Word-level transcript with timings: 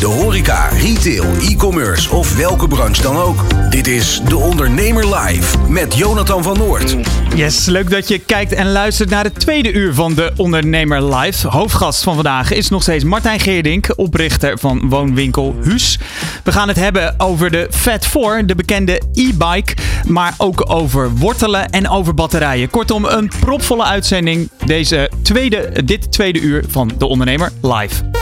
De 0.00 0.06
horeca, 0.06 0.68
retail, 0.68 1.24
e-commerce 1.40 2.10
of 2.10 2.36
welke 2.36 2.68
branche 2.68 3.02
dan 3.02 3.16
ook. 3.16 3.44
Dit 3.70 3.86
is 3.86 4.20
De 4.28 4.36
Ondernemer 4.36 5.16
Live 5.16 5.58
met 5.68 5.94
Jonathan 5.96 6.42
van 6.42 6.58
Noord. 6.58 6.96
Yes, 7.34 7.64
leuk 7.64 7.90
dat 7.90 8.08
je 8.08 8.18
kijkt 8.18 8.52
en 8.52 8.72
luistert 8.72 9.10
naar 9.10 9.24
het 9.24 9.40
tweede 9.40 9.72
uur 9.72 9.94
van 9.94 10.14
De 10.14 10.32
Ondernemer 10.36 11.14
Live. 11.14 11.48
Hoofdgast 11.48 12.02
van 12.02 12.14
vandaag 12.14 12.52
is 12.52 12.68
nog 12.68 12.82
steeds 12.82 13.04
Martijn 13.04 13.40
Geerdink, 13.40 13.92
oprichter 13.96 14.58
van 14.58 14.88
woonwinkel 14.88 15.56
Huus. 15.62 15.98
We 16.44 16.52
gaan 16.52 16.68
het 16.68 16.76
hebben 16.76 17.14
over 17.20 17.50
de 17.50 17.66
Fat 17.70 18.06
4, 18.06 18.46
de 18.46 18.54
bekende 18.54 19.00
e-bike, 19.12 19.74
maar 20.06 20.34
ook 20.38 20.70
over 20.70 21.10
wortelen 21.10 21.70
en 21.70 21.88
over 21.88 22.14
batterijen. 22.14 22.70
Kortom, 22.70 23.04
een 23.04 23.30
propvolle 23.40 23.84
uitzending 23.84 24.50
deze 24.64 25.10
tweede, 25.22 25.84
dit 25.84 26.12
tweede 26.12 26.40
uur 26.40 26.64
van 26.68 26.90
De 26.98 27.06
Ondernemer 27.06 27.52
Live. 27.60 28.21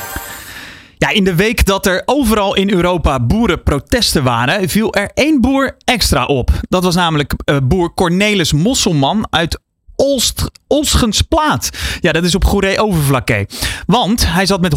Ja, 1.01 1.09
in 1.09 1.23
de 1.23 1.35
week 1.35 1.65
dat 1.65 1.85
er 1.85 2.01
overal 2.05 2.55
in 2.55 2.71
Europa 2.71 3.19
boerenprotesten 3.19 4.23
waren, 4.23 4.69
viel 4.69 4.93
er 4.93 5.11
één 5.13 5.41
boer 5.41 5.75
extra 5.83 6.25
op. 6.25 6.51
Dat 6.69 6.83
was 6.83 6.95
namelijk 6.95 7.33
uh, 7.45 7.57
boer 7.63 7.93
Cornelis 7.93 8.53
Mosselman 8.53 9.27
uit 9.29 9.59
Olst, 9.95 10.45
Olschensplaat. 10.67 11.69
Ja, 11.99 12.11
dat 12.11 12.23
is 12.23 12.35
op 12.35 12.45
Goeree 12.45 12.81
Overflakke. 12.81 13.47
Want 13.85 14.33
hij 14.33 14.45
zat 14.45 14.61
met 14.61 14.75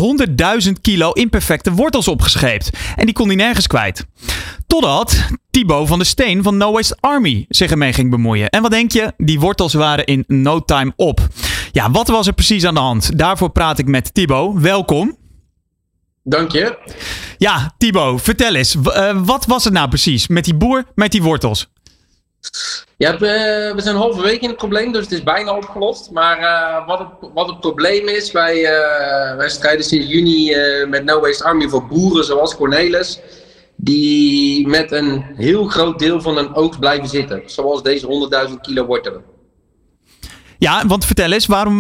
100.000 0.67 0.73
kilo 0.81 1.11
imperfecte 1.11 1.73
wortels 1.73 2.09
opgescheept. 2.09 2.71
En 2.97 3.05
die 3.05 3.15
kon 3.15 3.27
hij 3.27 3.37
nergens 3.37 3.67
kwijt. 3.67 4.07
Totdat 4.67 5.25
Thibaut 5.51 5.89
van 5.89 5.99
de 5.99 6.05
Steen 6.05 6.43
van 6.43 6.57
No 6.57 6.73
Waste 6.73 6.97
Army 7.01 7.45
zich 7.49 7.71
ermee 7.71 7.93
ging 7.93 8.11
bemoeien. 8.11 8.49
En 8.49 8.63
wat 8.63 8.71
denk 8.71 8.93
je? 8.93 9.13
Die 9.17 9.41
wortels 9.41 9.75
waren 9.75 10.05
in 10.05 10.25
no 10.27 10.61
time 10.61 10.93
op. 10.97 11.29
Ja, 11.73 11.91
wat 11.91 12.09
was 12.09 12.27
er 12.27 12.33
precies 12.33 12.65
aan 12.65 12.75
de 12.75 12.81
hand? 12.81 13.19
Daarvoor 13.19 13.51
praat 13.51 13.79
ik 13.79 13.87
met 13.87 14.15
Thibaut. 14.15 14.61
Welkom. 14.61 15.23
Dank 16.27 16.53
je. 16.53 16.79
Ja, 17.39 17.75
Thibaut, 17.79 18.23
vertel 18.23 18.55
eens. 18.55 18.75
Uh, 18.75 19.21
wat 19.25 19.47
was 19.47 19.65
het 19.65 19.73
nou 19.73 19.89
precies 19.89 20.29
met 20.29 20.45
die 20.45 20.55
boer 20.55 20.85
met 20.95 21.13
die 21.13 21.23
wortels? 21.23 21.69
Ja, 22.97 23.19
we 23.19 23.75
zijn 23.77 23.97
halverwege 23.97 24.39
in 24.39 24.49
het 24.49 24.57
probleem, 24.57 24.93
dus 24.93 25.03
het 25.03 25.13
is 25.13 25.23
bijna 25.23 25.57
opgelost. 25.57 26.11
Maar 26.11 26.41
uh, 26.41 26.87
wat, 26.87 26.99
het, 26.99 27.09
wat 27.35 27.49
het 27.49 27.61
probleem 27.61 28.09
is, 28.09 28.33
wij, 28.33 28.63
wij 29.37 29.49
strijden 29.49 29.85
sinds 29.85 30.07
juni 30.07 30.57
met 30.89 31.05
No 31.05 31.21
Waste 31.21 31.45
Army 31.45 31.69
voor 31.69 31.87
boeren 31.87 32.25
zoals 32.25 32.57
Cornelis. 32.57 33.21
Die 33.77 34.67
met 34.69 34.93
een 34.93 35.25
heel 35.37 35.65
groot 35.65 35.99
deel 35.99 36.21
van 36.21 36.37
hun 36.37 36.55
oogst 36.55 36.81
blijven 36.81 37.09
zitten. 37.09 37.43
Zoals 37.47 37.83
deze 37.83 38.29
100.000 38.49 38.55
kilo 38.61 38.87
wortelen. 38.87 39.23
Ja, 40.59 40.87
want 40.87 41.05
vertel 41.05 41.33
eens, 41.33 41.47
waarom 41.47 41.79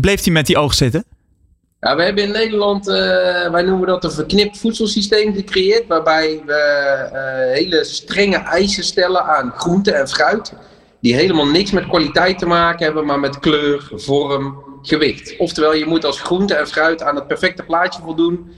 bleef 0.00 0.24
hij 0.24 0.32
met 0.32 0.46
die 0.46 0.58
oogst 0.58 0.78
zitten? 0.78 1.04
We 1.80 2.02
hebben 2.02 2.24
in 2.24 2.32
Nederland, 2.32 2.88
uh, 2.88 2.94
wij 3.50 3.62
noemen 3.62 3.86
dat 3.86 4.04
een 4.04 4.10
verknipt 4.10 4.58
voedselsysteem 4.58 5.34
gecreëerd, 5.34 5.86
waarbij 5.86 6.42
we 6.46 6.52
uh, 6.52 7.54
hele 7.54 7.84
strenge 7.84 8.36
eisen 8.36 8.84
stellen 8.84 9.24
aan 9.24 9.52
groente 9.56 9.92
en 9.92 10.08
fruit, 10.08 10.52
die 11.00 11.14
helemaal 11.14 11.46
niks 11.46 11.70
met 11.70 11.88
kwaliteit 11.88 12.38
te 12.38 12.46
maken 12.46 12.84
hebben, 12.84 13.06
maar 13.06 13.20
met 13.20 13.38
kleur, 13.38 13.90
vorm, 13.94 14.64
gewicht. 14.82 15.36
Oftewel, 15.38 15.74
je 15.74 15.86
moet 15.86 16.04
als 16.04 16.20
groente 16.20 16.54
en 16.54 16.66
fruit 16.66 17.02
aan 17.02 17.14
het 17.14 17.26
perfecte 17.26 17.62
plaatje 17.62 18.02
voldoen 18.02 18.52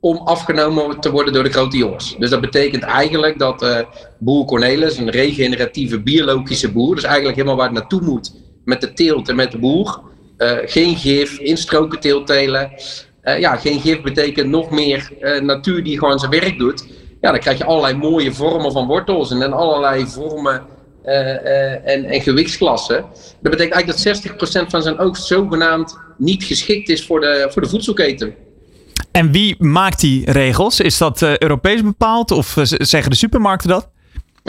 om 0.00 0.16
afgenomen 0.16 1.00
te 1.00 1.10
worden 1.10 1.32
door 1.32 1.42
de 1.42 1.52
grote 1.52 1.76
jongens. 1.76 2.16
Dus 2.18 2.30
dat 2.30 2.40
betekent 2.40 2.82
eigenlijk 2.82 3.38
dat 3.38 3.62
uh, 3.62 3.78
boer 4.18 4.44
Cornelis, 4.44 4.98
een 4.98 5.10
regeneratieve 5.10 6.00
biologische 6.00 6.72
boer, 6.72 6.94
dus 6.94 7.04
eigenlijk 7.04 7.36
helemaal 7.36 7.56
waar 7.56 7.68
het 7.68 7.78
naartoe 7.78 8.02
moet 8.02 8.34
met 8.64 8.80
de 8.80 8.92
teelt 8.92 9.28
en 9.28 9.36
met 9.36 9.52
de 9.52 9.58
boer, 9.58 10.00
geen 10.64 10.96
gif, 10.96 11.38
instroken 11.38 12.00
teeltelen. 12.00 12.72
Uh, 13.24 13.38
ja, 13.38 13.56
geen 13.56 13.80
gif 13.80 14.02
betekent 14.02 14.48
nog 14.48 14.70
meer 14.70 15.10
uh, 15.20 15.40
natuur 15.40 15.84
die 15.84 15.98
gewoon 15.98 16.18
zijn 16.18 16.30
werk 16.30 16.58
doet. 16.58 16.86
Ja, 17.20 17.30
dan 17.30 17.40
krijg 17.40 17.58
je 17.58 17.64
allerlei 17.64 17.96
mooie 17.96 18.32
vormen 18.32 18.72
van 18.72 18.86
wortels 18.86 19.30
en 19.30 19.52
allerlei 19.52 20.06
vormen 20.06 20.62
en, 21.84 22.04
en 22.04 22.20
gewichtsklassen. 22.20 23.04
Dat 23.40 23.52
betekent 23.52 23.74
eigenlijk 23.74 24.32
dat 24.38 24.66
60% 24.66 24.70
van 24.70 24.82
zijn 24.82 24.98
oogst 24.98 25.26
zogenaamd 25.26 25.98
niet 26.16 26.44
geschikt 26.44 26.88
is 26.88 27.06
voor 27.06 27.20
de, 27.20 27.48
voor 27.50 27.62
de 27.62 27.68
voedselketen. 27.68 28.34
En 29.10 29.32
wie 29.32 29.56
maakt 29.58 30.00
die 30.00 30.32
regels? 30.32 30.80
Is 30.80 30.98
dat 30.98 31.22
Europees 31.22 31.82
bepaald 31.82 32.30
of 32.30 32.56
zeggen 32.62 33.10
de 33.10 33.16
supermarkten 33.16 33.68
dat? 33.68 33.88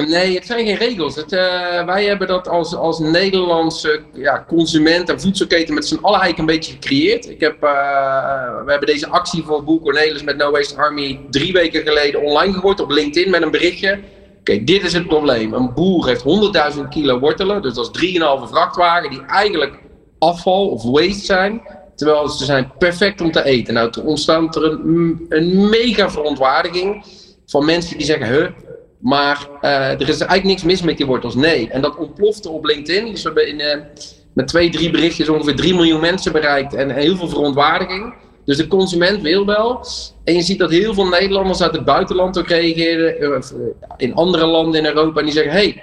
Nee, 0.08 0.36
het 0.36 0.46
zijn 0.46 0.66
geen 0.66 0.76
regels. 0.76 1.16
Het, 1.16 1.32
uh, 1.32 1.86
wij 1.86 2.06
hebben 2.06 2.28
dat 2.28 2.48
als, 2.48 2.76
als 2.76 3.00
Nederlandse 3.00 4.02
ja, 4.14 4.46
consument 4.48 5.10
en 5.10 5.22
voedselketen 5.22 5.74
met 5.74 5.86
z'n 5.86 5.98
allen 6.02 6.20
eigenlijk 6.20 6.40
een 6.40 6.56
beetje 6.56 6.72
gecreëerd. 6.72 7.30
Ik 7.30 7.40
heb, 7.40 7.64
uh, 7.64 8.64
we 8.66 8.72
hebben 8.72 8.88
deze 8.88 9.08
actie 9.08 9.44
voor 9.44 9.64
Boer 9.64 9.82
Cornelis 9.82 10.24
met 10.24 10.38
No 10.38 10.52
Waste 10.52 10.76
Army 10.76 11.20
drie 11.30 11.54
weken 11.54 11.82
geleden 11.82 12.24
online 12.24 12.54
gegooid 12.54 12.80
op 12.80 12.90
LinkedIn 12.90 13.32
met 13.32 13.42
een 13.42 13.52
berichtje. 13.52 14.00
Oké, 14.40 14.64
dit 14.64 14.84
is 14.84 14.94
het 14.94 15.08
probleem. 15.08 15.54
Een 15.54 15.74
boer 15.74 16.08
heeft 16.08 16.24
100.000 16.76 16.82
kilo 16.90 17.20
wortelen, 17.20 17.62
dus 17.62 17.74
dat 17.74 17.96
is 17.96 18.18
3,5 18.18 18.50
vrachtwagen 18.50 19.10
die 19.10 19.22
eigenlijk 19.26 19.80
afval 20.20 20.68
of 20.68 20.84
waste 20.84 21.26
zijn. 21.26 21.62
Terwijl 21.96 22.30
ze 22.30 22.46
zijn 22.46 22.72
perfect 22.78 23.22
om 23.22 23.32
te 23.32 23.44
eten. 23.44 23.74
Nou, 23.74 23.90
er 23.92 24.06
ontstaat 24.06 24.56
er 24.56 24.64
een, 24.64 25.26
een 25.30 25.70
mega 25.70 26.10
verontwaardiging 26.10 27.04
van 27.46 27.66
mensen 27.66 27.98
die 27.98 28.06
zeggen, 28.06 28.28
huh, 28.28 28.48
maar 29.00 29.48
uh, 29.62 29.90
er 29.90 30.10
is 30.10 30.20
eigenlijk 30.20 30.44
niks 30.44 30.64
mis 30.64 30.82
met 30.82 30.98
die 30.98 31.06
wortels. 31.06 31.36
Nee. 31.36 31.70
En 31.70 31.82
dat 31.82 31.98
ontplofte 31.98 32.50
op 32.50 32.66
LinkedIn. 32.66 33.12
Dus 33.12 33.24
we 33.24 33.32
hebben 33.34 33.60
uh, 33.60 33.84
met 34.34 34.48
twee, 34.48 34.70
drie 34.70 34.90
berichtjes 34.90 35.30
ongeveer 35.30 35.56
3 35.56 35.76
miljoen 35.76 36.00
mensen 36.00 36.32
bereikt. 36.32 36.74
En 36.74 36.90
heel 36.90 37.16
veel 37.16 37.28
verontwaardiging. 37.28 38.14
Dus 38.46 38.58
de 38.58 38.68
consument 38.68 39.22
wil 39.22 39.46
wel. 39.46 39.86
En 40.24 40.34
je 40.34 40.42
ziet 40.42 40.60
dat 40.60 40.70
heel 40.70 40.94
veel 40.94 41.08
Nederlanders 41.08 41.62
uit 41.62 41.76
het 41.76 41.86
buitenland 41.86 42.40
ook 42.40 42.48
reageren. 42.48 43.24
Uh, 43.24 43.40
in 43.98 44.14
andere 44.14 44.46
landen 44.46 44.80
in 44.80 44.86
Europa. 44.86 45.20
En 45.20 45.26
die 45.26 45.34
zeggen: 45.34 45.52
hey, 45.52 45.82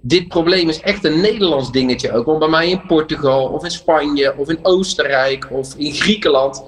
dit 0.00 0.28
probleem 0.28 0.68
is 0.68 0.80
echt 0.80 1.04
een 1.04 1.20
Nederlands 1.20 1.72
dingetje 1.72 2.12
ook. 2.12 2.26
Want 2.26 2.38
bij 2.38 2.48
mij 2.48 2.68
in 2.68 2.86
Portugal, 2.86 3.46
of 3.46 3.64
in 3.64 3.70
Spanje, 3.70 4.34
of 4.36 4.48
in 4.48 4.58
Oostenrijk, 4.62 5.46
of 5.50 5.74
in 5.76 5.92
Griekenland. 5.92 6.64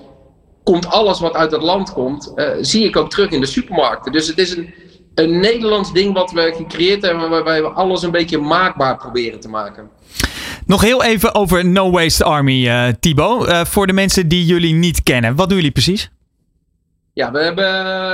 komt 0.64 0.86
alles 0.86 1.20
wat 1.20 1.34
uit 1.34 1.50
het 1.50 1.62
land 1.62 1.92
komt. 1.92 2.32
zie 2.60 2.84
ik 2.84 2.96
ook 2.96 3.10
terug 3.10 3.30
in 3.30 3.40
de 3.40 3.46
supermarkten. 3.46 4.12
Dus 4.12 4.26
het 4.26 4.38
is 4.38 4.56
een 4.56 4.74
een 5.16 5.40
Nederlands 5.40 5.92
ding 5.92 6.14
wat 6.14 6.30
we 6.30 6.54
gecreëerd 6.56 7.02
hebben, 7.02 7.30
waarbij 7.30 7.62
we 7.62 7.68
alles 7.68 8.02
een 8.02 8.10
beetje 8.10 8.38
maakbaar 8.38 8.96
proberen 8.96 9.40
te 9.40 9.48
maken. 9.48 9.90
Nog 10.66 10.82
heel 10.82 11.04
even 11.04 11.34
over 11.34 11.66
No 11.66 11.90
Waste 11.90 12.24
Army, 12.24 12.66
uh, 12.66 12.88
Thibaut. 13.00 13.48
Uh, 13.48 13.64
voor 13.64 13.86
de 13.86 13.92
mensen 13.92 14.28
die 14.28 14.44
jullie 14.44 14.74
niet 14.74 15.02
kennen, 15.02 15.36
wat 15.36 15.48
doen 15.48 15.56
jullie 15.56 15.72
precies? 15.72 16.10
Ja, 17.12 17.32
we, 17.32 17.38
hebben, 17.38 17.64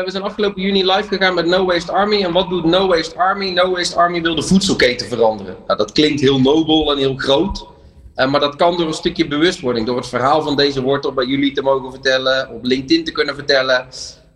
we 0.05 0.11
zijn 0.11 0.23
afgelopen 0.23 0.63
juni 0.63 0.87
live 0.87 1.09
gegaan 1.09 1.35
met 1.35 1.47
No 1.47 1.65
Waste 1.65 1.93
Army. 1.93 2.23
En 2.23 2.33
wat 2.33 2.49
doet 2.49 2.65
No 2.65 2.87
Waste 2.87 3.19
Army? 3.19 3.51
No 3.51 3.71
Waste 3.71 3.97
Army 3.97 4.23
wil 4.23 4.35
de 4.35 4.43
voedselketen 4.43 5.09
veranderen. 5.09 5.57
Nou, 5.67 5.79
dat 5.79 5.93
klinkt 5.93 6.21
heel 6.21 6.41
nobel 6.41 6.93
en 6.93 6.99
heel 6.99 7.17
groot. 7.17 7.67
Uh, 8.17 8.31
maar 8.31 8.41
dat 8.41 8.57
kan 8.57 8.77
door 8.77 8.87
een 8.87 8.93
stukje 8.95 9.29
bewustwording. 9.29 9.87
Door 9.87 9.97
het 9.97 10.09
verhaal 10.09 10.43
van 10.43 10.57
deze 10.57 10.83
wortel 10.83 11.13
bij 11.13 11.25
jullie 11.25 11.53
te 11.53 11.63
mogen 11.63 11.91
vertellen. 11.91 12.51
Op 12.51 12.65
LinkedIn 12.65 13.05
te 13.05 13.13
kunnen 13.13 13.35
vertellen. 13.35 13.87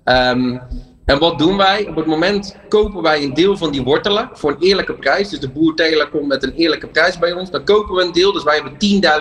Um, 0.05 0.61
en 1.07 1.19
wat 1.19 1.39
doen 1.39 1.57
wij? 1.57 1.89
Op 1.89 1.97
het 1.97 2.07
moment 2.07 2.57
kopen 2.69 3.03
wij 3.03 3.23
een 3.23 3.35
deel 3.35 3.57
van 3.57 3.71
die 3.71 3.83
wortelen 3.83 4.31
voor 4.33 4.51
een 4.51 4.61
eerlijke 4.61 4.95
prijs. 4.95 5.29
Dus 5.29 5.41
de 5.41 5.49
boer 5.49 5.75
komt 6.11 6.27
met 6.27 6.43
een 6.43 6.53
eerlijke 6.53 6.87
prijs 6.87 7.19
bij 7.19 7.33
ons. 7.33 7.51
Dan 7.51 7.65
kopen 7.65 7.95
we 7.95 8.03
een 8.03 8.13
deel. 8.13 8.33
Dus 8.33 8.43
wij 8.43 8.55
hebben 8.55 8.73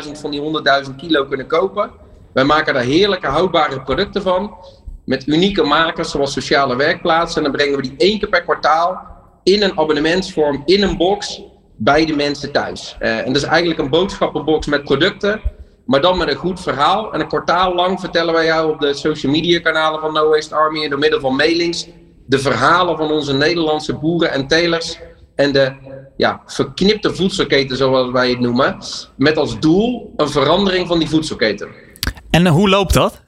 10.000 0.06 0.12
van 0.12 0.32
die 0.32 0.42
100.000 0.88 0.96
kilo 0.98 1.26
kunnen 1.26 1.48
kopen. 1.48 1.92
Wij 2.34 2.44
maken 2.44 2.74
daar 2.74 2.84
heerlijke 2.84 3.28
houdbare 3.28 3.82
producten 3.82 4.22
van. 4.22 4.56
Met 5.06 5.28
unieke 5.28 5.64
makers 5.64 6.12
zoals 6.12 6.34
sociale 6.34 6.76
werkplaatsen. 6.76 7.38
En 7.38 7.44
dan 7.44 7.58
brengen 7.58 7.76
we 7.76 7.82
die 7.82 7.96
één 7.98 8.20
keer 8.20 8.30
per 8.30 8.44
kwartaal 8.44 9.02
in 9.44 9.64
een 9.64 9.80
abonnementsvorm, 9.80 10.62
in 10.66 10.84
een 10.84 10.98
box, 10.98 11.42
bij 11.76 12.06
de 12.06 12.16
mensen 12.16 12.52
thuis. 12.52 12.98
Uh, 13.02 13.18
en 13.18 13.26
dat 13.26 13.36
is 13.36 13.44
eigenlijk 13.44 13.80
een 13.80 13.90
boodschappenbox 13.90 14.68
met 14.68 14.84
producten 14.84 15.42
maar 15.86 16.02
dan 16.02 16.18
met 16.18 16.28
een 16.28 16.36
goed 16.36 16.62
verhaal. 16.62 17.14
En 17.14 17.20
een 17.20 17.28
kwartaal 17.28 17.76
lang 17.76 18.00
vertellen 18.00 18.34
wij 18.34 18.46
jou 18.46 18.74
op 18.74 18.80
de 18.80 18.94
social 18.94 19.32
media 19.32 19.60
kanalen 19.60 20.00
van 20.00 20.14
No 20.14 20.30
Waste 20.30 20.56
Army. 20.56 20.88
door 20.88 21.00
middel 21.00 21.20
van 21.20 21.36
mailings. 21.36 21.88
de 22.28 22.40
verhalen 22.40 22.98
van 22.98 23.12
onze 23.12 23.34
Nederlandse 23.34 23.94
boeren 23.94 24.32
en 24.32 24.48
telers. 24.48 25.00
En 25.36 25.52
de 25.52 25.74
ja, 26.18 26.42
verknipte 26.46 27.16
voedselketen, 27.16 27.78
zoals 27.78 28.12
wij 28.12 28.30
het 28.30 28.40
noemen. 28.40 28.78
Met 29.16 29.38
als 29.38 29.60
doel 29.60 30.14
een 30.16 30.30
verandering 30.30 30.88
van 30.88 31.00
die 31.00 31.10
voedselketen. 31.10 31.68
En 32.30 32.48
hoe 32.48 32.70
loopt 32.70 32.94
dat? 32.94 33.24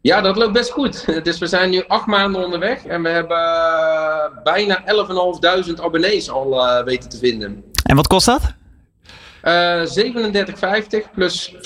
Ja, 0.00 0.20
dat 0.20 0.36
loopt 0.36 0.52
best 0.52 0.70
goed. 0.70 1.04
Dus 1.24 1.38
we 1.38 1.46
zijn 1.46 1.70
nu 1.70 1.84
acht 1.86 2.06
maanden 2.06 2.44
onderweg 2.44 2.84
en 2.84 3.02
we 3.02 3.08
hebben 3.08 3.38
bijna 4.44 4.84
11.500 5.66 5.82
abonnees 5.82 6.30
al 6.30 6.52
uh, 6.52 6.84
weten 6.84 7.08
te 7.08 7.18
vinden. 7.18 7.64
En 7.82 7.96
wat 7.96 8.06
kost 8.06 8.26
dat? 8.26 8.40
Uh, 9.44 9.80
37,50 11.04 11.12
plus 11.14 11.54
5,95 11.54 11.60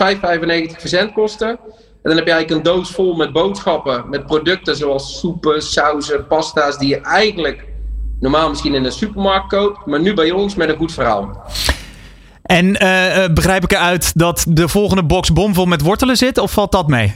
verzendkosten. 0.78 1.48
En 1.48 2.12
dan 2.12 2.16
heb 2.16 2.26
je 2.26 2.32
eigenlijk 2.32 2.50
een 2.50 2.72
doos 2.72 2.90
vol 2.90 3.14
met 3.14 3.32
boodschappen, 3.32 4.08
met 4.08 4.26
producten 4.26 4.76
zoals 4.76 5.18
soepen, 5.18 5.62
sauzen, 5.62 6.26
pasta's, 6.26 6.78
die 6.78 6.88
je 6.88 7.00
eigenlijk 7.00 7.64
normaal 8.20 8.48
misschien 8.48 8.74
in 8.74 8.84
een 8.84 8.92
supermarkt 8.92 9.48
koopt, 9.48 9.86
maar 9.86 10.00
nu 10.00 10.14
bij 10.14 10.30
ons 10.30 10.54
met 10.54 10.68
een 10.68 10.76
goed 10.76 10.92
verhaal. 10.92 11.44
En 12.42 12.66
uh, 12.66 13.34
begrijp 13.34 13.64
ik 13.64 13.72
eruit 13.72 14.18
dat 14.18 14.44
de 14.48 14.68
volgende 14.68 15.02
box 15.04 15.32
bomvol 15.32 15.66
met 15.66 15.82
wortelen 15.82 16.16
zit, 16.16 16.38
of 16.38 16.52
valt 16.52 16.72
dat 16.72 16.88
mee? 16.88 17.14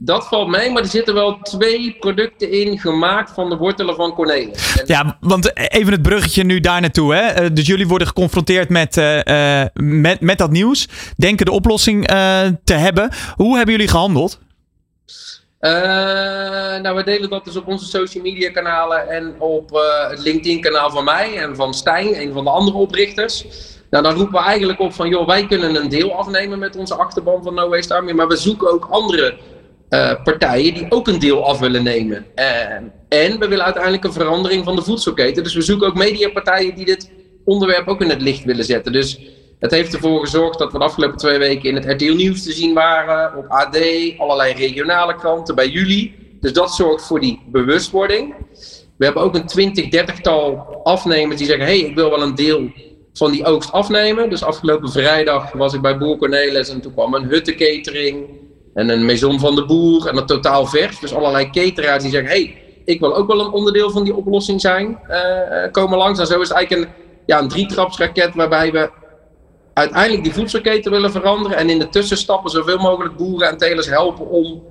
Dat 0.00 0.28
valt 0.28 0.48
mee, 0.48 0.70
maar 0.70 0.82
er 0.82 0.88
zitten 0.88 1.14
wel 1.14 1.38
twee 1.42 1.96
producten 2.00 2.50
in 2.50 2.78
gemaakt 2.78 3.30
van 3.30 3.50
de 3.50 3.56
wortelen 3.56 3.94
van 3.94 4.14
Cornelis. 4.14 4.82
Ja, 4.84 5.16
want 5.20 5.70
even 5.72 5.92
het 5.92 6.02
bruggetje 6.02 6.44
nu 6.44 6.60
daar 6.60 6.80
naartoe. 6.80 7.14
Hè? 7.14 7.20
Eh, 7.20 7.50
dus 7.52 7.66
jullie 7.66 7.88
worden 7.88 8.06
geconfronteerd 8.06 8.68
met, 8.68 8.96
uh, 8.96 9.62
met, 9.74 10.20
met 10.20 10.38
dat 10.38 10.50
nieuws. 10.50 10.88
Denken 11.16 11.46
de 11.46 11.52
oplossing 11.52 12.10
uh, 12.10 12.40
te 12.64 12.74
hebben. 12.74 13.10
Hoe 13.36 13.56
hebben 13.56 13.74
jullie 13.74 13.90
gehandeld? 13.90 14.38
nou, 16.82 16.96
we 16.96 17.02
delen 17.04 17.30
dat 17.30 17.44
dus 17.44 17.56
op 17.56 17.66
onze 17.66 17.84
social 17.84 18.22
media 18.22 18.50
kanalen 18.50 19.08
en 19.08 19.34
op 19.40 19.70
het 20.08 20.20
LinkedIn 20.20 20.60
kanaal 20.60 20.90
van 20.90 21.04
mij 21.04 21.36
en 21.36 21.56
van 21.56 21.74
Stijn, 21.74 22.20
een 22.20 22.32
van 22.32 22.44
de 22.44 22.50
andere 22.50 22.76
oprichters. 22.76 23.46
Nou, 23.90 24.04
dan 24.04 24.14
roepen 24.14 24.40
we 24.40 24.46
eigenlijk 24.46 24.80
op 24.80 24.92
van, 24.92 25.08
joh, 25.08 25.26
wij 25.26 25.46
kunnen 25.46 25.74
een 25.74 25.88
deel 25.88 26.12
afnemen 26.12 26.58
met 26.58 26.76
onze 26.76 26.94
achterban 26.94 27.42
van 27.42 27.54
No 27.54 27.68
Waste 27.68 27.94
Army, 27.94 28.12
maar 28.12 28.28
we 28.28 28.36
zoeken 28.36 28.72
ook 28.72 28.86
andere 28.90 29.36
uh, 29.90 30.22
partijen 30.24 30.74
die 30.74 30.86
ook 30.88 31.08
een 31.08 31.18
deel 31.18 31.46
af 31.46 31.58
willen 31.58 31.82
nemen. 31.82 32.26
Uh, 32.36 32.72
en 33.08 33.38
we 33.38 33.48
willen 33.48 33.64
uiteindelijk 33.64 34.04
een 34.04 34.12
verandering 34.12 34.64
van 34.64 34.76
de 34.76 34.82
voedselketen. 34.82 35.42
Dus 35.42 35.54
we 35.54 35.62
zoeken 35.62 35.86
ook 35.86 35.94
mediapartijen 35.94 36.74
die 36.74 36.84
dit 36.84 37.10
onderwerp 37.44 37.88
ook 37.88 38.00
in 38.00 38.08
het 38.10 38.22
licht 38.22 38.44
willen 38.44 38.64
zetten. 38.64 38.92
Dus 38.92 39.20
het 39.58 39.70
heeft 39.70 39.94
ervoor 39.94 40.20
gezorgd 40.20 40.58
dat 40.58 40.72
we 40.72 40.78
de 40.78 40.84
afgelopen 40.84 41.18
twee 41.18 41.38
weken 41.38 41.68
in 41.68 41.74
het 41.74 41.84
RTL 41.84 42.14
Nieuws 42.14 42.42
te 42.42 42.52
zien 42.52 42.74
waren, 42.74 43.36
op 43.36 43.44
AD, 43.48 43.78
allerlei 44.18 44.52
regionale 44.52 45.14
kranten, 45.14 45.54
bij 45.54 45.68
jullie. 45.68 46.14
Dus 46.40 46.52
dat 46.52 46.74
zorgt 46.74 47.06
voor 47.06 47.20
die 47.20 47.42
bewustwording. 47.46 48.34
We 48.96 49.04
hebben 49.04 49.22
ook 49.22 49.34
een 49.34 49.46
20, 49.46 49.88
30 49.88 50.20
tal 50.20 50.80
afnemers 50.84 51.38
die 51.38 51.46
zeggen: 51.46 51.66
hé, 51.66 51.78
hey, 51.78 51.88
ik 51.88 51.94
wil 51.94 52.10
wel 52.10 52.22
een 52.22 52.34
deel 52.34 52.70
van 53.12 53.30
die 53.30 53.44
oogst 53.44 53.72
afnemen. 53.72 54.30
Dus 54.30 54.42
afgelopen 54.42 54.92
vrijdag 54.92 55.52
was 55.52 55.74
ik 55.74 55.80
bij 55.80 55.98
Boer 55.98 56.16
Cornelis 56.16 56.68
en 56.68 56.80
toen 56.80 56.92
kwam 56.92 57.14
een 57.14 57.24
huttenkatering 57.24 58.26
en 58.78 58.88
een 58.88 59.04
Maison 59.04 59.40
van 59.40 59.54
de 59.54 59.64
Boer 59.64 60.06
en 60.06 60.16
een 60.16 60.26
Totaal 60.26 60.66
Vers. 60.66 61.00
Dus 61.00 61.14
allerlei 61.14 61.50
cateraars 61.50 62.02
die 62.02 62.12
zeggen, 62.12 62.30
hey, 62.30 62.56
ik 62.84 63.00
wil 63.00 63.16
ook 63.16 63.26
wel 63.26 63.40
een 63.40 63.52
onderdeel 63.52 63.90
van 63.90 64.04
die 64.04 64.14
oplossing 64.14 64.60
zijn, 64.60 64.98
uh, 65.10 65.70
komen 65.70 65.98
langs. 65.98 66.18
En 66.18 66.26
zo 66.26 66.40
is 66.40 66.48
het 66.48 66.56
eigenlijk 66.56 66.86
een, 66.86 66.94
ja, 67.26 67.38
een 67.38 67.48
drietrapsraket 67.48 68.34
waarbij 68.34 68.72
we 68.72 68.90
uiteindelijk 69.74 70.24
die 70.24 70.32
voedselketen 70.32 70.90
willen 70.90 71.10
veranderen. 71.10 71.56
En 71.56 71.70
in 71.70 71.78
de 71.78 71.88
tussenstappen 71.88 72.50
zoveel 72.50 72.78
mogelijk 72.78 73.16
boeren 73.16 73.48
en 73.48 73.56
telers 73.56 73.86
helpen 73.86 74.28
om 74.28 74.62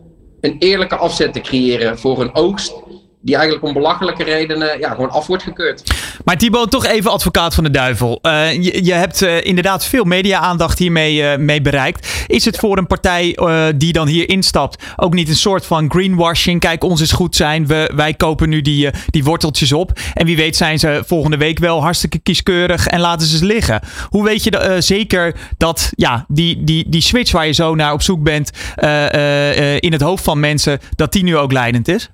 een 0.42 0.56
eerlijke 0.60 0.96
afzet 0.96 1.34
te 1.34 1.42
creëren 1.42 2.00
voor 2.00 2.22
een 2.22 2.36
oogst 2.36 2.74
die 3.22 3.36
eigenlijk 3.36 3.66
om 3.66 3.74
belachelijke 3.74 4.24
redenen 4.24 4.80
ja, 4.80 4.90
gewoon 4.90 5.10
af 5.10 5.28
wordt 5.28 5.44
gekeurd. 5.44 5.84
Maar 6.26 6.38
Thibaut, 6.38 6.72
toch 6.72 6.86
even 6.86 7.12
advocaat 7.12 7.56
van 7.56 7.64
de 7.64 7.70
duivel. 7.70 8.20
Uh, 8.22 8.54
je, 8.54 8.84
je, 8.86 8.94
hebt 8.94 9.22
uh, 9.22 9.44
inderdaad 9.44 9.86
veel 9.86 10.04
media-aandacht 10.04 10.80
hiermee 10.80 11.22
uh, 11.22 11.36
mee 11.36 11.62
bereikt. 11.62 12.26
Is 12.28 12.46
het 12.46 12.58
voor 12.58 12.78
een 12.78 12.88
partij 12.88 13.38
die 13.76 13.94
dan 13.94 14.08
hier 14.08 14.30
instapt 14.30 14.84
ook 14.96 15.14
niet 15.14 15.30
een 15.30 15.36
soort 15.36 15.66
van 15.66 15.92
greenwashing? 15.92 16.60
Kijk, 16.60 16.84
ons 16.84 17.02
is 17.02 17.12
goed 17.12 17.36
zijn. 17.36 17.68
We, 17.68 17.92
wij 17.96 18.14
kopen 18.14 18.50
nu 18.50 18.62
die, 18.62 18.90
die 19.10 19.24
worteltjes 19.24 19.74
op. 19.74 20.00
En 20.14 20.26
wie 20.26 20.36
weet 20.36 20.56
zijn 20.56 20.80
ze 20.80 21.04
volgende 21.06 21.38
week 21.38 21.60
wel 21.60 21.82
hartstikke 21.82 22.20
kieskeurig 22.20 22.88
en 22.88 23.00
laten 23.00 23.28
ze 23.28 23.38
ze 23.38 23.46
liggen. 23.46 23.82
Hoe 24.10 24.24
weet 24.24 24.44
je 24.44 24.76
zeker 24.80 25.36
dat 25.58 25.92
ja, 25.96 26.26
die, 26.28 26.64
die, 26.64 26.90
die 26.90 27.02
switch 27.02 27.32
waar 27.32 27.46
je 27.46 27.54
zo 27.54 27.76
naar 27.76 27.94
op 27.94 28.02
zoek 28.02 28.24
bent 28.24 28.52
in 29.80 29.92
het 29.92 30.02
hoofd 30.02 30.24
van 30.24 30.40
mensen, 30.40 30.80
dat 30.96 31.12
die 31.12 31.24
nu 31.24 31.38
ook 31.38 31.52
leidend 31.52 31.88
is? 31.88 32.10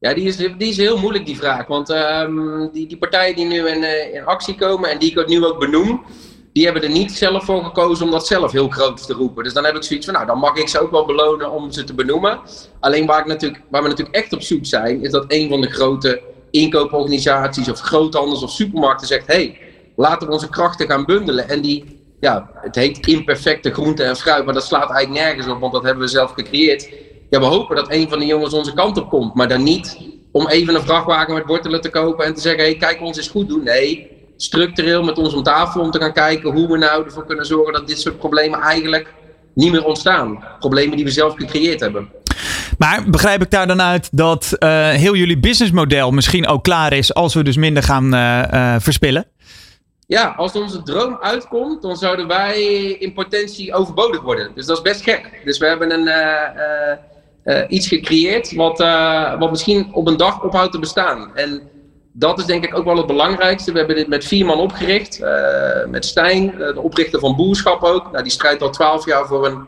Ja, 0.00 0.14
die 0.14 0.24
is, 0.24 0.36
die 0.36 0.54
is 0.58 0.76
heel 0.76 0.98
moeilijk, 0.98 1.26
die 1.26 1.36
vraag. 1.36 1.66
Want 1.66 1.90
um, 1.90 2.70
die, 2.72 2.86
die 2.86 2.98
partijen 2.98 3.36
die 3.36 3.46
nu 3.46 3.68
in, 3.68 3.82
uh, 3.82 4.14
in 4.14 4.24
actie 4.24 4.54
komen 4.54 4.90
en 4.90 4.98
die 4.98 5.18
ik 5.18 5.28
nu 5.28 5.44
ook 5.44 5.58
benoem, 5.58 6.04
die 6.52 6.64
hebben 6.64 6.82
er 6.82 6.90
niet 6.90 7.12
zelf 7.12 7.44
voor 7.44 7.64
gekozen 7.64 8.04
om 8.04 8.10
dat 8.10 8.26
zelf 8.26 8.52
heel 8.52 8.68
groot 8.68 9.06
te 9.06 9.12
roepen. 9.12 9.44
Dus 9.44 9.52
dan 9.52 9.64
heb 9.64 9.76
ik 9.76 9.82
zoiets 9.82 10.04
van, 10.06 10.14
nou, 10.14 10.26
dan 10.26 10.38
mag 10.38 10.56
ik 10.56 10.68
ze 10.68 10.80
ook 10.80 10.90
wel 10.90 11.04
belonen 11.04 11.50
om 11.50 11.70
ze 11.70 11.84
te 11.84 11.94
benoemen. 11.94 12.40
Alleen 12.80 13.06
waar, 13.06 13.20
ik 13.20 13.26
natuurlijk, 13.26 13.62
waar 13.70 13.82
we 13.82 13.88
natuurlijk 13.88 14.16
echt 14.16 14.32
op 14.32 14.42
zoek 14.42 14.66
zijn, 14.66 15.02
is 15.02 15.10
dat 15.10 15.24
een 15.28 15.48
van 15.48 15.60
de 15.60 15.70
grote 15.70 16.22
inkooporganisaties 16.50 17.68
of 17.68 17.80
groothandels 17.80 18.42
of 18.42 18.50
supermarkten 18.50 19.06
zegt, 19.06 19.26
hey, 19.26 19.58
laten 19.96 20.26
we 20.26 20.32
onze 20.32 20.48
krachten 20.48 20.86
gaan 20.86 21.04
bundelen. 21.04 21.48
En 21.48 21.60
die, 21.60 21.84
ja, 22.20 22.50
het 22.54 22.74
heet 22.74 23.06
imperfecte 23.06 23.72
groente 23.72 24.02
en 24.02 24.16
fruit, 24.16 24.44
maar 24.44 24.54
dat 24.54 24.64
slaat 24.64 24.90
eigenlijk 24.90 25.24
nergens 25.24 25.46
op, 25.46 25.60
want 25.60 25.72
dat 25.72 25.82
hebben 25.82 26.02
we 26.02 26.10
zelf 26.10 26.30
gecreëerd 26.30 26.88
ja, 27.30 27.38
we 27.38 27.44
hopen 27.44 27.76
dat 27.76 27.92
een 27.92 28.08
van 28.08 28.18
de 28.18 28.26
jongens 28.26 28.54
onze 28.54 28.74
kant 28.74 28.96
op 28.96 29.08
komt. 29.08 29.34
Maar 29.34 29.48
dan 29.48 29.62
niet 29.62 29.98
om 30.32 30.48
even 30.48 30.74
een 30.74 30.82
vrachtwagen 30.82 31.34
met 31.34 31.46
wortelen 31.46 31.80
te 31.80 31.90
kopen 31.90 32.24
en 32.24 32.34
te 32.34 32.40
zeggen: 32.40 32.62
hey, 32.62 32.76
kijk, 32.76 33.00
ons 33.00 33.16
eens 33.16 33.28
goed 33.28 33.48
doen. 33.48 33.62
Nee, 33.62 34.10
structureel 34.36 35.02
met 35.02 35.18
ons 35.18 35.34
om 35.34 35.42
tafel 35.42 35.80
om 35.80 35.90
te 35.90 36.00
gaan 36.00 36.12
kijken 36.12 36.52
hoe 36.52 36.68
we 36.68 36.78
nou 36.78 37.04
ervoor 37.04 37.26
kunnen 37.26 37.46
zorgen 37.46 37.72
dat 37.72 37.86
dit 37.86 38.00
soort 38.00 38.18
problemen 38.18 38.60
eigenlijk 38.60 39.14
niet 39.54 39.72
meer 39.72 39.84
ontstaan. 39.84 40.44
Problemen 40.58 40.96
die 40.96 41.04
we 41.04 41.10
zelf 41.10 41.34
gecreëerd 41.36 41.80
hebben. 41.80 42.08
Maar 42.78 43.04
begrijp 43.10 43.42
ik 43.42 43.50
daar 43.50 43.66
dan 43.66 43.82
uit 43.82 44.08
dat 44.12 44.56
uh, 44.58 44.88
heel 44.88 45.14
jullie 45.14 45.38
businessmodel 45.38 46.10
misschien 46.10 46.46
ook 46.46 46.62
klaar 46.62 46.92
is 46.92 47.14
als 47.14 47.34
we 47.34 47.42
dus 47.42 47.56
minder 47.56 47.82
gaan 47.82 48.14
uh, 48.14 48.42
uh, 48.52 48.74
verspillen? 48.78 49.26
Ja, 50.06 50.34
als 50.36 50.52
onze 50.52 50.82
droom 50.82 51.18
uitkomt, 51.20 51.82
dan 51.82 51.96
zouden 51.96 52.26
wij 52.26 52.62
in 52.98 53.12
potentie 53.12 53.74
overbodig 53.74 54.20
worden. 54.20 54.50
Dus 54.54 54.66
dat 54.66 54.76
is 54.76 54.82
best 54.82 55.02
gek. 55.02 55.40
Dus 55.44 55.58
we 55.58 55.66
hebben 55.66 55.92
een 55.92 56.08
uh, 57.48 57.60
iets 57.68 57.88
gecreëerd 57.88 58.54
wat, 58.54 58.80
uh, 58.80 59.38
wat 59.38 59.50
misschien 59.50 59.88
op 59.92 60.06
een 60.06 60.16
dag 60.16 60.42
ophoudt 60.42 60.72
te 60.72 60.78
bestaan. 60.78 61.36
En 61.36 61.62
dat 62.12 62.38
is 62.38 62.44
denk 62.44 62.64
ik 62.64 62.76
ook 62.76 62.84
wel 62.84 62.96
het 62.96 63.06
belangrijkste. 63.06 63.72
We 63.72 63.78
hebben 63.78 63.96
dit 63.96 64.08
met 64.08 64.24
vier 64.24 64.46
man 64.46 64.58
opgericht. 64.58 65.20
Uh, 65.20 65.28
met 65.86 66.04
Stijn, 66.04 66.54
de 66.56 66.80
oprichter 66.80 67.20
van 67.20 67.36
Boerschap 67.36 67.82
ook. 67.82 68.10
Nou, 68.10 68.22
die 68.22 68.32
strijdt 68.32 68.62
al 68.62 68.70
twaalf 68.70 69.06
jaar 69.06 69.26
voor 69.26 69.46
een 69.46 69.66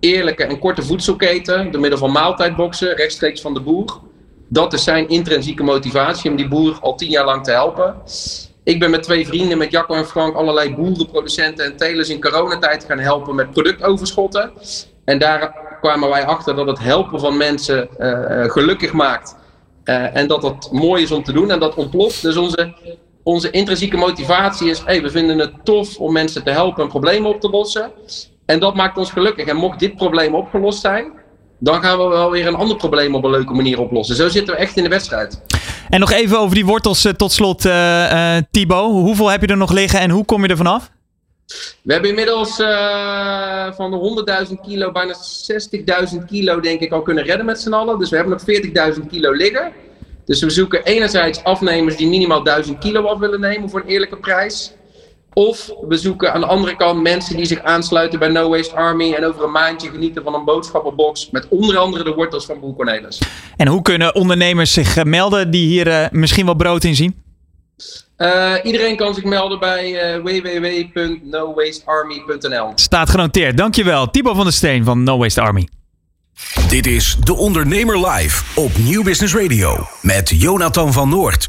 eerlijke 0.00 0.44
en 0.44 0.58
korte 0.58 0.82
voedselketen. 0.82 1.70
Door 1.70 1.80
middel 1.80 1.98
van 1.98 2.12
maaltijdboxen, 2.12 2.96
rechtstreeks 2.96 3.40
van 3.40 3.54
de 3.54 3.60
boer. 3.60 4.00
Dat 4.48 4.72
is 4.72 4.84
zijn 4.84 5.08
intrinsieke 5.08 5.62
motivatie 5.62 6.30
om 6.30 6.36
die 6.36 6.48
boer 6.48 6.78
al 6.80 6.94
tien 6.94 7.10
jaar 7.10 7.24
lang 7.24 7.44
te 7.44 7.50
helpen. 7.50 7.96
Ik 8.64 8.78
ben 8.78 8.90
met 8.90 9.02
twee 9.02 9.26
vrienden, 9.26 9.58
met 9.58 9.70
Jacco 9.70 9.94
en 9.94 10.06
Frank, 10.06 10.34
allerlei 10.34 10.74
boerenproducenten 10.74 11.64
en 11.64 11.76
telers 11.76 12.08
in 12.08 12.20
coronatijd 12.20 12.84
gaan 12.84 12.98
helpen 12.98 13.34
met 13.34 13.50
productoverschotten. 13.50 14.52
En 15.04 15.18
daar 15.18 15.67
kwamen 15.80 16.08
wij 16.08 16.26
achter 16.26 16.56
dat 16.56 16.66
het 16.66 16.78
helpen 16.78 17.20
van 17.20 17.36
mensen 17.36 17.88
uh, 17.98 18.50
gelukkig 18.50 18.92
maakt. 18.92 19.36
Uh, 19.84 20.16
en 20.16 20.26
dat 20.26 20.42
dat 20.42 20.68
mooi 20.72 21.02
is 21.02 21.10
om 21.10 21.22
te 21.22 21.32
doen 21.32 21.50
en 21.50 21.58
dat 21.58 21.74
ontploft. 21.74 22.22
Dus 22.22 22.36
onze, 22.36 22.74
onze 23.22 23.50
intrinsieke 23.50 23.96
motivatie 23.96 24.70
is: 24.70 24.82
hey, 24.84 25.02
we 25.02 25.10
vinden 25.10 25.38
het 25.38 25.52
tof 25.64 25.96
om 25.96 26.12
mensen 26.12 26.44
te 26.44 26.50
helpen 26.50 26.82
en 26.82 26.88
problemen 26.88 27.30
op 27.30 27.40
te 27.40 27.48
lossen. 27.48 27.90
En 28.46 28.60
dat 28.60 28.74
maakt 28.74 28.98
ons 28.98 29.10
gelukkig. 29.10 29.46
En 29.46 29.56
mocht 29.56 29.78
dit 29.78 29.96
probleem 29.96 30.34
opgelost 30.34 30.80
zijn, 30.80 31.12
dan 31.58 31.82
gaan 31.82 31.98
we 31.98 32.04
wel 32.04 32.30
weer 32.30 32.46
een 32.46 32.54
ander 32.54 32.76
probleem 32.76 33.14
op 33.14 33.24
een 33.24 33.30
leuke 33.30 33.54
manier 33.54 33.80
oplossen. 33.80 34.16
Zo 34.16 34.28
zitten 34.28 34.54
we 34.54 34.60
echt 34.60 34.76
in 34.76 34.82
de 34.82 34.88
wedstrijd. 34.88 35.42
En 35.88 36.00
nog 36.00 36.12
even 36.12 36.38
over 36.38 36.54
die 36.54 36.66
wortels 36.66 37.06
tot 37.16 37.32
slot, 37.32 37.64
uh, 37.64 38.36
Thibaut. 38.50 38.90
Hoeveel 38.90 39.30
heb 39.30 39.40
je 39.40 39.46
er 39.46 39.56
nog 39.56 39.72
liggen 39.72 40.00
en 40.00 40.10
hoe 40.10 40.24
kom 40.24 40.42
je 40.42 40.48
er 40.48 40.56
vanaf? 40.56 40.90
We 41.82 41.92
hebben 41.92 42.10
inmiddels 42.10 42.58
uh, 42.58 43.72
van 43.72 43.90
de 43.90 44.46
100.000 44.48 44.54
kilo 44.66 44.92
bijna 44.92 45.14
60.000 46.12 46.24
kilo 46.26 46.60
denk 46.60 46.80
ik 46.80 46.92
al 46.92 47.02
kunnen 47.02 47.24
redden 47.24 47.46
met 47.46 47.60
z'n 47.60 47.72
allen. 47.72 47.98
Dus 47.98 48.10
we 48.10 48.16
hebben 48.16 48.38
nog 48.46 48.94
40.000 48.96 49.06
kilo 49.10 49.32
liggen. 49.32 49.72
Dus 50.24 50.40
we 50.40 50.50
zoeken 50.50 50.84
enerzijds 50.84 51.44
afnemers 51.44 51.96
die 51.96 52.08
minimaal 52.08 52.42
1000 52.42 52.78
kilo 52.78 53.02
af 53.02 53.18
willen 53.18 53.40
nemen 53.40 53.70
voor 53.70 53.80
een 53.80 53.86
eerlijke 53.86 54.16
prijs. 54.16 54.72
Of 55.32 55.70
we 55.88 55.96
zoeken 55.96 56.32
aan 56.32 56.40
de 56.40 56.46
andere 56.46 56.76
kant 56.76 57.02
mensen 57.02 57.36
die 57.36 57.44
zich 57.44 57.62
aansluiten 57.62 58.18
bij 58.18 58.28
No 58.28 58.48
Waste 58.48 58.74
Army 58.74 59.12
en 59.12 59.24
over 59.24 59.44
een 59.44 59.50
maandje 59.50 59.90
genieten 59.90 60.22
van 60.22 60.34
een 60.34 60.44
boodschappenbox 60.44 61.30
met 61.30 61.46
onder 61.48 61.76
andere 61.76 62.04
de 62.04 62.14
wortels 62.14 62.46
van 62.46 62.60
Boer 62.60 62.74
Cornelis. 62.74 63.20
En 63.56 63.68
hoe 63.68 63.82
kunnen 63.82 64.14
ondernemers 64.14 64.72
zich 64.72 64.96
eh, 64.96 65.04
melden 65.04 65.50
die 65.50 65.66
hier 65.66 65.86
uh, 65.86 66.06
misschien 66.10 66.44
wel 66.44 66.54
brood 66.54 66.84
in 66.84 66.94
zien? 66.94 67.22
Uh, 68.18 68.52
iedereen 68.62 68.96
kan 68.96 69.14
zich 69.14 69.24
melden 69.24 69.58
bij 69.58 70.16
uh, 70.16 70.22
www.nowastearmy.nl. 70.22 72.72
Staat 72.74 73.10
genoteerd. 73.10 73.56
Dankjewel. 73.56 74.10
Thibaut 74.10 74.36
van 74.36 74.44
der 74.44 74.54
Steen 74.54 74.84
van 74.84 75.02
No 75.02 75.18
Waste 75.18 75.40
Army. 75.40 75.68
Dit 76.68 76.86
is 76.86 77.16
De 77.20 77.34
Ondernemer 77.34 78.08
Live 78.08 78.60
op 78.60 78.78
Nieuw 78.78 79.02
Business 79.02 79.34
Radio 79.34 79.86
met 80.02 80.28
Jonathan 80.28 80.92
van 80.92 81.08
Noord. 81.08 81.48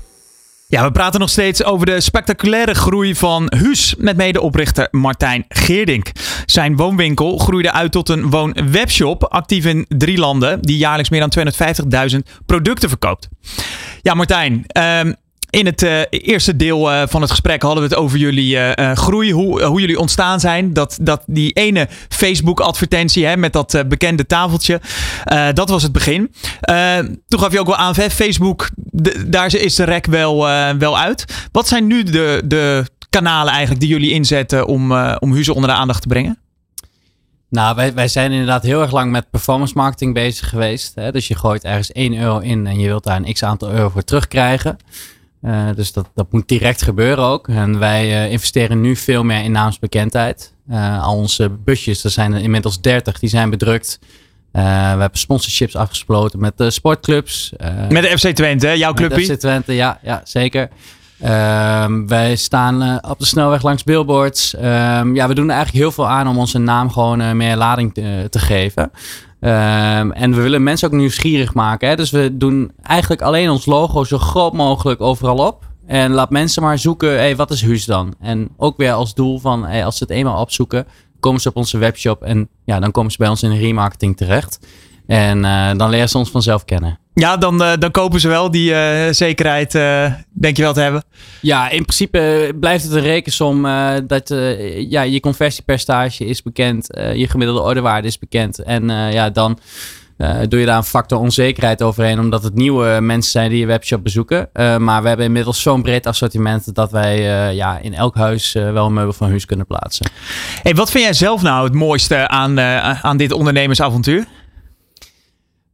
Ja, 0.67 0.83
we 0.83 0.91
praten 0.91 1.19
nog 1.19 1.29
steeds 1.29 1.63
over 1.63 1.85
de 1.85 2.01
spectaculaire 2.01 2.73
groei 2.73 3.15
van 3.15 3.53
Huus 3.57 3.95
met 3.97 4.17
medeoprichter 4.17 4.88
Martijn 4.91 5.45
Geerdink. 5.47 6.11
Zijn 6.45 6.75
woonwinkel 6.75 7.38
groeide 7.38 7.71
uit 7.71 7.91
tot 7.91 8.09
een 8.09 8.29
woonwebshop, 8.29 9.23
actief 9.23 9.65
in 9.65 9.85
drie 9.88 10.17
landen, 10.17 10.61
die 10.61 10.77
jaarlijks 10.77 11.09
meer 11.09 11.29
dan 11.29 11.53
250.000 12.11 12.17
producten 12.45 12.89
verkoopt. 12.89 13.27
Ja, 14.01 14.13
Martijn, 14.13 14.63
ehm, 14.67 15.13
in 15.50 15.65
het 15.65 15.84
uh, 15.84 16.01
eerste 16.10 16.56
deel 16.56 16.91
uh, 16.91 17.01
van 17.08 17.22
het 17.22 17.29
gesprek 17.29 17.62
hadden 17.62 17.84
we 17.84 17.89
het 17.89 17.98
over 17.98 18.18
jullie 18.18 18.56
uh, 18.56 18.91
groei, 18.91 19.32
hoe, 19.32 19.63
hoe 19.63 19.79
jullie 19.79 20.00
ontstaan 20.00 20.39
zijn. 20.39 20.74
Dat, 20.74 20.98
dat 21.01 21.24
die 21.25 21.51
ene 21.51 21.88
Facebook-advertentie 22.10 23.25
hè, 23.25 23.38
met 23.38 23.53
dat 23.53 23.84
bekende 23.88 24.25
tafeltje, 24.25 24.82
dat 25.53 25.70
was 25.70 25.84
het 25.84 25.91
begin. 25.91 26.34
toen 27.27 27.39
gaf 27.39 27.51
je 27.51 27.60
ook 27.60 27.68
wel 27.68 27.75
aan, 27.75 27.96
Facebook, 27.96 28.70
daar 29.27 29.56
is 29.56 29.75
de 29.75 29.84
rek 29.84 30.06
wel, 30.06 30.38
wel 30.77 30.98
uit. 30.98 31.48
Wat 31.51 31.68
zijn 31.68 31.88
nu 31.88 32.03
de, 32.03 32.41
de 32.46 32.86
kanalen 33.10 33.51
eigenlijk 33.51 33.82
die 33.82 33.89
jullie 33.89 34.12
inzetten 34.12 34.68
om, 34.68 34.91
om 35.20 35.32
Huizen 35.32 35.53
onder 35.53 35.70
de 35.70 35.75
aandacht 35.75 36.01
te 36.01 36.08
brengen? 36.08 36.39
Nou, 37.50 37.75
wij, 37.75 37.94
wij 37.94 38.08
zijn 38.08 38.32
inderdaad 38.32 38.63
heel 38.63 38.82
erg 38.82 38.91
lang 38.91 39.12
met 39.12 39.29
performance 39.29 39.74
marketing 39.75 40.13
bezig 40.13 40.50
geweest. 40.50 40.96
Hè? 40.96 41.12
Dus 41.12 41.27
je 41.27 41.36
gooit 41.36 41.63
ergens 41.63 41.91
1 41.91 42.18
euro 42.18 42.39
in 42.39 42.68
en 42.68 42.79
je 42.79 42.88
wilt 42.88 43.03
daar 43.03 43.15
een 43.15 43.34
x 43.34 43.44
aantal 43.44 43.72
euro 43.72 43.89
voor 43.89 44.03
terugkrijgen. 44.03 44.77
Uh, 45.41 45.67
dus 45.75 45.93
dat, 45.93 46.10
dat 46.15 46.31
moet 46.31 46.48
direct 46.48 46.81
gebeuren 46.81 47.24
ook. 47.24 47.48
En 47.48 47.79
wij 47.79 48.05
uh, 48.05 48.31
investeren 48.31 48.81
nu 48.81 48.96
veel 48.96 49.24
meer 49.24 49.43
in 49.43 49.51
naamsbekendheid. 49.51 50.53
Uh, 50.69 51.03
al 51.03 51.15
onze 51.15 51.50
busjes, 51.50 52.03
er 52.03 52.10
zijn 52.10 52.34
er 52.34 52.41
inmiddels 52.41 52.81
30, 52.81 53.19
die 53.19 53.29
zijn 53.29 53.50
bedrukt. 53.50 54.00
we 54.51 54.60
hebben 54.60 55.19
sponsorships 55.19 55.75
afgesloten 55.75 56.39
met 56.39 56.58
de 56.58 56.69
sportclubs. 56.69 57.53
met 57.89 58.03
de 58.03 58.17
FC 58.17 58.27
Twente, 58.27 58.77
jouw 58.77 58.93
clubje? 58.93 59.25
FC 59.25 59.34
Twente, 59.34 59.74
ja, 59.74 60.00
ja 60.03 60.22
zeker. 60.24 60.69
Ehm, 61.19 62.08
wij 62.08 62.36
staan 62.36 63.03
op 63.10 63.19
de 63.19 63.25
snelweg 63.25 63.63
langs 63.63 63.84
billboards. 63.84 64.53
Um, 64.53 65.15
ja, 65.15 65.27
we 65.27 65.34
doen 65.34 65.50
er 65.50 65.55
eigenlijk 65.55 65.84
heel 65.84 65.91
veel 65.91 66.08
aan 66.08 66.27
om 66.27 66.38
onze 66.38 66.58
naam 66.58 66.91
gewoon 66.91 67.38
meer 67.38 67.55
lading 67.55 67.93
te, 67.93 68.27
te 68.29 68.39
geven. 68.39 68.91
Um, 69.41 70.12
en 70.12 70.36
we 70.36 70.41
willen 70.41 70.63
mensen 70.63 70.88
ook 70.88 70.98
nieuwsgierig 70.98 71.53
maken. 71.53 71.89
Hè? 71.89 71.96
Dus 71.96 72.12
we 72.12 72.38
doen 72.38 72.72
eigenlijk 72.81 73.22
alleen 73.22 73.50
ons 73.50 73.65
logo 73.65 74.03
zo 74.03 74.17
groot 74.17 74.53
mogelijk 74.53 75.01
overal 75.01 75.38
op. 75.38 75.67
En 75.86 76.12
laat 76.12 76.29
mensen 76.29 76.63
maar 76.63 76.79
zoeken, 76.79 77.10
hey, 77.10 77.36
wat 77.36 77.51
is 77.51 77.62
Huus 77.62 77.86
dan? 77.86 78.13
En 78.19 78.50
ook 78.58 78.77
weer 78.77 78.91
als 78.91 79.13
doel 79.13 79.39
van, 79.39 79.65
als 79.65 79.98
ze 79.98 80.03
het 80.03 80.13
eenmaal 80.13 80.41
opzoeken, 80.41 80.88
komen 81.19 81.41
ze 81.41 81.50
op 81.50 81.55
onze 81.55 81.77
webshop 81.77 82.22
en 82.22 82.50
ja, 82.65 82.79
dan 82.79 82.91
komen 82.91 83.12
ze 83.12 83.17
bij 83.17 83.27
ons 83.27 83.43
in 83.43 83.51
remarketing 83.51 84.17
terecht. 84.17 84.60
En 85.09 85.43
uh, 85.43 85.69
dan 85.75 85.89
leren 85.89 86.09
ze 86.09 86.17
ons 86.17 86.29
vanzelf 86.29 86.65
kennen. 86.65 86.99
Ja, 87.13 87.37
dan, 87.37 87.61
uh, 87.61 87.71
dan 87.79 87.91
kopen 87.91 88.19
ze 88.19 88.27
wel 88.27 88.51
die 88.51 88.71
uh, 88.71 89.07
zekerheid, 89.11 89.71
denk 90.31 90.57
je 90.57 90.61
wel 90.61 90.73
te 90.73 90.81
hebben? 90.81 91.03
Ja, 91.41 91.69
in 91.69 91.81
principe 91.81 92.53
blijft 92.59 92.83
het 92.83 92.93
een 92.93 93.01
rekensom 93.01 93.61
dat 94.07 94.33
ja, 94.89 95.01
je 95.01 95.19
conversiepercentage 95.19 96.25
is 96.25 96.41
bekend, 96.41 96.87
je 97.13 97.27
gemiddelde 97.27 97.61
orderwaarde 97.61 98.07
is 98.07 98.19
bekend. 98.19 98.59
En 98.59 98.89
ja, 98.89 99.29
dan 99.29 99.59
doe 100.47 100.59
je 100.59 100.65
daar 100.65 100.77
een 100.77 100.83
factor 100.83 101.19
onzekerheid 101.19 101.81
overheen, 101.81 102.19
omdat 102.19 102.43
het 102.43 102.55
nieuwe 102.55 102.97
mensen 103.01 103.31
zijn 103.31 103.49
die 103.49 103.59
je 103.59 103.65
webshop 103.65 104.03
bezoeken. 104.03 104.49
maar 104.77 105.01
we 105.01 105.07
hebben 105.07 105.25
inmiddels 105.25 105.61
zo'n 105.61 105.81
breed 105.81 106.05
assortiment 106.05 106.75
dat 106.75 106.91
wij 106.91 107.21
ja, 107.55 107.79
in 107.79 107.93
elk 107.93 108.15
huis 108.15 108.53
wel 108.53 108.85
een 108.85 108.93
meubel 108.93 109.13
van 109.13 109.29
huis 109.29 109.45
kunnen 109.45 109.65
plaatsen. 109.65 110.11
Hey, 110.61 110.75
wat 110.75 110.91
vind 110.91 111.03
jij 111.03 111.13
zelf 111.13 111.41
nou 111.41 111.63
het 111.63 111.73
mooiste 111.73 112.27
aan, 112.27 112.59
aan 113.01 113.17
dit 113.17 113.31
ondernemersavontuur? 113.31 114.25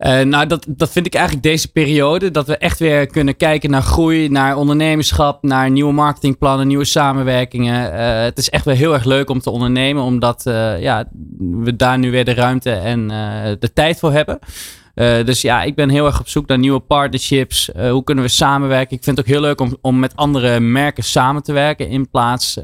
Uh, 0.05 0.21
nou, 0.21 0.47
dat, 0.47 0.65
dat 0.69 0.91
vind 0.91 1.05
ik 1.05 1.13
eigenlijk 1.13 1.43
deze 1.43 1.71
periode. 1.71 2.31
Dat 2.31 2.47
we 2.47 2.57
echt 2.57 2.79
weer 2.79 3.07
kunnen 3.07 3.38
kijken 3.38 3.69
naar 3.69 3.81
groei, 3.81 4.29
naar 4.29 4.57
ondernemerschap, 4.57 5.43
naar 5.43 5.71
nieuwe 5.71 5.93
marketingplannen, 5.93 6.67
nieuwe 6.67 6.85
samenwerkingen. 6.85 7.93
Uh, 7.93 8.21
het 8.21 8.38
is 8.38 8.50
echt 8.50 8.65
weer 8.65 8.75
heel 8.75 8.93
erg 8.93 9.03
leuk 9.03 9.29
om 9.29 9.39
te 9.39 9.50
ondernemen, 9.50 10.03
omdat 10.03 10.45
uh, 10.47 10.81
ja, 10.81 11.05
we 11.39 11.75
daar 11.75 12.00
nu 12.00 12.12
weer 12.12 12.25
de 12.25 12.33
ruimte 12.33 12.71
en 12.71 13.07
de 13.59 13.74
tijd 13.74 14.00
voor 14.00 14.12
hebben. 14.12 14.39
dus 15.25 15.41
ja, 15.41 15.63
ik 15.63 15.75
ben 15.75 15.89
heel 15.89 16.05
erg 16.05 16.19
op 16.19 16.27
zoek 16.27 16.47
naar 16.47 16.59
nieuwe 16.59 16.79
partnerships. 16.79 17.69
hoe 17.89 18.03
kunnen 18.03 18.24
we 18.24 18.29
samenwerken? 18.29 18.97
Ik 18.97 19.03
vind 19.03 19.17
het 19.17 19.25
ook 19.25 19.31
heel 19.31 19.41
leuk 19.41 19.62
om, 19.62 19.77
om 19.81 20.00
met 20.00 20.15
andere 20.15 20.59
merken 20.59 21.03
samen 21.03 21.43
te 21.43 21.53
werken 21.53 21.88
in 21.88 22.09
plaats 22.09 22.57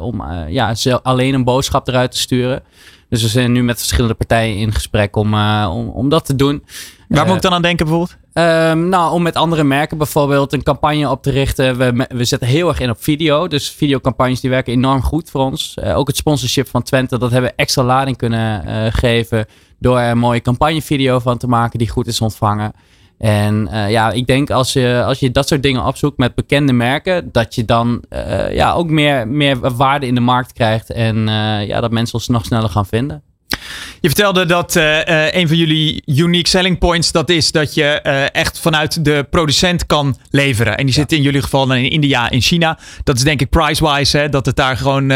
om 0.00 0.22
ja, 0.48 0.74
alleen 1.02 1.34
een 1.34 1.44
boodschap 1.44 1.88
eruit 1.88 2.10
te 2.10 2.18
sturen. 2.18 2.62
Dus 3.08 3.22
we 3.22 3.28
zijn 3.28 3.52
nu 3.52 3.62
met 3.62 3.78
verschillende 3.78 4.14
partijen 4.14 4.56
in 4.56 4.72
gesprek 4.72 5.16
om, 5.16 5.34
uh, 5.34 5.70
om, 5.74 5.88
om 5.88 6.08
dat 6.08 6.24
te 6.24 6.36
doen. 6.36 6.64
Waar 7.08 7.26
moet 7.26 7.36
ik 7.36 7.42
dan 7.42 7.52
aan 7.52 7.62
denken 7.62 7.86
bijvoorbeeld? 7.86 8.18
Um, 8.32 8.88
nou, 8.88 9.12
om 9.12 9.22
met 9.22 9.34
andere 9.34 9.64
merken 9.64 9.98
bijvoorbeeld 9.98 10.52
een 10.52 10.62
campagne 10.62 11.10
op 11.10 11.22
te 11.22 11.30
richten. 11.30 11.78
We, 11.78 12.06
we 12.08 12.24
zetten 12.24 12.48
heel 12.48 12.68
erg 12.68 12.80
in 12.80 12.90
op 12.90 13.02
video. 13.02 13.48
Dus 13.48 13.70
videocampagnes 13.70 14.40
die 14.40 14.50
werken 14.50 14.72
enorm 14.72 15.02
goed 15.02 15.30
voor 15.30 15.40
ons. 15.40 15.76
Uh, 15.84 15.96
ook 15.96 16.06
het 16.06 16.16
sponsorship 16.16 16.68
van 16.68 16.82
Twente, 16.82 17.18
dat 17.18 17.30
hebben 17.30 17.50
we 17.50 17.56
extra 17.56 17.82
lading 17.82 18.16
kunnen 18.16 18.64
uh, 18.66 18.86
geven. 18.90 19.46
Door 19.78 19.98
er 19.98 20.10
een 20.10 20.18
mooie 20.18 20.40
campagnevideo 20.40 21.18
van 21.18 21.38
te 21.38 21.46
maken 21.46 21.78
die 21.78 21.88
goed 21.88 22.06
is 22.06 22.20
ontvangen. 22.20 22.72
En 23.18 23.68
uh, 23.72 23.90
ja, 23.90 24.10
ik 24.10 24.26
denk 24.26 24.50
als 24.50 24.72
je, 24.72 25.02
als 25.06 25.18
je 25.18 25.30
dat 25.30 25.48
soort 25.48 25.62
dingen 25.62 25.84
opzoekt 25.84 26.18
met 26.18 26.34
bekende 26.34 26.72
merken, 26.72 27.28
dat 27.32 27.54
je 27.54 27.64
dan 27.64 28.02
uh, 28.10 28.54
ja, 28.54 28.72
ook 28.72 28.90
meer, 28.90 29.28
meer 29.28 29.76
waarde 29.76 30.06
in 30.06 30.14
de 30.14 30.20
markt 30.20 30.52
krijgt. 30.52 30.90
En 30.90 31.16
uh, 31.16 31.66
ja, 31.66 31.80
dat 31.80 31.90
mensen 31.90 32.14
ons 32.14 32.28
nog 32.28 32.44
sneller 32.44 32.68
gaan 32.68 32.86
vinden. 32.86 33.22
Je 34.00 34.08
vertelde 34.08 34.46
dat 34.46 34.76
uh, 34.76 34.84
uh, 34.84 35.32
een 35.32 35.48
van 35.48 35.56
jullie 35.56 36.02
unique 36.06 36.48
selling 36.48 36.78
points 36.78 37.12
dat 37.12 37.30
is 37.30 37.52
dat 37.52 37.74
je 37.74 38.00
uh, 38.02 38.34
echt 38.34 38.60
vanuit 38.60 39.04
de 39.04 39.26
producent 39.30 39.86
kan 39.86 40.16
leveren. 40.30 40.76
En 40.76 40.86
die 40.86 40.94
ja. 40.94 41.00
zit 41.00 41.12
in 41.12 41.22
jullie 41.22 41.42
geval 41.42 41.74
in 41.74 41.90
India, 41.90 42.30
in 42.30 42.40
China. 42.40 42.78
Dat 43.04 43.16
is 43.16 43.22
denk 43.22 43.40
ik 43.40 43.50
price-wise, 43.50 44.28
dat 44.30 44.46
het 44.46 44.56
daar 44.56 44.76
gewoon 44.76 45.12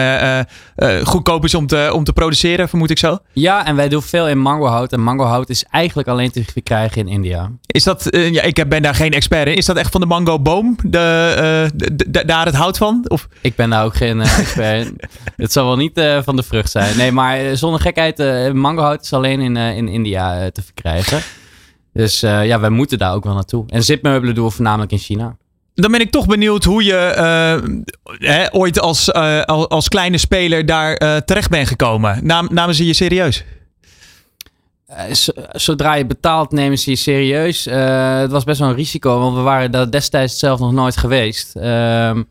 goedkoop 1.03 1.45
is 1.45 1.55
om 1.55 1.67
te, 1.67 1.91
om 1.93 2.05
te 2.05 2.13
produceren, 2.13 2.69
vermoed 2.69 2.91
ik 2.91 2.99
zo. 2.99 3.19
Ja, 3.33 3.67
en 3.67 3.77
wij 3.77 3.89
doen 3.89 4.03
veel 4.03 4.29
in 4.29 4.39
mangohout. 4.39 4.93
En 4.93 5.01
mangohout 5.01 5.49
is 5.49 5.65
eigenlijk 5.71 6.09
alleen 6.09 6.31
te 6.31 6.61
krijgen 6.63 7.01
in 7.01 7.09
India. 7.09 7.51
Is 7.67 7.85
dat, 7.85 8.07
ja, 8.11 8.43
ik 8.43 8.69
ben 8.69 8.83
daar 8.83 8.95
geen 8.95 9.13
expert 9.13 9.47
in. 9.47 9.57
Is 9.57 9.67
dat 9.67 9.77
echt 9.77 9.91
van 9.91 10.01
de 10.01 10.07
mangoboom, 10.07 10.77
de, 10.85 12.23
daar 12.27 12.47
het 12.47 12.55
hout 12.55 12.79
van? 12.79 13.05
Of? 13.09 13.29
Ik 13.41 13.55
ben 13.55 13.71
daar 13.71 13.85
ook 13.85 13.97
geen 13.97 14.21
expert 14.41 14.87
in. 14.87 15.01
het 15.37 15.53
zal 15.53 15.67
wel 15.67 15.77
niet 15.77 16.01
van 16.25 16.37
de 16.37 16.43
vrucht 16.43 16.71
zijn. 16.71 16.97
Nee, 16.97 17.13
maar 17.13 17.57
zonder 17.57 17.81
gekheid 17.81 18.21
uh, 18.21 18.42
mangohout 18.51 19.03
is 19.03 19.13
alleen 19.13 19.41
in, 19.41 19.57
uh, 19.57 19.77
in 19.77 19.89
India 19.89 20.41
uh, 20.41 20.47
te 20.47 20.63
verkrijgen. 20.63 21.21
Dus 21.95 22.21
ja, 22.21 22.61
wij 22.61 22.71
moeten 22.71 22.99
daar 22.99 23.15
ook 23.15 23.25
wel 23.25 23.35
naartoe. 23.35 23.65
En 23.69 23.83
zipmeubelen 23.83 24.35
doen 24.35 24.45
we 24.45 24.51
voornamelijk 24.51 24.93
in 24.93 24.99
China. 24.99 25.37
Dan 25.75 25.91
ben 25.91 26.01
ik 26.01 26.11
toch 26.11 26.27
benieuwd 26.27 26.65
hoe 26.65 26.85
je 26.85 26.95
hè, 28.19 28.55
ooit 28.55 28.81
als, 28.81 29.13
als 29.69 29.89
kleine 29.89 30.19
speler 30.19 30.67
daar 30.67 30.97
terecht 31.25 31.51
bent 31.51 31.69
gekomen. 31.69 32.27
Nam, 32.27 32.49
namen 32.53 32.75
ze 32.75 32.87
je 32.87 32.95
serieus? 32.95 33.45
Zodra 35.53 35.95
je 35.95 36.07
betaalt, 36.07 36.53
nemen 36.53 36.79
ze 36.79 36.91
je 36.91 36.97
serieus. 36.97 37.65
het 37.65 38.31
was 38.31 38.45
best 38.45 38.61
wel 38.61 38.69
een 38.69 38.75
risico, 38.75 39.19
want 39.19 39.37
we 39.37 39.43
waren 39.43 39.71
daar 39.71 39.91
destijds 39.91 40.39
zelf 40.39 40.61
nog 40.61 40.73
nooit 40.73 40.97
geweest. 40.97 41.57
Ehm, 41.57 42.23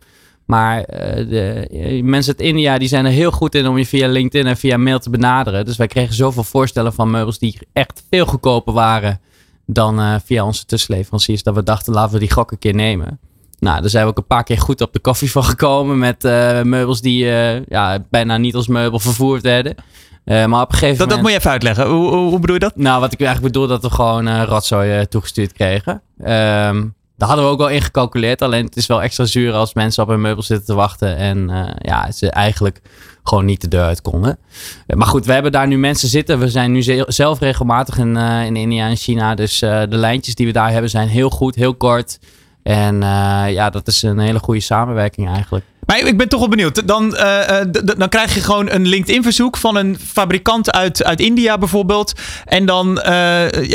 maar 0.52 0.80
uh, 0.80 1.30
de, 1.30 2.02
mensen 2.04 2.34
uit 2.38 2.48
India 2.48 2.78
die 2.78 2.88
zijn 2.88 3.06
er 3.06 3.12
heel 3.12 3.32
goed 3.32 3.56
in 3.56 3.68
om 3.68 3.78
je 3.78 3.86
via 3.86 4.08
LinkedIn 4.08 4.48
en 4.48 4.58
via 4.58 4.78
mail 4.78 5.00
te 5.00 5.10
benaderen. 5.10 5.66
Dus 5.66 5.78
wij 5.78 5.88
kregen 5.88 6.14
zoveel 6.14 6.44
voorstellen 6.44 6.94
van 6.94 7.10
meubels 7.10 7.40
die 7.40 7.58
echt 7.74 8.04
veel 8.10 8.26
goedkoper 8.26 8.74
waren 8.74 9.20
dan 9.66 10.00
uh, 10.00 10.16
via 10.26 10.46
onze 10.46 10.66
tussenleveranciers. 10.66 11.44
Dat 11.44 11.56
we 11.56 11.64
dachten, 11.64 11.94
laten 11.94 12.14
we 12.14 12.20
die 12.20 12.32
gok 12.32 12.52
een 12.52 12.60
keer 12.60 12.76
nemen. 12.76 13.20
Nou, 13.60 13.82
daar 13.82 13.90
zijn 13.90 14.04
we 14.04 14.10
ook 14.10 14.18
een 14.18 14.26
paar 14.26 14.44
keer 14.44 14.58
goed 14.58 14.82
op 14.82 14.94
de 14.94 15.00
koffie 15.00 15.32
van 15.32 15.44
gekomen 15.44 16.00
met 16.00 16.24
uh, 16.24 16.62
meubels 16.62 17.02
die 17.02 17.26
ja, 17.68 18.06
bijna 18.10 18.38
niet 18.38 18.56
als 18.56 18.68
meubel 18.68 19.00
vervoerd 19.00 19.42
werden. 19.42 19.76
Uh, 20.26 20.46
maar 20.46 20.62
op 20.62 20.72
een 20.72 20.78
gegeven 20.78 20.98
dat, 20.98 21.08
moment... 21.08 21.10
Dat 21.10 21.22
moet 21.22 21.32
je 21.32 21.38
even 21.38 21.52
uitleggen. 21.52 21.88
Hoe, 21.88 22.10
hoe, 22.10 22.30
hoe, 22.30 22.40
bedoel 22.40 22.56
je 22.56 22.62
dat? 22.62 22.76
Nou, 22.76 23.00
wat 23.00 23.14
ik 23.14 23.22
eigenlijk 23.22 23.54
bedoel, 23.54 23.68
dat 23.68 23.82
we 23.82 23.90
gewoon 23.90 24.28
uh, 24.28 24.44
rotzooi 24.44 25.08
toegestuurd 25.08 25.54
kregen. 25.54 26.02
Um, 26.26 26.96
daar 27.22 27.30
hadden 27.30 27.48
we 27.48 27.54
ook 27.56 27.60
wel 27.60 27.70
in 27.70 27.82
gecalculeerd. 27.82 28.42
Alleen 28.42 28.66
het 28.66 28.76
is 28.76 28.86
wel 28.86 29.02
extra 29.02 29.26
zuur 29.26 29.54
als 29.54 29.74
mensen 29.74 30.04
op 30.04 30.10
hun 30.10 30.22
meubel 30.22 30.44
zitten 30.44 30.66
te 30.66 30.74
wachten. 30.74 31.18
En 31.18 31.50
uh, 31.50 31.68
ja, 31.78 32.12
ze 32.12 32.30
eigenlijk 32.30 32.82
gewoon 33.24 33.46
niet 33.46 33.62
de 33.62 33.68
deur 33.68 33.84
uit 33.84 34.02
konden. 34.02 34.38
Maar 34.96 35.08
goed, 35.08 35.26
we 35.26 35.34
hebben 35.34 35.52
daar 35.52 35.68
nu 35.68 35.78
mensen 35.78 36.10
zitten. 36.10 36.40
We 36.40 36.50
zijn 36.50 36.72
nu 36.72 36.84
zelf 37.08 37.40
regelmatig 37.40 37.98
in, 37.98 38.16
uh, 38.16 38.46
in 38.46 38.56
India 38.56 38.88
en 38.88 38.96
China. 38.96 39.36
Dus 39.36 39.60
de 39.60 39.88
lijntjes 39.90 40.36
die 40.36 40.46
we 40.46 40.52
daar 40.52 40.72
hebben 40.72 40.90
zijn 40.90 41.08
heel 41.08 41.30
goed, 41.30 41.56
heel 41.56 41.76
kort. 41.76 42.20
En 42.64 43.02
ja, 43.52 43.70
dat 43.70 43.88
is 43.88 44.02
een 44.02 44.20
hele 44.20 44.40
goede 44.40 44.60
samenwerking 44.60 45.30
eigenlijk. 45.30 45.66
Maar 45.92 46.08
ik 46.08 46.18
ben 46.18 46.30
toch 46.30 46.40
wel 46.40 46.50
benieuwd. 46.50 46.88
Dan, 46.88 47.16
uh, 47.16 47.62
dan 47.98 48.10
krijg 48.10 48.34
je 48.34 48.42
gewoon 48.42 48.70
een 48.70 48.88
LinkedIn-verzoek 48.88 49.58
van 49.58 49.76
een 49.76 49.98
fabrikant 50.00 50.72
uit, 50.72 51.04
uit 51.04 51.20
India 51.20 51.58
bijvoorbeeld. 51.58 52.14
En 52.46 52.66
dan 52.66 52.90
uh, 52.98 53.04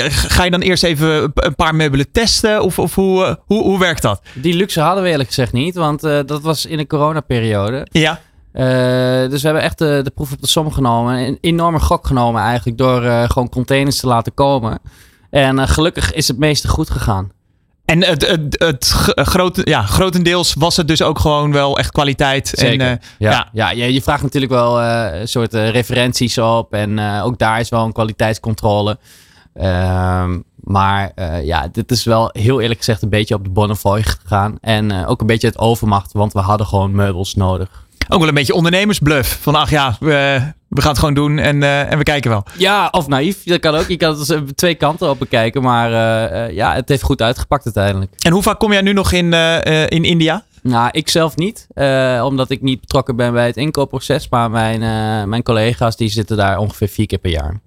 ga 0.08 0.44
je 0.44 0.50
dan 0.50 0.60
eerst 0.60 0.84
even 0.84 1.32
een 1.34 1.54
paar 1.54 1.74
meubelen 1.74 2.10
testen? 2.12 2.62
Of, 2.62 2.78
of 2.78 2.94
hoe, 2.94 3.38
hoe, 3.46 3.62
hoe 3.62 3.78
werkt 3.78 4.02
dat? 4.02 4.20
Die 4.34 4.54
luxe 4.54 4.80
hadden 4.80 5.02
we 5.02 5.10
eerlijk 5.10 5.28
gezegd 5.28 5.52
niet, 5.52 5.74
want 5.74 6.00
dat 6.00 6.42
was 6.42 6.66
in 6.66 6.76
de 6.76 6.86
coronaperiode. 6.86 7.86
Ja. 7.90 8.20
dus 9.28 9.40
we 9.42 9.48
hebben 9.48 9.62
echt 9.62 9.78
de, 9.78 10.00
de 10.04 10.10
proef 10.10 10.32
op 10.32 10.40
de 10.40 10.48
som 10.48 10.72
genomen. 10.72 11.18
Een 11.18 11.38
enorme 11.40 11.80
gok 11.80 12.06
genomen 12.06 12.42
eigenlijk 12.42 12.78
door 12.78 13.02
gewoon 13.02 13.48
containers 13.48 14.00
te 14.00 14.06
laten 14.06 14.34
komen. 14.34 14.78
En 15.30 15.68
gelukkig 15.68 16.12
is 16.12 16.28
het 16.28 16.38
meeste 16.38 16.68
goed 16.68 16.90
gegaan. 16.90 17.30
En 17.86 18.04
het, 18.04 18.28
het, 18.28 18.58
het 18.58 18.84
grote, 19.14 19.60
ja, 19.64 19.82
grotendeels 19.82 20.54
was 20.54 20.76
het 20.76 20.88
dus 20.88 21.02
ook 21.02 21.18
gewoon 21.18 21.52
wel 21.52 21.78
echt 21.78 21.90
kwaliteit. 21.90 22.52
Zeker. 22.54 22.86
En, 22.86 23.00
ja. 23.18 23.48
Ja. 23.52 23.70
ja, 23.70 23.84
je 23.84 24.02
vraagt 24.02 24.22
natuurlijk 24.22 24.52
wel 24.52 24.82
een 24.82 25.28
soort 25.28 25.54
referenties 25.54 26.38
op. 26.38 26.72
En 26.72 27.00
ook 27.22 27.38
daar 27.38 27.60
is 27.60 27.68
wel 27.68 27.84
een 27.84 27.92
kwaliteitscontrole. 27.92 28.98
Ehm, 29.54 30.38
maar 30.56 31.12
ja, 31.44 31.68
dit 31.72 31.90
is 31.90 32.04
wel 32.04 32.30
heel 32.32 32.60
eerlijk 32.60 32.78
gezegd 32.78 33.02
een 33.02 33.08
beetje 33.08 33.34
op 33.34 33.44
de 33.44 33.50
Bonnefoy 33.50 34.02
gegaan. 34.02 34.58
En 34.60 35.06
ook 35.06 35.20
een 35.20 35.26
beetje 35.26 35.46
het 35.46 35.58
overmacht, 35.58 36.12
want 36.12 36.32
we 36.32 36.40
hadden 36.40 36.66
gewoon 36.66 36.94
meubels 36.94 37.34
nodig. 37.34 37.85
Ook 38.08 38.18
wel 38.18 38.28
een 38.28 38.34
beetje 38.34 38.54
ondernemersbluff. 38.54 39.38
Van 39.40 39.54
ach 39.54 39.70
ja, 39.70 39.96
we, 40.00 40.40
we 40.68 40.80
gaan 40.80 40.90
het 40.90 40.98
gewoon 40.98 41.14
doen 41.14 41.38
en, 41.38 41.56
uh, 41.56 41.92
en 41.92 41.98
we 41.98 42.04
kijken 42.04 42.30
wel. 42.30 42.44
Ja, 42.58 42.88
of 42.90 43.06
naïef. 43.06 43.44
Dat 43.44 43.60
kan 43.60 43.74
ook. 43.74 43.88
Je 43.88 43.96
kan 43.96 44.18
het 44.18 44.26
dus 44.26 44.40
twee 44.54 44.74
kanten 44.74 45.10
op 45.10 45.18
bekijken. 45.18 45.62
Maar 45.62 45.90
uh, 45.90 46.54
ja, 46.54 46.74
het 46.74 46.88
heeft 46.88 47.02
goed 47.02 47.22
uitgepakt 47.22 47.64
uiteindelijk. 47.64 48.12
En 48.18 48.32
hoe 48.32 48.42
vaak 48.42 48.58
kom 48.58 48.72
jij 48.72 48.82
nu 48.82 48.92
nog 48.92 49.12
in, 49.12 49.32
uh, 49.32 49.86
in 49.86 50.04
India? 50.04 50.44
Nou, 50.62 50.88
ik 50.92 51.08
zelf 51.08 51.36
niet. 51.36 51.66
omdat 52.22 52.50
ik 52.50 52.62
niet 52.62 52.80
betrokken 52.80 53.16
ben 53.16 53.32
bij 53.32 53.46
het 53.46 53.56
inkoopproces. 53.56 54.28
Maar 54.28 54.50
mijn, 54.50 54.80
mijn 55.28 55.42
collega's 55.42 55.96
die 55.96 56.08
zitten 56.08 56.36
daar 56.36 56.58
ongeveer 56.58 56.88
vier 56.88 57.06
keer 57.06 57.18
per 57.18 57.30
jaar. 57.30 57.60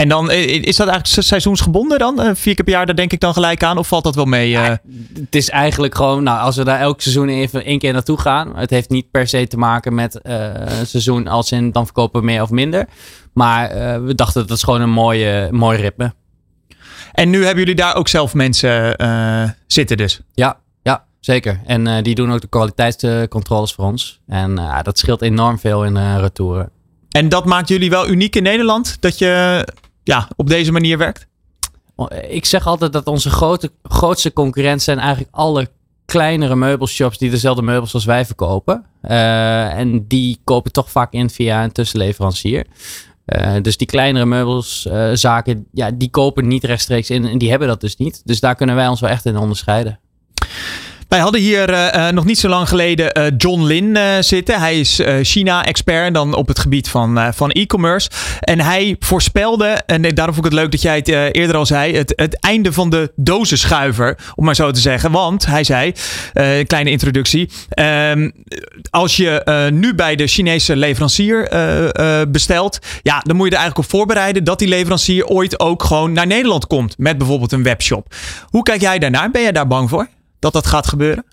En 0.00 0.08
dan 0.08 0.30
eh, 0.30 0.62
is 0.62 0.76
dat 0.76 0.88
eigenlijk 0.88 1.26
seizoensgebonden 1.26 1.98
dan? 1.98 2.20
Eh, 2.20 2.30
vier 2.34 2.54
keer 2.54 2.64
per 2.64 2.72
jaar, 2.72 2.86
daar 2.86 2.94
denk 2.94 3.12
ik 3.12 3.20
dan 3.20 3.32
gelijk 3.32 3.62
aan. 3.62 3.78
Of 3.78 3.88
valt 3.88 4.04
dat 4.04 4.14
wel 4.14 4.24
mee? 4.24 4.50
Uh... 4.50 4.68
het 5.14 5.34
is 5.34 5.50
eigenlijk 5.50 5.94
gewoon, 5.94 6.22
nou, 6.22 6.40
als 6.40 6.56
we 6.56 6.64
daar 6.64 6.80
elk 6.80 7.00
seizoen 7.00 7.28
even 7.28 7.64
één 7.64 7.78
keer 7.78 7.92
naartoe 7.92 8.20
gaan. 8.20 8.56
Het 8.56 8.70
heeft 8.70 8.88
niet 8.88 9.10
per 9.10 9.28
se 9.28 9.46
te 9.46 9.56
maken 9.56 9.94
met 9.94 10.18
een 10.22 10.86
seizoen 10.86 11.26
als 11.26 11.52
in 11.52 11.72
dan 11.72 11.84
verkopen 11.84 12.20
we 12.20 12.26
meer 12.26 12.42
of 12.42 12.50
minder. 12.50 12.86
Maar 13.32 13.68
we 14.04 14.14
dachten 14.14 14.46
dat 14.46 14.56
is 14.56 14.62
gewoon 14.62 14.80
een 14.80 14.90
mooie, 14.90 15.48
mooi 15.50 15.80
ritme. 15.80 16.14
En 17.12 17.30
nu 17.30 17.38
hebben 17.44 17.58
jullie 17.58 17.74
daar 17.74 17.96
ook 17.96 18.08
zelf 18.08 18.34
mensen 18.34 18.96
zitten 19.66 19.96
dus? 19.96 20.20
Ja, 20.34 20.58
ja 20.82 21.04
zeker. 21.20 21.60
En 21.66 22.02
die 22.02 22.14
doen 22.14 22.32
ook 22.32 22.40
de 22.40 22.48
kwaliteitscontroles 22.48 23.72
voor 23.72 23.84
ons. 23.84 24.20
En 24.26 24.54
dat 24.82 24.98
scheelt 24.98 25.22
enorm 25.22 25.58
veel 25.58 25.84
in 25.84 26.16
retouren. 26.16 26.70
En 27.10 27.28
dat 27.28 27.44
maakt 27.44 27.68
jullie 27.68 27.90
wel 27.90 28.08
uniek 28.08 28.36
in 28.36 28.42
Nederland? 28.42 28.96
Dat 29.00 29.18
je 29.18 29.64
ja, 30.10 30.28
op 30.36 30.48
deze 30.48 30.72
manier 30.72 30.98
werkt? 30.98 31.26
Ik 32.28 32.44
zeg 32.44 32.66
altijd 32.66 32.92
dat 32.92 33.06
onze 33.06 33.30
grote, 33.30 33.72
grootste 33.82 34.32
concurrent 34.32 34.82
zijn 34.82 34.98
eigenlijk 34.98 35.34
alle 35.34 35.68
kleinere 36.04 36.56
meubelshops 36.56 37.18
die 37.18 37.30
dezelfde 37.30 37.62
meubels 37.62 37.94
als 37.94 38.04
wij 38.04 38.24
verkopen. 38.24 38.84
Uh, 39.02 39.78
en 39.78 40.06
die 40.06 40.40
kopen 40.44 40.72
toch 40.72 40.90
vaak 40.90 41.12
in 41.12 41.30
via 41.30 41.64
een 41.64 41.72
tussenleverancier. 41.72 42.66
Uh, 43.26 43.54
dus 43.62 43.76
die 43.76 43.86
kleinere 43.86 44.26
meubelszaken, 44.26 45.56
uh, 45.56 45.62
ja, 45.72 45.90
die 45.90 46.10
kopen 46.10 46.48
niet 46.48 46.64
rechtstreeks 46.64 47.10
in 47.10 47.24
en 47.24 47.38
die 47.38 47.50
hebben 47.50 47.68
dat 47.68 47.80
dus 47.80 47.96
niet. 47.96 48.22
Dus 48.24 48.40
daar 48.40 48.54
kunnen 48.54 48.76
wij 48.76 48.88
ons 48.88 49.00
wel 49.00 49.10
echt 49.10 49.24
in 49.26 49.36
onderscheiden. 49.36 49.98
Wij 51.10 51.18
hadden 51.18 51.40
hier 51.40 51.70
uh, 51.70 52.08
nog 52.08 52.24
niet 52.24 52.38
zo 52.38 52.48
lang 52.48 52.68
geleden 52.68 53.18
uh, 53.18 53.24
John 53.36 53.62
Lin 53.62 53.98
zitten. 54.20 54.60
Hij 54.60 54.80
is 54.80 55.00
China-expert 55.22 56.14
dan 56.14 56.34
op 56.34 56.48
het 56.48 56.58
gebied 56.58 56.88
van, 56.88 57.34
van 57.34 57.50
e-commerce. 57.50 58.10
En 58.40 58.60
hij 58.60 58.96
voorspelde, 58.98 59.66
en 59.86 60.02
daarom 60.02 60.34
vond 60.34 60.46
ik 60.46 60.52
het 60.52 60.60
leuk 60.60 60.70
dat 60.70 60.82
jij 60.82 60.96
het 60.96 61.08
eerder 61.08 61.56
al 61.56 61.66
zei, 61.66 61.96
het, 61.96 62.12
het 62.16 62.40
einde 62.40 62.72
van 62.72 62.90
de 62.90 63.12
dozenschuiver, 63.16 64.18
om 64.34 64.44
maar 64.44 64.54
zo 64.54 64.70
te 64.70 64.80
zeggen. 64.80 65.10
Want 65.10 65.46
hij 65.46 65.64
zei, 65.64 65.92
kleine 66.66 66.90
introductie, 66.90 67.50
ehm, 67.68 68.30
als 68.90 69.16
je 69.16 69.70
nu 69.72 69.94
bij 69.94 70.16
de 70.16 70.26
Chinese 70.26 70.76
leverancier 70.76 71.48
bestelt, 72.28 72.78
ja, 73.02 73.18
dan 73.18 73.36
moet 73.36 73.46
je 73.46 73.52
er 73.54 73.60
eigenlijk 73.60 73.88
op 73.92 73.98
voorbereiden 73.98 74.44
dat 74.44 74.58
die 74.58 74.68
leverancier 74.68 75.26
ooit 75.26 75.60
ook 75.60 75.82
gewoon 75.82 76.12
naar 76.12 76.26
Nederland 76.26 76.66
komt 76.66 76.98
met 76.98 77.18
bijvoorbeeld 77.18 77.52
een 77.52 77.62
webshop. 77.62 78.14
Hoe 78.46 78.62
kijk 78.62 78.80
jij 78.80 78.98
daarnaar? 78.98 79.30
Ben 79.30 79.42
jij 79.42 79.52
daar 79.52 79.66
bang 79.66 79.88
voor? 79.88 80.08
Dat 80.40 80.52
dat 80.52 80.66
gaat 80.66 80.88
gebeuren? 80.88 81.24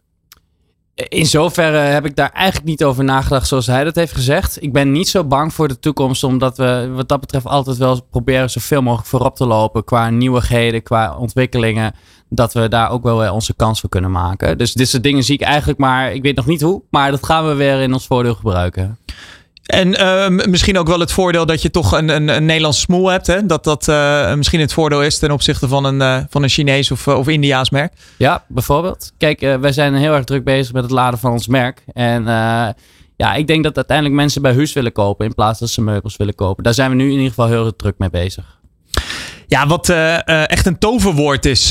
In 1.08 1.26
zoverre 1.26 1.78
heb 1.78 2.06
ik 2.06 2.16
daar 2.16 2.32
eigenlijk 2.32 2.66
niet 2.66 2.84
over 2.84 3.04
nagedacht 3.04 3.48
zoals 3.48 3.68
hij 3.68 3.84
dat 3.84 3.96
heeft 3.96 4.14
gezegd. 4.14 4.64
Ik 4.64 4.74
ben 4.74 4.92
niet 4.92 5.10
zo 5.10 5.24
bang 5.24 5.54
voor 5.54 5.68
de 5.68 5.80
toekomst, 5.80 6.24
omdat 6.24 6.58
we 6.58 6.92
wat 6.96 7.10
dat 7.10 7.20
betreft 7.20 7.46
altijd 7.46 7.78
wel 7.78 8.02
proberen 8.10 8.50
zoveel 8.50 8.82
mogelijk 8.82 9.08
voorop 9.08 9.36
te 9.36 9.46
lopen 9.46 9.84
qua 9.84 10.10
nieuwigheden, 10.10 10.84
qua 10.84 11.18
ontwikkelingen. 11.18 11.94
Dat 12.30 12.54
we 12.54 12.68
daar 12.68 12.90
ook 12.90 13.04
wel 13.04 13.34
onze 13.34 13.56
kans 13.56 13.80
voor 13.80 13.90
kunnen 13.90 14.12
maken. 14.12 14.58
Dus 14.58 14.74
dit 14.74 14.90
soort 14.90 15.04
dingen 15.04 15.24
zie 15.24 15.36
ik 15.36 15.42
eigenlijk 15.42 15.80
maar, 15.80 16.14
ik 16.14 16.22
weet 16.22 16.36
nog 16.36 16.46
niet 16.46 16.62
hoe, 16.62 16.82
maar 16.90 17.12
dat 17.12 17.26
gaan 17.26 17.48
we 17.48 17.54
weer 17.54 17.82
in 17.82 17.94
ons 17.94 18.08
voordeel 18.08 18.36
gebruiken. 18.36 18.98
En 19.68 19.88
uh, 19.88 20.46
misschien 20.48 20.78
ook 20.78 20.88
wel 20.88 21.00
het 21.00 21.12
voordeel 21.12 21.46
dat 21.46 21.62
je 21.62 21.72
toch 21.72 21.92
een, 21.92 22.10
een, 22.10 22.28
een 22.28 22.46
Nederlandse 22.46 22.82
smoel 22.82 23.08
hebt. 23.08 23.28
Hè? 23.28 23.46
Dat 23.46 23.64
dat 23.64 23.88
uh, 23.88 24.34
misschien 24.34 24.60
het 24.60 24.74
voordeel 24.74 25.04
is 25.04 25.20
ten 25.20 25.32
opzichte 25.32 25.68
van 25.68 25.86
een, 25.86 26.00
uh, 26.00 26.24
van 26.30 26.44
een 26.44 26.50
Chinees 26.50 26.92
of, 26.92 27.08
of 27.08 27.28
Indiaas 27.28 27.70
merk. 27.70 27.94
Ja, 28.18 28.44
bijvoorbeeld. 28.48 29.12
Kijk, 29.18 29.40
wij 29.40 29.72
zijn 29.72 29.96
heel 29.96 30.14
erg 30.14 30.24
druk 30.24 30.44
bezig 30.44 30.74
met 30.74 30.84
het 30.84 30.92
laden 30.92 31.20
van 31.20 31.32
ons 31.32 31.48
merk. 31.48 31.84
En 31.94 32.24
ja, 33.16 33.34
ik 33.34 33.48
denk 33.48 33.64
dat 33.64 33.76
uiteindelijk 33.76 34.16
mensen 34.18 34.42
bij 34.42 34.54
huis 34.54 34.74
willen 34.74 34.92
kopen 34.92 35.26
in 35.26 35.34
plaats 35.34 35.60
dat 35.60 35.70
ze 35.70 35.82
meubels 35.82 36.18
willen 36.18 36.36
kopen. 36.36 36.64
Daar 36.64 36.74
zijn 36.74 36.90
we 36.90 36.96
nu 36.96 37.06
in 37.06 37.12
ieder 37.12 37.28
geval 37.28 37.48
heel 37.48 37.76
druk 37.76 37.96
mee 37.98 38.10
bezig. 38.10 38.60
Ja, 39.48 39.68
wat 39.68 39.90
echt 39.90 40.66
een 40.66 40.78
toverwoord 40.78 41.46
is 41.46 41.70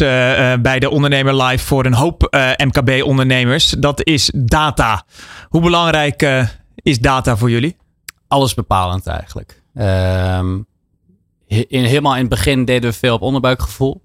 bij 0.60 0.78
de 0.78 0.90
Ondernemer 0.90 1.42
Live 1.42 1.64
voor 1.64 1.84
een 1.84 1.94
hoop 1.94 2.36
MKB-ondernemers, 2.64 3.70
dat 3.70 4.06
is 4.06 4.30
data. 4.34 5.04
Hoe 5.48 5.60
belangrijk 5.60 6.46
is 6.74 6.98
data 6.98 7.36
voor 7.36 7.50
jullie? 7.50 7.76
Alles 8.28 8.54
bepalend 8.54 9.06
eigenlijk. 9.06 9.62
Um, 9.74 10.66
in, 11.46 11.84
helemaal 11.84 12.14
in 12.14 12.20
het 12.20 12.28
begin 12.28 12.64
deden 12.64 12.90
we 12.90 12.96
veel 12.96 13.14
op 13.14 13.22
onderbuikgevoel. 13.22 14.02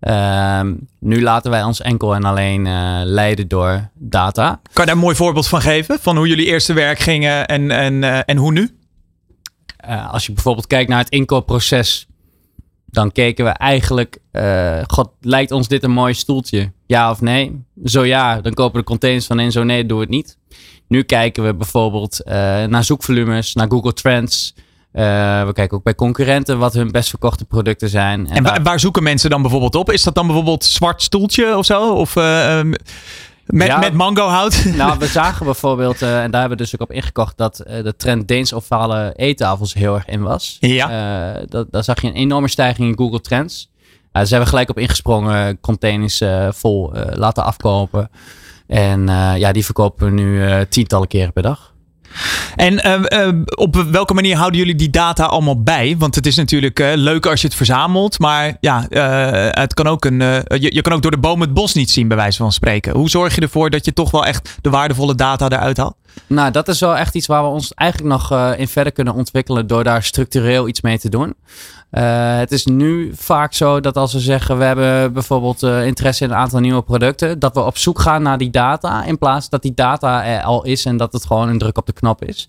Um, 0.00 0.88
nu 0.98 1.22
laten 1.22 1.50
wij 1.50 1.62
ons 1.62 1.80
enkel 1.80 2.14
en 2.14 2.24
alleen 2.24 2.66
uh, 2.66 3.00
leiden 3.04 3.48
door 3.48 3.90
data. 3.94 4.60
Kan 4.62 4.84
je 4.84 4.84
daar 4.84 4.94
een 4.94 4.98
mooi 4.98 5.16
voorbeeld 5.16 5.48
van 5.48 5.60
geven? 5.60 5.98
Van 5.98 6.16
hoe 6.16 6.28
jullie 6.28 6.46
eerste 6.46 6.72
werk 6.72 6.98
gingen 6.98 7.46
en, 7.46 7.70
en, 7.70 7.94
uh, 7.94 8.20
en 8.26 8.36
hoe 8.36 8.52
nu? 8.52 8.76
Uh, 9.88 10.12
als 10.12 10.26
je 10.26 10.32
bijvoorbeeld 10.32 10.66
kijkt 10.66 10.88
naar 10.90 10.98
het 10.98 11.08
inkoopproces, 11.08 12.06
dan 12.86 13.12
keken 13.12 13.44
we 13.44 13.50
eigenlijk, 13.50 14.18
god, 14.86 15.10
lijkt 15.20 15.50
ons 15.50 15.68
dit 15.68 15.82
een 15.82 15.90
mooi 15.90 16.14
stoeltje? 16.14 16.72
Ja 16.86 17.10
of 17.10 17.20
nee? 17.20 17.64
Zo 17.84 18.04
ja, 18.04 18.40
dan 18.40 18.54
kopen 18.54 18.72
we 18.72 18.78
de 18.78 18.84
containers 18.84 19.26
van 19.26 19.40
in, 19.40 19.52
zo 19.52 19.62
nee, 19.62 19.86
doen 19.86 19.98
we 19.98 20.02
het 20.02 20.12
niet. 20.12 20.38
Nu 20.92 21.02
kijken 21.02 21.44
we 21.44 21.54
bijvoorbeeld 21.54 22.20
uh, 22.24 22.32
naar 22.64 22.84
zoekvolumes, 22.84 23.54
naar 23.54 23.68
Google 23.68 23.92
Trends. 23.92 24.54
Uh, 24.56 25.02
we 25.46 25.52
kijken 25.52 25.76
ook 25.76 25.82
bij 25.82 25.94
concurrenten 25.94 26.58
wat 26.58 26.74
hun 26.74 26.90
best 26.90 27.08
verkochte 27.08 27.44
producten 27.44 27.88
zijn. 27.88 28.26
En, 28.26 28.36
en 28.36 28.42
waar, 28.42 28.62
waar, 28.62 28.80
zoeken 28.80 29.02
mensen 29.02 29.30
dan 29.30 29.42
bijvoorbeeld 29.42 29.74
op? 29.74 29.90
Is 29.90 30.02
dat 30.02 30.14
dan 30.14 30.26
bijvoorbeeld 30.26 30.64
zwart 30.64 31.02
stoeltje 31.02 31.56
of 31.56 31.64
zo? 31.64 31.92
Of 31.92 32.16
uh, 32.16 32.60
met, 33.46 33.66
ja, 33.66 33.78
met 33.78 33.92
mango 33.92 34.26
hout? 34.26 34.64
Nou, 34.76 34.98
we 34.98 35.06
zagen 35.20 35.44
bijvoorbeeld, 35.44 36.02
en 36.02 36.30
daar 36.30 36.40
hebben 36.40 36.58
we 36.58 36.64
dus 36.64 36.74
ook 36.74 36.80
op 36.80 36.92
ingekocht, 36.92 37.36
dat 37.36 37.56
de 37.56 37.94
trend 37.96 38.28
Deens 38.28 38.52
ovale 38.52 39.12
eettafels 39.16 39.74
heel 39.74 39.94
erg 39.94 40.06
in 40.06 40.22
was. 40.22 40.56
Ja. 40.60 41.44
dat, 41.48 41.66
daar 41.70 41.84
zag 41.84 42.00
je 42.00 42.08
een 42.08 42.14
enorme 42.14 42.48
stijging 42.48 42.88
in 42.88 42.98
Google 42.98 43.20
Trends. 43.20 43.70
zijn 44.12 44.42
we 44.42 44.48
gelijk 44.48 44.70
op 44.70 44.78
ingesprongen, 44.78 45.60
containers 45.60 46.22
vol 46.50 46.92
laten 47.14 47.44
afkopen. 47.44 48.10
En 48.66 49.00
uh, 49.08 49.32
ja, 49.36 49.52
die 49.52 49.64
verkopen 49.64 50.06
we 50.06 50.12
nu 50.12 50.44
uh, 50.44 50.60
tientallen 50.68 51.08
keren 51.08 51.32
per 51.32 51.42
dag. 51.42 51.70
En 52.56 53.04
uh, 53.12 53.42
op 53.54 53.74
welke 53.90 54.14
manier 54.14 54.36
houden 54.36 54.58
jullie 54.58 54.74
die 54.74 54.90
data 54.90 55.24
allemaal 55.24 55.62
bij? 55.62 55.94
Want 55.98 56.14
het 56.14 56.26
is 56.26 56.36
natuurlijk 56.36 56.78
leuk 56.94 57.26
als 57.26 57.40
je 57.40 57.46
het 57.46 57.56
verzamelt, 57.56 58.18
maar 58.18 58.56
ja, 58.60 58.86
het 59.50 59.74
kan 59.74 59.86
ook 59.86 60.04
een, 60.04 60.18
je, 60.18 60.74
je, 60.74 60.80
kan 60.80 60.92
ook 60.92 61.02
door 61.02 61.10
de 61.10 61.18
boom 61.18 61.40
het 61.40 61.54
bos 61.54 61.74
niet 61.74 61.90
zien, 61.90 62.08
bij 62.08 62.16
wijze 62.16 62.38
van 62.38 62.52
spreken. 62.52 62.92
Hoe 62.92 63.10
zorg 63.10 63.34
je 63.34 63.40
ervoor 63.40 63.70
dat 63.70 63.84
je 63.84 63.92
toch 63.92 64.10
wel 64.10 64.24
echt 64.26 64.58
de 64.60 64.70
waardevolle 64.70 65.14
data 65.14 65.48
eruit 65.48 65.76
haalt? 65.76 65.96
Nou, 66.26 66.50
dat 66.50 66.68
is 66.68 66.80
wel 66.80 66.96
echt 66.96 67.14
iets 67.14 67.26
waar 67.26 67.42
we 67.42 67.48
ons 67.48 67.74
eigenlijk 67.74 68.10
nog 68.10 68.54
in 68.56 68.68
verder 68.68 68.92
kunnen 68.92 69.14
ontwikkelen 69.14 69.66
door 69.66 69.84
daar 69.84 70.02
structureel 70.02 70.68
iets 70.68 70.80
mee 70.80 70.98
te 70.98 71.08
doen. 71.08 71.34
Uh, 71.92 72.36
het 72.36 72.52
is 72.52 72.66
nu 72.66 73.12
vaak 73.14 73.52
zo 73.52 73.80
dat 73.80 73.96
als 73.96 74.12
we 74.12 74.20
zeggen 74.20 74.58
we 74.58 74.64
hebben 74.64 75.12
bijvoorbeeld 75.12 75.62
uh, 75.62 75.86
interesse 75.86 76.24
in 76.24 76.30
een 76.30 76.36
aantal 76.36 76.60
nieuwe 76.60 76.82
producten, 76.82 77.38
dat 77.38 77.54
we 77.54 77.60
op 77.60 77.78
zoek 77.78 78.00
gaan 78.00 78.22
naar 78.22 78.38
die 78.38 78.50
data 78.50 79.04
in 79.04 79.18
plaats 79.18 79.48
dat 79.48 79.62
die 79.62 79.74
data 79.74 80.24
er 80.24 80.42
al 80.42 80.64
is 80.64 80.84
en 80.84 80.96
dat 80.96 81.12
het 81.12 81.26
gewoon 81.26 81.48
een 81.48 81.58
druk 81.58 81.78
op 81.78 81.86
de 81.86 81.92
knop 81.92 82.24
is. 82.24 82.48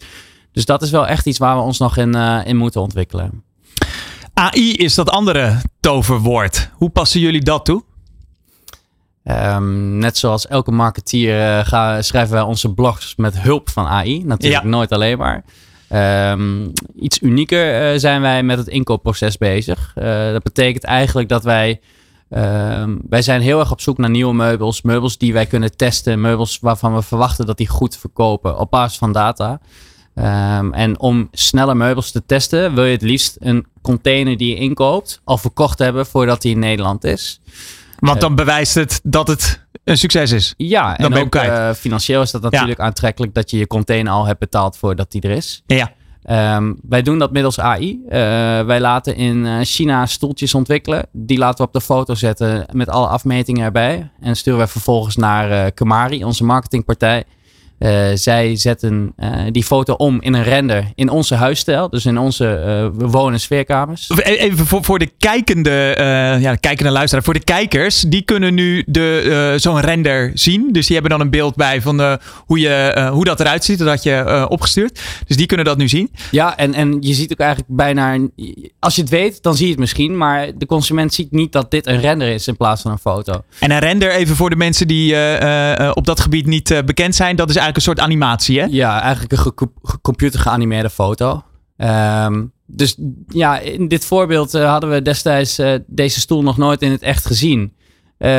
Dus 0.52 0.66
dat 0.66 0.82
is 0.82 0.92
wel 0.92 1.08
echt 1.08 1.26
iets 1.26 1.38
waar 1.38 1.56
we 1.56 1.62
ons 1.62 1.80
nog 1.80 1.98
in, 1.98 2.16
in 2.46 2.58
moeten 2.58 2.82
ontwikkelen. 2.82 3.44
AI 4.34 4.74
is 4.76 4.96
dat 4.96 5.10
andere 5.10 5.62
toverwoord. 5.80 6.70
Hoe 6.74 6.90
passen 6.90 7.20
jullie 7.20 7.44
dat 7.44 7.66
toe? 7.66 7.84
Um, 9.24 9.98
net 9.98 10.18
zoals 10.18 10.48
elke 10.48 10.72
marketeer 10.72 11.66
gaan, 11.66 12.04
schrijven 12.04 12.34
wij 12.34 12.44
onze 12.44 12.74
blogs 12.74 13.16
met 13.16 13.40
hulp 13.40 13.70
van 13.70 13.86
AI. 13.86 14.24
Natuurlijk 14.26 14.64
ja. 14.64 14.70
nooit 14.70 14.92
alleen 14.92 15.18
maar. 15.18 15.44
Um, 16.32 16.72
iets 16.96 17.22
unieker 17.22 17.94
uh, 17.94 18.00
zijn 18.00 18.22
wij 18.22 18.44
met 18.44 18.58
het 18.58 18.68
inkoopproces 18.68 19.38
bezig. 19.38 19.94
Uh, 19.98 20.32
dat 20.32 20.44
betekent 20.44 20.84
eigenlijk 20.84 21.30
dat 21.30 21.44
wij. 21.44 21.80
Um, 22.30 23.02
wij 23.10 23.22
zijn 23.22 23.42
heel 23.42 23.60
erg 23.60 23.72
op 23.72 23.82
zoek 23.82 23.98
naar 23.98 24.10
nieuwe 24.10 24.34
meubels. 24.34 24.82
Meubels 24.82 25.18
die 25.18 25.34
wij 25.34 25.46
kunnen 25.46 25.78
testen. 25.78 26.22
Meubels 26.22 26.60
waarvan 26.62 26.96
we 26.96 27.02
verwachten 27.02 27.46
dat 27.46 27.58
die 27.58 27.68
goed 27.68 27.98
verkopen 27.98 28.60
op 28.60 28.72
basis 28.72 28.98
van 28.98 29.12
data. 29.12 29.60
Um, 30.16 30.74
en 30.74 31.00
om 31.00 31.28
snelle 31.32 31.76
meubels 31.76 32.12
te 32.12 32.26
testen, 32.26 32.74
wil 32.74 32.86
je 32.86 32.92
het 32.92 33.02
liefst 33.02 33.38
een 33.40 33.66
container 33.82 34.38
die 34.38 34.50
je 34.50 34.56
inkoopt 34.56 35.22
al 35.24 35.38
verkocht 35.38 35.80
hebben 35.80 36.06
voordat 36.06 36.42
die 36.42 36.52
in 36.52 36.60
Nederland 36.60 37.04
is. 37.04 37.42
Want 38.00 38.22
dan 38.22 38.36
bewijst 38.36 38.76
het 38.76 39.00
dat 39.04 39.28
het 39.28 39.62
een 39.84 39.98
succes 39.98 40.32
is. 40.32 40.54
Ja, 40.58 40.96
Dan 40.96 41.14
en 41.14 41.22
ook 41.22 41.36
eh, 41.36 41.72
financieel 41.72 42.22
is 42.22 42.32
dat 42.32 42.42
natuurlijk 42.42 42.80
aantrekkelijk 42.80 43.34
dat 43.34 43.52
je 43.52 43.58
je 43.58 43.68
container 43.68 44.12
al 44.14 44.26
hebt 44.26 44.40
betaald 44.40 44.78
voordat 44.78 45.12
die 45.12 45.22
er 45.22 45.32
is. 45.32 45.64
Ja. 45.66 45.92
Ehm, 46.24 46.74
wij 46.90 47.02
doen 47.02 47.20
dat 47.20 47.32
middels 47.32 47.60
AI. 47.60 48.02
Eh, 48.10 48.20
wij 48.66 48.80
laten 48.80 49.16
in 49.16 49.46
eh, 49.46 49.60
China 49.62 50.06
stoeltjes 50.06 50.54
ontwikkelen. 50.54 51.06
Die 51.12 51.38
laten 51.38 51.58
we 51.58 51.64
op 51.64 51.74
de 51.74 51.82
foto 51.82 52.16
zetten 52.16 52.66
met 52.72 52.90
alle 52.90 53.08
afmetingen 53.08 53.64
erbij. 53.64 54.10
En 54.20 54.36
sturen 54.36 54.60
we 54.60 54.68
vervolgens 54.68 55.16
naar 55.16 55.52
eh 55.52 55.72
Kamari, 55.74 56.24
onze 56.24 56.44
marketingpartij. 56.44 57.24
Eh, 57.84 58.06
zij 58.14 58.56
zetten 58.56 59.14
eh, 59.16 59.30
die 59.52 59.64
foto 59.64 59.94
om 59.94 60.22
in 60.22 60.34
een 60.34 60.44
render 60.44 60.92
in 60.96 61.10
onze 61.10 61.36
huisstijl. 61.36 61.90
Dus 61.90 62.06
in 62.06 62.18
onze 62.18 62.92
woon- 62.94 63.34
en 63.34 63.40
sfeerkamers. 63.40 64.10
E- 64.16 64.22
Even 64.22 64.66
voor, 64.66 64.84
voor 64.84 65.00
de 65.00 65.12
kijkende, 65.18 65.96
ja, 66.40 66.52
de 66.52 66.60
kijkende 66.60 66.92
luisteraar. 66.92 67.24
Voor 67.24 67.34
de 67.34 67.44
kijkers, 67.44 68.02
die 68.02 68.22
kunnen 68.22 68.54
nu 68.54 68.84
de, 68.88 69.56
zo'n 69.58 69.80
render 69.80 70.32
zien. 70.34 70.70
Dus 70.72 70.86
die 70.86 70.94
hebben 70.98 71.18
dan 71.18 71.22
een 71.22 71.32
beeld 71.32 71.56
bij 71.56 71.82
van 71.82 72.20
hoe, 72.46 72.60
je, 72.60 73.08
hoe 73.12 73.26
dat 73.26 73.40
eruit 73.40 73.64
ziet. 73.64 73.78
Dat 73.80 73.88
had 73.88 74.04
je 74.04 74.46
opgestuurd. 74.50 75.00
Dus 75.28 75.38
die 75.38 75.46
kunnen 75.46 75.66
dat 75.66 75.78
nu 75.78 75.88
zien. 75.88 76.12
Ja, 76.32 76.58
en, 76.58 76.74
en 76.74 76.98
je 77.00 77.14
ziet 77.14 77.32
ook 77.32 77.40
eigenlijk 77.40 77.70
bijna... 77.76 78.18
Als 78.80 78.96
je 78.96 79.02
het 79.02 79.10
weet, 79.10 79.44
dan 79.44 79.56
zie 79.56 79.66
je 79.66 79.72
het 79.72 79.80
misschien. 79.80 80.18
Maar 80.18 80.48
de 80.58 80.66
consument 80.66 81.14
ziet 81.14 81.32
niet 81.32 81.52
dat 81.52 81.72
dit 81.72 81.88
een 81.88 82.00
render 82.00 82.28
is 82.28 82.48
in 82.48 82.58
plaats 82.58 82.82
van 82.82 82.92
een 82.92 82.98
foto. 82.98 83.44
En 83.60 83.72
een 83.72 83.80
render, 83.80 84.12
even 84.12 84.36
voor 84.36 84.50
de 84.50 84.56
mensen 84.56 84.88
die 84.88 85.16
op 85.94 86.06
dat 86.06 86.20
gebied 86.20 86.46
niet 86.46 86.82
bekend 86.86 87.16
zijn. 87.16 87.36
Dat 87.36 87.50
is 87.50 87.56
een 87.76 87.82
soort 87.82 88.00
animatie, 88.00 88.60
hè? 88.60 88.66
Ja, 88.70 89.02
eigenlijk 89.02 89.32
een 89.32 89.38
ge- 89.38 89.70
ge- 89.84 90.02
computer 90.02 90.40
geanimeerde 90.40 90.90
foto. 90.90 91.44
Ehm, 91.78 92.44
dus 92.66 92.96
ja, 93.28 93.60
in 93.60 93.88
dit 93.88 94.06
voorbeeld 94.06 94.54
eh, 94.54 94.70
hadden 94.70 94.90
we 94.90 95.02
destijds 95.02 95.60
eh, 95.60 95.74
deze 95.88 96.20
stoel 96.20 96.42
nog 96.44 96.58
nooit 96.58 96.82
in 96.82 96.92
het 96.92 97.02
echt 97.02 97.26
gezien. 97.26 97.74
Eh, 98.18 98.30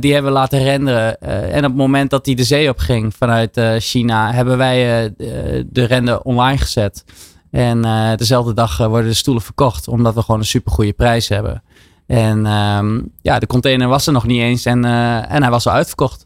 die 0.00 0.12
hebben 0.12 0.32
we 0.32 0.38
laten 0.38 0.62
renderen. 0.62 1.20
En 1.20 1.56
op 1.58 1.62
het 1.70 1.74
moment 1.76 2.10
dat 2.10 2.24
die 2.24 2.36
de 2.36 2.44
zee 2.44 2.68
op 2.68 2.78
ging 2.78 3.14
vanuit 3.14 3.60
China, 3.78 4.32
hebben 4.32 4.56
wij 4.58 5.12
de- 5.16 5.66
de 5.70 5.84
render 5.84 6.20
online 6.20 6.58
gezet. 6.58 7.04
En 7.50 7.82
dezelfde 8.16 8.54
dag 8.54 8.76
worden 8.76 9.08
de 9.10 9.14
stoelen 9.16 9.42
verkocht, 9.42 9.88
omdat 9.88 10.14
we 10.14 10.22
gewoon 10.22 10.40
een 10.40 10.46
supergoeie 10.46 10.92
prijs 10.92 11.28
hebben. 11.28 11.62
En 12.06 12.46
ehm, 12.46 13.00
ja, 13.22 13.38
de 13.38 13.46
container 13.46 13.88
was 13.88 14.06
er 14.06 14.12
nog 14.12 14.26
niet 14.26 14.40
eens 14.40 14.64
en, 14.64 14.84
en 15.28 15.42
hij 15.42 15.50
was 15.50 15.66
al 15.66 15.72
uitverkocht. 15.72 16.23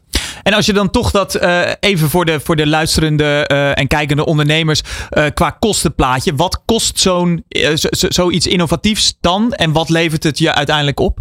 En 0.49 0.55
als 0.55 0.65
je 0.65 0.73
dan 0.73 0.89
toch 0.89 1.11
dat 1.11 1.35
eh, 1.35 1.61
even 1.79 2.09
voor 2.09 2.25
de, 2.25 2.39
voor 2.39 2.55
de 2.55 2.67
luisterende 2.67 3.47
eh, 3.47 3.77
en 3.77 3.87
kijkende 3.87 4.25
ondernemers 4.25 4.81
eh, 5.09 5.25
qua 5.33 5.49
kostenplaatje. 5.49 6.35
Wat 6.35 6.61
kost 6.65 6.99
zo'n 6.99 7.43
zo- 7.75 7.87
zo- 7.91 8.07
zoiets 8.09 8.47
innovatiefs 8.47 9.17
dan? 9.21 9.53
En 9.53 9.71
wat 9.71 9.89
levert 9.89 10.23
het 10.23 10.37
je 10.37 10.53
uiteindelijk 10.53 10.99
op? 10.99 11.19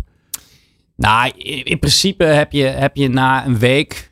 Nou, 0.96 1.32
in, 1.36 1.64
in 1.64 1.78
principe 1.78 2.24
heb 2.24 2.52
je, 2.52 2.64
heb 2.64 2.96
je 2.96 3.08
na 3.08 3.46
een 3.46 3.58
week 3.58 4.10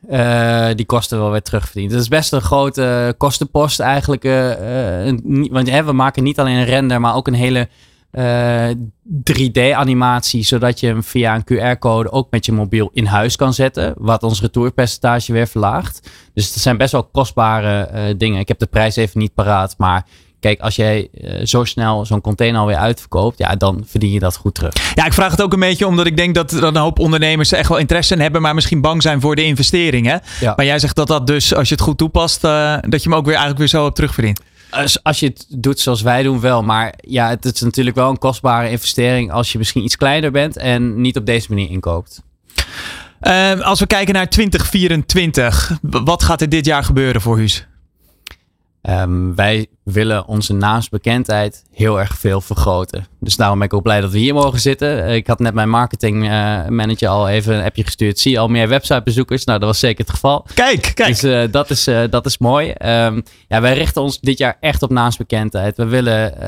die 0.75 0.87
kosten 0.87 1.19
wel 1.19 1.31
weer 1.31 1.43
terugverdiend. 1.43 1.91
Dat 1.91 2.01
is 2.01 2.09
best 2.09 2.33
een 2.33 2.41
grote 2.41 3.15
kostenpost 3.19 3.81
eigenlijk. 3.81 4.23
want 5.51 5.71
hè, 5.71 5.85
we 5.85 5.93
maken 5.93 6.23
niet 6.23 6.39
alleen 6.39 6.57
een 6.57 6.65
render, 6.65 7.01
maar 7.01 7.15
ook 7.15 7.27
een 7.27 7.35
hele 7.35 7.69
eh, 8.17 8.69
3D-animatie. 9.33 10.43
Zodat 10.43 10.81
je 10.81 10.87
hem 10.87 11.03
via 11.03 11.35
een 11.35 11.45
QR-code 11.45 12.11
ook 12.11 12.31
met 12.31 12.47
je 12.47 12.53
mobiel 12.53 12.91
in 12.93 13.05
huis 13.05 13.37
kan 13.37 13.55
zetten. 13.55 13.95
Wat 13.99 14.23
ons 14.23 14.41
retourpercentage 14.41 15.33
weer 15.33 15.47
verlaagt. 15.47 16.11
Dus 16.35 16.55
het 16.55 16.63
zijn 16.63 16.77
best 16.77 16.93
wel 16.93 17.05
kostbare 17.05 17.81
eh, 17.81 18.15
dingen. 18.17 18.41
Ik 18.41 18.49
heb 18.49 18.59
de 18.59 18.67
prijs 18.67 18.97
even 18.97 19.21
niet 19.21 19.35
paraat, 19.35 19.75
maar... 19.79 20.07
Kijk, 20.41 20.61
als 20.61 20.77
jij 20.77 21.09
eh, 21.13 21.47
zo 21.47 21.65
snel 21.65 22.05
zo'n 22.05 22.21
container 22.21 22.61
alweer 22.61 22.77
uitverkoopt, 22.77 23.39
ja, 23.39 23.57
dan 23.57 23.85
verdien 23.87 24.13
je 24.13 24.19
dat 24.19 24.37
goed 24.37 24.55
terug. 24.55 24.73
Ja, 24.95 25.07
ik 25.07 25.13
vraag 25.13 25.31
het 25.31 25.43
ook 25.43 25.53
een 25.53 25.61
beetje 25.61 25.87
omdat 25.87 26.07
ik 26.07 26.17
denk 26.17 26.35
dat 26.35 26.51
er 26.51 26.65
een 26.65 26.77
hoop 26.77 26.99
ondernemers 26.99 27.53
er 27.53 27.59
echt 27.59 27.69
wel 27.69 27.79
interesse 27.79 28.15
in 28.15 28.21
hebben, 28.21 28.43
maar 28.43 28.55
misschien 28.55 28.81
bang 28.81 29.03
zijn 29.03 29.21
voor 29.21 29.37
de 29.37 29.45
investering. 29.45 30.07
Hè? 30.07 30.17
Ja. 30.41 30.53
Maar 30.57 30.67
jij 30.67 30.79
zegt 30.79 30.97
dat 30.97 31.07
dat 31.07 31.27
dus, 31.27 31.55
als 31.55 31.69
je 31.69 31.75
het 31.75 31.85
goed 31.85 31.99
toepast, 31.99 32.45
eh, 32.45 32.77
dat 32.81 33.03
je 33.03 33.09
hem 33.09 33.19
ook 33.19 33.25
weer 33.25 33.35
eigenlijk 33.35 33.59
weer 33.59 33.69
zo 33.69 33.83
hebt 33.83 33.95
terugverdiend. 33.95 34.41
Als, 34.71 35.03
als 35.03 35.21
je 35.21 35.27
het 35.27 35.47
doet 35.49 35.81
zoals 35.81 36.03
wij 36.03 36.23
doen, 36.23 36.41
wel. 36.41 36.63
Maar 36.63 36.95
ja, 37.01 37.29
het 37.29 37.45
is 37.45 37.61
natuurlijk 37.61 37.97
wel 37.97 38.11
een 38.11 38.19
kostbare 38.19 38.71
investering 38.71 39.33
als 39.33 39.53
je 39.53 39.59
misschien 39.59 39.85
iets 39.85 39.97
kleiner 39.97 40.31
bent 40.31 40.57
en 40.57 41.01
niet 41.01 41.17
op 41.17 41.27
deze 41.27 41.47
manier 41.49 41.71
inkoopt. 41.71 42.23
Eh, 43.21 43.61
als 43.61 43.81
we 43.81 43.87
kijken 43.87 44.15
naar 44.15 44.29
2024, 44.29 45.79
w- 45.83 45.97
wat 46.05 46.23
gaat 46.23 46.41
er 46.41 46.49
dit 46.49 46.67
jaar 46.67 46.85
gebeuren 46.85 47.21
voor 47.21 47.37
Huus? 47.39 47.67
Ehm, 48.87 49.35
wij 49.35 49.67
willen 49.83 50.27
onze 50.27 50.53
naamsbekendheid 50.53 51.65
heel 51.73 52.01
erg 52.01 52.19
veel 52.19 52.41
vergroten. 52.41 53.07
Dus 53.21 53.37
daarom 53.37 53.59
ben 53.59 53.67
ik 53.67 53.75
ook 53.75 53.83
blij 53.83 54.01
dat 54.01 54.11
we 54.11 54.19
hier 54.19 54.35
mogen 54.35 54.61
zitten. 54.61 55.05
Eh, 55.05 55.15
Ik 55.15 55.27
had 55.27 55.39
net 55.39 55.55
mijn 55.55 55.69
marketing 55.69 56.25
eh, 56.25 56.67
manager 56.69 57.09
al 57.09 57.29
even 57.29 57.55
een 57.55 57.65
appje 57.65 57.85
gestuurd. 57.85 58.19
Zie 58.19 58.31
je 58.31 58.39
al 58.39 58.49
meer 58.49 58.69
websitebezoekers? 58.69 59.45
Nou, 59.45 59.59
dat 59.59 59.69
was 59.69 59.79
zeker 59.79 60.05
het 60.05 60.15
geval. 60.15 60.47
Kijk, 60.55 60.93
kijk. 60.95 61.09
Dus 61.09 61.23
eh, 61.23 61.43
dat, 61.51 61.71
is, 61.71 61.85
dat 62.11 62.27
is 62.27 62.39
mooi. 62.39 62.71
Ehm, 62.71 63.21
ja, 63.49 63.61
wij 63.61 63.75
richten 63.75 64.03
ons 64.03 64.21
dit 64.21 64.39
jaar 64.39 64.57
echt 64.61 64.83
op 64.83 64.91
naamsbekendheid. 64.91 65.77
We 65.77 65.87
willen 65.87 66.39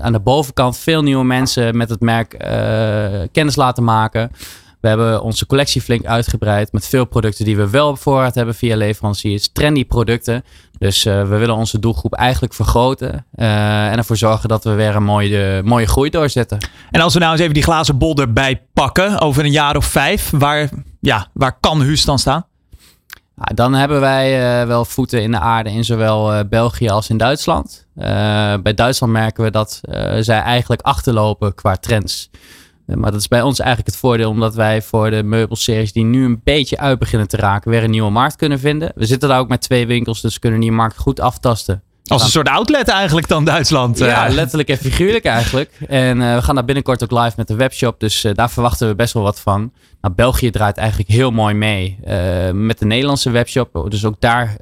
aan 0.00 0.12
de 0.12 0.20
bovenkant 0.20 0.78
veel 0.78 1.02
nieuwe 1.02 1.24
mensen 1.24 1.76
met 1.76 1.90
het 1.90 2.00
merk 2.00 2.28
kennis 3.32 3.56
laten 3.56 3.84
maken. 3.84 4.30
We 4.80 4.88
hebben 4.88 5.22
onze 5.22 5.46
collectie 5.46 5.80
flink 5.80 6.04
uitgebreid 6.04 6.72
met 6.72 6.86
veel 6.86 7.04
producten 7.04 7.44
die 7.44 7.56
we 7.56 7.70
wel 7.70 7.88
op 7.88 7.98
voorraad 7.98 8.34
hebben 8.34 8.54
via 8.54 8.76
leveranciers. 8.76 9.48
Trendy 9.52 9.84
producten. 9.84 10.44
Dus 10.78 11.04
eh, 11.04 11.22
we 11.22 11.36
willen 11.36 11.54
onze 11.54 11.78
doelgroep 11.78 12.14
eigenlijk 12.14 12.54
vergroten. 12.54 13.26
eh, 13.34 13.90
en 13.90 13.98
ervoor 13.98 14.16
zorgen 14.16 14.48
dat 14.48 14.64
we 14.64 14.70
weer 14.70 14.96
een 14.96 15.02
mooie, 15.02 15.62
mooie 15.64 15.86
groei 15.86 16.10
doorzetten. 16.10 16.58
En 16.90 17.00
als 17.00 17.14
we 17.14 17.20
nou 17.20 17.32
eens 17.32 17.40
even 17.40 17.54
die 17.54 17.62
glazen 17.62 17.98
bol 17.98 18.16
erbij 18.16 18.62
pakken, 18.72 19.20
over 19.20 19.44
een 19.44 19.50
jaar 19.50 19.76
of 19.76 19.84
vijf, 19.84 20.30
waar, 20.30 20.68
ja, 21.00 21.26
waar 21.32 21.58
kan 21.60 21.82
Huus 21.82 22.04
dan 22.04 22.18
staan? 22.18 22.46
Dan 23.34 23.74
hebben 23.74 24.00
wij 24.00 24.60
eh, 24.60 24.66
wel 24.66 24.84
voeten 24.84 25.22
in 25.22 25.30
de 25.30 25.38
aarde 25.38 25.70
in 25.70 25.84
zowel 25.84 26.48
België 26.48 26.88
als 26.88 27.08
in 27.08 27.16
Duitsland. 27.16 27.86
Bij 28.62 28.74
Duitsland 28.74 29.12
merken 29.12 29.44
we 29.44 29.50
dat 29.50 29.80
zij 30.20 30.40
eigenlijk 30.40 30.80
achterlopen 30.80 31.54
qua 31.54 31.76
trends. 31.76 32.30
Eh, 32.88 32.96
maar 32.96 33.10
dat 33.10 33.20
is 33.20 33.28
bij 33.28 33.42
ons 33.42 33.58
eigenlijk 33.58 33.90
het 33.90 34.00
voordeel, 34.00 34.30
omdat 34.30 34.54
wij 34.54 34.82
voor 34.82 35.10
de 35.10 35.22
meubelseries 35.22 35.92
die 35.92 36.04
nu 36.04 36.24
een 36.24 36.40
beetje 36.44 36.78
uit 36.78 36.98
beginnen 36.98 37.28
te 37.28 37.36
raken, 37.36 37.70
weer 37.70 37.84
een 37.84 37.90
nieuwe 37.90 38.10
markt 38.10 38.36
kunnen 38.36 38.58
vinden. 38.58 38.92
We 38.94 39.06
zitten 39.06 39.28
daar 39.28 39.38
ook 39.38 39.48
met 39.48 39.60
twee 39.60 39.86
winkels, 39.86 40.20
dus 40.20 40.38
kunnen 40.38 40.60
die 40.60 40.72
markt 40.72 40.96
goed 40.96 41.20
aftasten. 41.20 41.82
Als 42.04 42.22
een 42.22 42.30
soort 42.30 42.48
outlet 42.48 42.88
eigenlijk 42.88 43.28
dan 43.28 43.44
Duitsland. 43.44 43.98
Ja, 43.98 44.26
eh. 44.26 44.34
letterlijk 44.34 44.68
en 44.68 44.76
figuurlijk 44.76 45.24
eigenlijk. 45.24 45.70
En 45.88 46.22
eh, 46.22 46.34
we 46.34 46.42
gaan 46.42 46.54
daar 46.54 46.64
binnenkort 46.64 47.02
ook 47.02 47.10
live 47.10 47.32
met 47.36 47.48
de 47.48 47.54
webshop. 47.54 48.00
Dus 48.00 48.26
daar 48.32 48.50
verwachten 48.50 48.88
we 48.88 48.94
best 48.94 49.12
wel 49.12 49.22
wat 49.22 49.40
van. 49.40 49.72
Nou, 50.00 50.14
België 50.14 50.50
draait 50.50 50.76
eigenlijk 50.76 51.08
heel 51.10 51.30
mooi 51.30 51.54
mee 51.54 51.98
met 52.52 52.78
de 52.78 52.86
Nederlandse 52.86 53.30
webshop. 53.30 53.86
Dus 53.88 54.04
ook 54.04 54.20
daar 54.20 54.56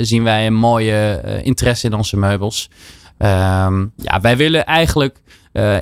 zien 0.00 0.24
wij 0.24 0.46
een 0.46 0.54
mooie 0.54 1.20
interesse 1.42 1.86
in 1.86 1.94
onze 1.94 2.16
meubels. 2.16 2.70
Ehm, 3.18 3.86
ja, 3.96 4.20
wij 4.20 4.36
willen 4.36 4.66
eigenlijk 4.66 5.20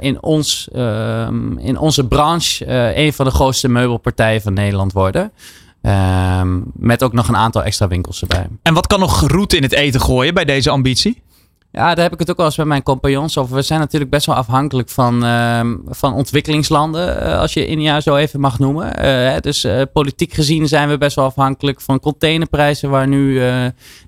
in, 0.01 0.23
ons, 0.23 0.69
ehm, 0.73 1.59
in 1.59 1.79
onze 1.79 2.07
branche 2.07 2.65
eh, 2.65 2.97
een 2.97 3.13
van 3.13 3.25
de 3.25 3.31
grootste 3.31 3.69
meubelpartijen 3.69 4.43
van 4.43 4.53
Nederland 4.53 4.93
worden. 4.93 5.33
Ehm, 5.83 6.61
met 6.75 7.03
ook 7.03 7.13
nog 7.13 7.29
een 7.29 7.37
aantal 7.37 7.63
extra 7.63 7.89
winkels 7.89 8.21
erbij. 8.21 8.47
En 8.63 8.75
wat 8.75 8.87
kan 8.87 9.01
nog 9.01 9.21
roet 9.21 9.53
in 9.53 9.63
het 9.63 9.73
eten 9.73 10.01
gooien 10.01 10.35
bij 10.35 10.45
deze 10.45 10.71
ambitie? 10.71 11.23
Ja, 11.73 11.95
daar 11.95 12.05
heb 12.05 12.13
ik 12.13 12.19
het 12.19 12.31
ook 12.31 12.37
wel 12.37 12.47
eens 12.47 12.57
met 12.57 12.67
mijn 12.67 12.83
compagnons 12.83 13.39
over. 13.39 13.55
We 13.55 13.63
zijn 13.63 13.81
natuurlijk 13.81 14.11
best 14.11 14.27
wel 14.27 14.35
afhankelijk 14.35 14.89
van, 14.89 15.25
ehm, 15.25 15.77
van 15.87 16.15
ontwikkelingslanden, 16.15 17.21
eh, 17.21 17.39
als 17.39 17.53
je 17.53 17.67
India 17.67 18.01
zo 18.01 18.17
even 18.17 18.41
mag 18.41 18.59
noemen. 18.59 18.97
Eh, 18.97 19.05
hè, 19.05 19.41
dus 19.41 19.65
eh, 19.65 19.83
politiek 19.93 20.33
gezien 20.33 20.69
zijn 20.69 20.89
we 20.89 20.99
best 20.99 21.17
wel 21.17 21.25
afhankelijk 21.25 21.81
van 21.81 22.01
containerprijzen, 22.01 22.91
waar 22.91 23.09
nu 23.09 23.43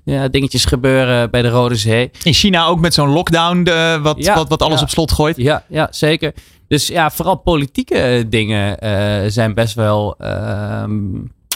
ja, 0.03 0.27
dingetjes 0.27 0.65
gebeuren 0.65 1.31
bij 1.31 1.41
de 1.41 1.49
Rode 1.49 1.75
Zee. 1.75 2.11
In 2.23 2.33
China 2.33 2.65
ook 2.65 2.79
met 2.79 2.93
zo'n 2.93 3.09
lockdown, 3.09 3.63
wat, 4.01 4.15
Ja, 4.17 4.35
wat, 4.35 4.49
wat 4.49 4.61
alles 4.61 4.77
ja. 4.79 4.83
op 4.83 4.89
slot 4.89 5.11
gooit. 5.11 5.37
Ja, 5.37 5.63
ja 5.67 5.87
zeker. 5.91 6.33
Dus 6.67 6.87
ja, 6.87 7.11
vooral 7.11 7.35
politieke 7.35 8.25
dingen 8.29 8.77
zijn 9.31 9.53
best 9.53 9.73
wel 9.73 10.15
ehm, 10.17 10.99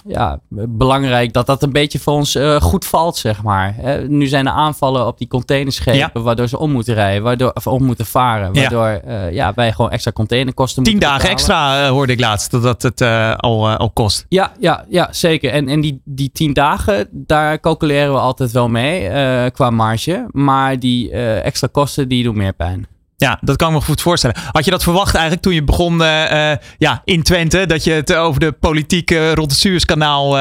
ja, 0.08 0.40
belangrijk 0.70 1.34
dat 1.34 1.46
dat 1.46 1.64
een 1.64 1.72
beetje 1.72 2.00
voor 2.00 2.14
ons 2.14 2.36
eh, 2.36 2.62
goed 2.62 2.86
valt, 2.86 3.18
zeg 3.18 3.44
maar. 3.44 3.74
Hè, 3.78 4.08
nu 4.08 4.28
zijn 4.28 4.46
er 4.48 4.52
aanvallen 4.54 5.08
op 5.08 5.18
die 5.18 5.28
containerschepen, 5.28 6.24
waardoor 6.24 6.48
ze 6.48 6.60
om 6.60 6.72
moeten 6.72 6.94
rijden, 6.94 7.24
waardoor, 7.24 7.52
of 7.54 7.68
om 7.68 7.84
moeten 7.84 8.06
varen, 8.06 8.54
Ja. 8.54 8.60
waardoor 8.62 8.88
eh, 9.12 9.32
ja, 9.34 9.54
wij 9.56 9.72
gewoon 9.72 9.92
extra 9.92 10.12
containerkosten 10.12 10.84
Tien 10.84 10.92
moeten 10.94 11.10
dagen 11.12 11.30
betalen. 11.30 11.46
extra 11.46 11.86
eh, 11.86 11.90
hoorde 11.92 12.12
ik 12.14 12.20
laatst 12.20 12.52
dat 12.52 12.64
dat 12.64 12.82
het 12.82 13.02
al, 13.38 13.70
al 13.70 13.90
kost. 13.90 14.26
Ja, 14.30 14.52
ja, 14.60 14.86
ja 14.90 15.08
zeker. 15.12 15.52
En, 15.52 15.68
en 15.70 15.82
die, 15.82 16.02
die 16.06 16.32
tien 16.32 16.54
dagen, 16.54 17.08
daar 17.12 17.60
calculeren 17.60 18.14
we 18.14 18.20
altijd 18.20 18.52
wel 18.52 18.70
mee 18.70 19.10
qua 19.52 19.70
marge. 19.70 20.26
Maar 20.32 20.80
die 20.80 21.12
extra 21.42 21.68
kosten, 21.72 22.08
die 22.08 22.24
doen 22.24 22.38
meer 22.38 22.54
pijn. 22.54 22.88
Ja, 23.20 23.38
dat 23.42 23.56
kan 23.56 23.68
ik 23.68 23.74
me 23.74 23.82
goed 23.82 24.02
voorstellen. 24.02 24.36
Had 24.52 24.66
je 24.66 24.72
dat 24.72 24.84
verwacht 24.84 25.14
eigenlijk 25.14 25.44
toen 25.44 25.54
je 25.54 25.64
begon 25.64 26.02
uh, 26.02 26.32
uh, 26.32 26.56
ja, 26.78 27.02
in 27.04 27.24
Twente? 27.24 27.66
Dat 27.66 27.84
je 27.84 27.92
het 27.92 28.14
over 28.14 28.40
de 28.40 28.52
politiek 28.52 29.12
uh, 29.12 29.34
rond 29.34 29.52
het 29.52 29.60
Suezkanaal, 29.60 30.32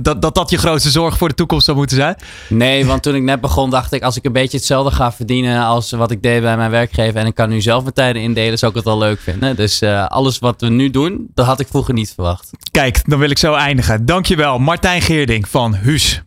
dat, 0.00 0.22
dat 0.22 0.34
dat 0.34 0.50
je 0.50 0.58
grootste 0.58 0.90
zorg 0.90 1.18
voor 1.18 1.28
de 1.28 1.34
toekomst 1.34 1.64
zou 1.64 1.76
moeten 1.76 1.96
zijn? 1.96 2.16
Nee, 2.48 2.86
want 2.86 3.02
toen 3.02 3.14
ik 3.14 3.22
net 3.22 3.40
begon 3.40 3.70
dacht 3.70 3.92
ik, 3.92 4.02
als 4.02 4.16
ik 4.16 4.24
een 4.24 4.32
beetje 4.32 4.56
hetzelfde 4.56 4.90
ga 4.90 5.12
verdienen 5.12 5.64
als 5.64 5.90
wat 5.90 6.10
ik 6.10 6.22
deed 6.22 6.42
bij 6.42 6.56
mijn 6.56 6.70
werkgever 6.70 7.20
en 7.20 7.26
ik 7.26 7.34
kan 7.34 7.48
nu 7.48 7.60
zelf 7.60 7.82
mijn 7.82 7.94
tijden 7.94 8.22
indelen, 8.22 8.58
zou 8.58 8.70
ik 8.70 8.76
het 8.76 8.86
wel 8.86 8.98
leuk 8.98 9.20
vinden. 9.20 9.56
Dus 9.56 9.82
alles 10.08 10.38
wat 10.38 10.60
we 10.60 10.68
nu 10.68 10.90
doen, 10.90 11.30
dat 11.34 11.46
had 11.46 11.60
ik 11.60 11.66
vroeger 11.68 11.94
niet 11.94 12.12
verwacht. 12.14 12.50
Kijk, 12.70 13.08
dan 13.08 13.18
wil 13.18 13.30
ik 13.30 13.38
zo 13.38 13.54
eindigen. 13.54 14.06
Dankjewel, 14.06 14.58
Martijn 14.58 15.02
Geerding 15.02 15.48
van 15.48 15.74
Huus. 15.74 16.22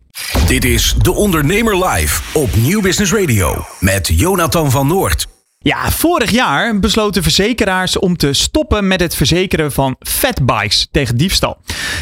Dit 0.54 0.66
is 0.66 0.96
De 0.98 1.12
Ondernemer 1.12 1.86
Live 1.86 2.22
op 2.40 2.56
Nieuw 2.56 2.82
Business 2.82 3.14
Radio 3.14 3.66
met 3.80 4.08
Jonathan 4.08 4.72
van 4.72 4.88
Noord. 4.88 5.33
Ja, 5.64 5.92
vorig 5.92 6.32
jaar 6.32 6.80
besloten 6.80 7.24
verzekeraars 7.24 8.00
om 8.00 8.18
te 8.18 8.34
stoppen 8.34 8.88
met 8.88 9.00
het 9.00 9.16
verzekeren 9.16 9.72
van 9.72 9.96
fatbikes 10.00 10.88
tegen 10.92 11.18
diefstal. 11.18 11.58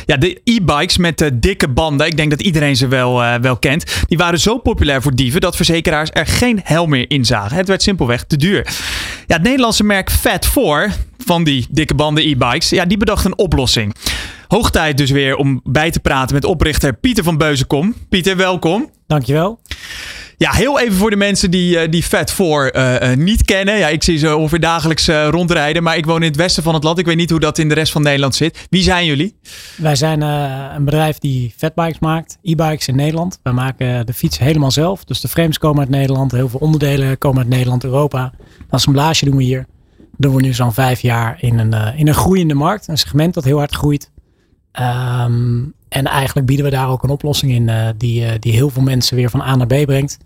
Ja, 0.05 0.17
de 0.17 0.41
e-bikes 0.43 0.97
met 0.97 1.17
de 1.17 1.39
dikke 1.39 1.67
banden, 1.69 2.07
ik 2.07 2.17
denk 2.17 2.29
dat 2.29 2.41
iedereen 2.41 2.75
ze 2.75 2.87
wel, 2.87 3.23
uh, 3.23 3.35
wel 3.35 3.57
kent, 3.57 4.03
die 4.07 4.17
waren 4.17 4.39
zo 4.39 4.57
populair 4.57 5.01
voor 5.01 5.15
dieven 5.15 5.41
dat 5.41 5.55
verzekeraars 5.55 6.09
er 6.13 6.27
geen 6.27 6.59
hel 6.63 6.85
meer 6.85 7.09
in 7.09 7.25
zagen. 7.25 7.57
Het 7.57 7.67
werd 7.67 7.81
simpelweg 7.81 8.23
te 8.23 8.37
duur. 8.37 8.67
Ja, 9.27 9.35
het 9.35 9.43
Nederlandse 9.43 9.83
merk 9.83 10.11
Fat4 10.11 10.93
van 11.17 11.43
die 11.43 11.67
dikke 11.69 11.95
banden 11.95 12.23
e-bikes, 12.23 12.69
ja, 12.69 12.85
die 12.85 12.97
bedacht 12.97 13.25
een 13.25 13.37
oplossing. 13.37 13.95
Hoog 14.47 14.71
tijd 14.71 14.97
dus 14.97 15.11
weer 15.11 15.35
om 15.35 15.61
bij 15.63 15.91
te 15.91 15.99
praten 15.99 16.35
met 16.35 16.45
oprichter 16.45 16.93
Pieter 16.93 17.23
van 17.23 17.37
Beuzenkom. 17.37 17.95
Pieter, 18.09 18.37
welkom. 18.37 18.89
Dankjewel. 19.07 19.59
Ja, 20.41 20.51
heel 20.51 20.79
even 20.79 20.95
voor 20.95 21.09
de 21.09 21.15
mensen 21.15 21.51
die, 21.51 21.75
uh, 21.75 21.91
die 21.91 22.03
Fat 22.03 22.31
4 22.31 22.75
uh, 22.75 23.09
uh, 23.11 23.17
niet 23.17 23.45
kennen. 23.45 23.77
Ja, 23.77 23.87
ik 23.87 24.03
zie 24.03 24.17
ze 24.17 24.35
ongeveer 24.35 24.59
dagelijks 24.59 25.07
eh, 25.07 25.27
rondrijden, 25.29 25.83
maar 25.83 25.97
ik 25.97 26.05
woon 26.05 26.21
in 26.21 26.27
het 26.27 26.35
westen 26.35 26.63
van 26.63 26.73
het 26.73 26.83
land. 26.83 26.97
Ik 26.97 27.05
weet 27.05 27.15
niet 27.15 27.29
hoe 27.29 27.39
dat 27.39 27.57
in 27.57 27.67
de 27.69 27.73
rest 27.73 27.91
van 27.91 28.01
Nederland 28.01 28.35
zit. 28.35 28.67
Wie 28.69 28.83
zijn 28.83 29.05
jullie? 29.05 29.35
Wij 29.77 29.95
zijn 29.95 30.21
eh, 30.21 30.65
een 30.75 30.85
bedrijf 30.85 31.17
die 31.17 31.53
fatbikes 31.57 31.99
maakt, 31.99 32.37
e-bikes 32.41 32.87
in 32.87 32.95
Nederland. 32.95 33.39
Wij 33.43 33.53
maken 33.53 34.05
de 34.05 34.13
fiets 34.13 34.39
helemaal 34.39 34.71
zelf. 34.71 35.03
Dus 35.03 35.21
de 35.21 35.27
frames 35.27 35.57
komen 35.57 35.79
uit 35.79 35.89
Nederland, 35.89 36.31
heel 36.31 36.49
veel 36.49 36.59
onderdelen 36.59 37.17
komen 37.17 37.37
uit 37.37 37.49
Nederland, 37.49 37.83
Europa. 37.83 38.33
Assemblage 38.69 39.25
doen 39.25 39.37
we 39.37 39.43
hier. 39.43 39.65
Dat 39.97 40.07
doen 40.31 40.35
we 40.35 40.41
nu 40.41 40.53
zo'n 40.53 40.73
vijf 40.73 41.01
jaar 41.01 41.37
in 41.39 41.59
een, 41.59 41.73
in 41.97 42.07
een 42.07 42.13
groeiende 42.13 42.53
markt. 42.53 42.87
Een 42.87 42.97
segment 42.97 43.33
dat 43.33 43.43
heel 43.43 43.57
hard 43.57 43.75
groeit. 43.75 44.11
Um, 44.79 45.73
en 45.89 46.05
eigenlijk 46.05 46.47
bieden 46.47 46.65
we 46.65 46.71
daar 46.71 46.89
ook 46.89 47.03
een 47.03 47.09
oplossing 47.09 47.51
in 47.51 47.93
die, 47.97 48.39
die 48.39 48.53
heel 48.53 48.69
veel 48.69 48.83
mensen 48.83 49.15
weer 49.15 49.29
van 49.29 49.41
A 49.41 49.55
naar 49.55 49.67
B 49.67 49.85
brengt. 49.85 50.17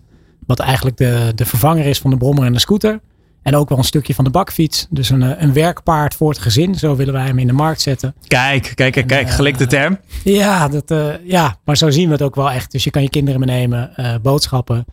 Wat 0.46 0.60
eigenlijk 0.60 0.98
de, 0.98 1.32
de 1.36 1.46
vervanger 1.46 1.86
is 1.86 2.00
van 2.00 2.10
de 2.10 2.18
brommer 2.18 2.46
en 2.46 2.54
de 2.54 2.60
scooter. 2.60 3.00
En 3.42 3.56
ook 3.56 3.70
wel 3.70 3.78
een 3.78 3.84
stukje 3.84 4.14
van 4.14 4.24
de 4.24 4.30
bakfiets. 4.30 4.88
Dus 4.90 5.10
een, 5.10 5.44
een 5.44 5.54
werkpaard 5.54 6.16
voor 6.16 6.30
het 6.30 6.40
gezin. 6.40 6.76
Zo 6.76 6.96
willen 6.96 7.14
wij 7.14 7.26
hem 7.26 7.40
in 7.40 7.48
de 7.48 7.54
markt 7.54 7.82
zetten. 7.82 8.16
Kijk, 8.28 8.72
kijk, 8.76 8.94
kijk, 8.94 9.08
kijk. 9.08 9.30
Gelikte 9.30 9.68
term. 9.68 10.00
Ja, 10.24 10.68
dat, 10.68 10.92
uh, 10.92 11.14
ja, 11.24 11.58
maar 11.64 11.78
zo 11.78 11.90
zien 11.90 12.06
we 12.06 12.12
het 12.12 12.22
ook 12.22 12.36
wel 12.36 12.52
echt. 12.52 12.72
Dus 12.72 12.84
je 12.84 12.90
kan 12.90 13.02
je 13.02 13.10
kinderen 13.10 13.40
meenemen, 13.40 13.92
boodschappen. 14.22 14.86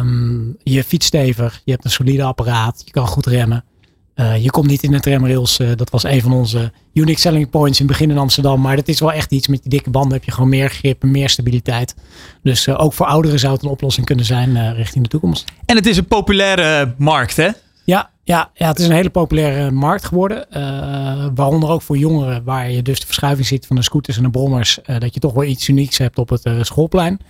Um, 0.00 0.56
je 0.62 0.84
fiets 0.84 1.06
stevig. 1.06 1.60
Je 1.64 1.72
hebt 1.72 1.84
een 1.84 1.90
solide 1.90 2.22
apparaat. 2.22 2.82
Je 2.84 2.90
kan 2.90 3.06
goed 3.06 3.26
remmen. 3.26 3.64
Uh, 4.20 4.42
je 4.42 4.50
komt 4.50 4.66
niet 4.66 4.82
in 4.82 4.90
de 4.90 5.00
tramrails. 5.00 5.58
Uh, 5.58 5.70
dat 5.76 5.90
was 5.90 6.04
een 6.04 6.20
van 6.20 6.32
onze 6.32 6.72
unique 6.92 7.20
selling 7.20 7.50
points 7.50 7.80
in 7.80 7.86
het 7.86 7.96
begin 7.96 8.10
in 8.10 8.18
Amsterdam. 8.18 8.60
Maar 8.60 8.76
dat 8.76 8.88
is 8.88 9.00
wel 9.00 9.12
echt 9.12 9.30
iets. 9.30 9.48
Met 9.48 9.62
die 9.62 9.70
dikke 9.70 9.90
banden 9.90 10.12
heb 10.12 10.24
je 10.24 10.30
gewoon 10.30 10.48
meer 10.48 10.70
grip 10.70 11.02
en 11.02 11.10
meer 11.10 11.28
stabiliteit. 11.28 11.94
Dus 12.42 12.66
uh, 12.66 12.80
ook 12.80 12.92
voor 12.92 13.06
ouderen 13.06 13.38
zou 13.38 13.52
het 13.52 13.62
een 13.62 13.68
oplossing 13.68 14.06
kunnen 14.06 14.24
zijn 14.24 14.74
richting 14.74 15.04
de 15.04 15.10
toekomst. 15.10 15.44
En 15.64 15.76
het 15.76 15.86
is 15.86 15.96
een 15.96 16.06
populaire 16.06 16.94
markt, 16.98 17.36
hè? 17.36 17.48
Ja, 17.84 18.10
ja, 18.24 18.50
ja, 18.54 18.68
het 18.68 18.78
is 18.78 18.86
een 18.86 18.92
hele 18.92 19.10
populaire 19.10 19.70
markt 19.70 20.04
geworden. 20.04 20.46
waaronder 21.34 21.68
ook 21.68 21.82
voor 21.82 21.98
jongeren, 21.98 22.44
waar 22.44 22.70
je 22.70 22.82
dus 22.82 23.00
de 23.00 23.06
verschuiving 23.06 23.46
ziet 23.46 23.66
van 23.66 23.76
de 23.76 23.82
scooters 23.82 24.16
en 24.16 24.22
de 24.22 24.30
brommers. 24.30 24.78
dat 24.98 25.14
je 25.14 25.20
toch 25.20 25.32
wel 25.32 25.44
iets 25.44 25.68
unieks 25.68 25.98
hebt 25.98 26.18
op 26.18 26.28
het 26.28 26.42
schoolplein. 26.60 27.20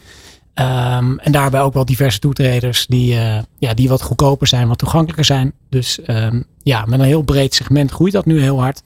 Um, 0.60 1.18
en 1.18 1.32
daarbij 1.32 1.60
ook 1.60 1.74
wel 1.74 1.84
diverse 1.84 2.18
toetreders 2.18 2.86
die, 2.86 3.14
uh, 3.14 3.38
ja, 3.58 3.74
die 3.74 3.88
wat 3.88 4.02
goedkoper 4.02 4.46
zijn, 4.46 4.68
wat 4.68 4.78
toegankelijker 4.78 5.24
zijn. 5.24 5.52
Dus 5.68 5.98
um, 6.06 6.44
ja, 6.62 6.84
met 6.84 6.98
een 7.00 7.06
heel 7.06 7.22
breed 7.22 7.54
segment 7.54 7.90
groeit 7.90 8.12
dat 8.12 8.26
nu 8.26 8.40
heel 8.40 8.60
hard. 8.60 8.82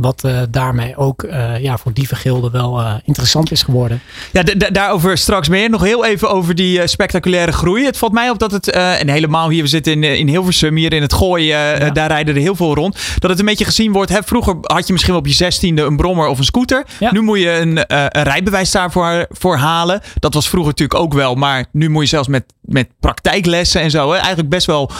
Wat 0.00 0.22
uh, 0.26 0.40
daarmee 0.50 0.96
ook 0.96 1.22
uh, 1.22 1.58
ja, 1.58 1.78
voor 1.78 1.92
dievergilden 1.92 2.52
wel 2.52 2.80
uh, 2.80 2.94
interessant 3.04 3.50
is 3.50 3.62
geworden. 3.62 4.00
Ja, 4.32 4.42
daarover 4.72 5.18
straks 5.18 5.48
meer. 5.48 5.70
Nog 5.70 5.82
heel 5.82 6.04
even 6.04 6.30
over 6.30 6.54
die 6.54 6.86
spectaculaire 6.86 7.52
groei. 7.52 7.84
Het 7.84 7.96
valt 7.96 8.12
mij 8.12 8.30
op 8.30 8.38
dat 8.38 8.50
het, 8.50 8.70
en 8.70 9.08
helemaal 9.08 9.48
hier, 9.48 9.62
we 9.62 9.68
zitten 9.68 9.92
in, 9.92 10.18
in 10.18 10.28
Hilversum, 10.28 10.76
hier 10.76 10.92
in 10.92 11.02
het 11.02 11.12
gooien, 11.12 11.58
ja. 11.58 11.90
daar 11.90 12.08
rijden 12.08 12.34
er 12.34 12.40
heel 12.40 12.56
veel 12.56 12.74
rond. 12.74 12.98
Dat 13.18 13.30
het 13.30 13.38
een 13.38 13.44
beetje 13.44 13.64
gezien 13.64 13.92
wordt. 13.92 14.10
Hè, 14.10 14.22
vroeger 14.22 14.56
had 14.60 14.86
je 14.86 14.92
misschien 14.92 15.14
op 15.14 15.26
je 15.26 15.32
zestiende 15.32 15.82
een 15.82 15.96
brommer 15.96 16.26
of 16.26 16.38
een 16.38 16.44
scooter. 16.44 16.86
Ja. 16.98 17.12
Nu 17.12 17.20
moet 17.20 17.38
je 17.38 17.50
een, 17.50 17.78
een 17.86 18.22
rijbewijs 18.22 18.70
daarvoor 18.70 19.26
voor 19.30 19.56
halen. 19.56 20.00
Dat 20.18 20.34
was 20.34 20.48
vroeger 20.48 20.70
natuurlijk 20.70 21.00
ook 21.00 21.14
wel. 21.14 21.34
Maar 21.34 21.64
nu 21.72 21.88
moet 21.88 22.02
je 22.02 22.08
zelfs 22.08 22.28
met, 22.28 22.44
met 22.60 22.88
praktijklessen 23.00 23.80
en 23.80 23.90
zo. 23.90 24.10
Hè, 24.10 24.16
eigenlijk 24.16 24.48
best 24.48 24.66
wel 24.66 24.90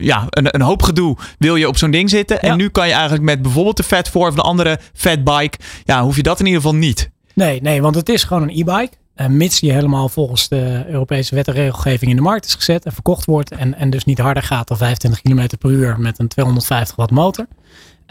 ja, 0.00 0.26
een, 0.28 0.54
een 0.54 0.62
hoop 0.62 0.82
gedoe 0.82 1.16
wil 1.38 1.56
je 1.56 1.68
op 1.68 1.76
zo'n 1.76 1.90
ding 1.90 2.10
zitten. 2.10 2.38
Ja. 2.40 2.48
En 2.48 2.56
nu 2.56 2.68
kan 2.68 2.86
je 2.86 2.92
eigenlijk 2.92 3.22
met 3.22 3.42
bijvoorbeeld 3.42 3.69
de 3.76 3.82
Fat 3.82 4.08
4 4.08 4.20
of 4.20 4.34
de 4.34 4.42
andere 4.42 4.78
fatbike, 4.92 5.58
ja, 5.84 6.02
hoef 6.02 6.16
je 6.16 6.22
dat 6.22 6.40
in 6.40 6.46
ieder 6.46 6.60
geval 6.60 6.76
niet. 6.76 7.10
Nee, 7.34 7.62
nee, 7.62 7.82
want 7.82 7.94
het 7.94 8.08
is 8.08 8.24
gewoon 8.24 8.42
een 8.42 8.58
e-bike. 8.58 8.98
En 9.14 9.36
mits 9.36 9.60
die 9.60 9.72
helemaal 9.72 10.08
volgens 10.08 10.48
de 10.48 10.84
Europese 10.88 11.34
wet 11.34 11.48
en 11.48 11.54
regelgeving 11.54 12.10
in 12.10 12.16
de 12.16 12.22
markt 12.22 12.46
is 12.46 12.54
gezet 12.54 12.84
en 12.84 12.92
verkocht 12.92 13.24
wordt. 13.24 13.50
En, 13.50 13.74
en 13.74 13.90
dus 13.90 14.04
niet 14.04 14.18
harder 14.18 14.42
gaat 14.42 14.68
dan 14.68 14.76
25 14.76 15.22
km 15.22 15.56
per 15.58 15.70
uur 15.70 16.00
met 16.00 16.18
een 16.18 16.28
250 16.28 16.96
watt 16.96 17.10
motor. 17.10 17.46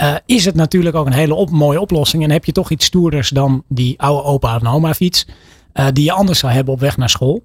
Uh, 0.02 0.16
is 0.26 0.46
het 0.46 0.56
natuurlijk 0.56 0.96
ook 0.96 1.06
een 1.06 1.14
hele 1.14 1.34
op, 1.34 1.50
mooie 1.50 1.80
oplossing. 1.80 2.24
En 2.24 2.32
heb 2.32 2.46
je 2.46 2.52
toch 2.52 2.70
iets 2.70 2.86
stoerders 2.86 3.30
dan 3.30 3.64
die 3.68 4.02
oude 4.02 4.24
opa 4.24 4.60
en 4.60 4.68
oma 4.68 4.94
fiets. 4.94 5.28
Uh, 5.74 5.88
die 5.94 6.04
je 6.04 6.12
anders 6.12 6.40
zou 6.40 6.54
hebben 6.54 6.74
op 6.74 6.80
weg 6.80 6.98
naar 6.98 7.10
school. 7.10 7.44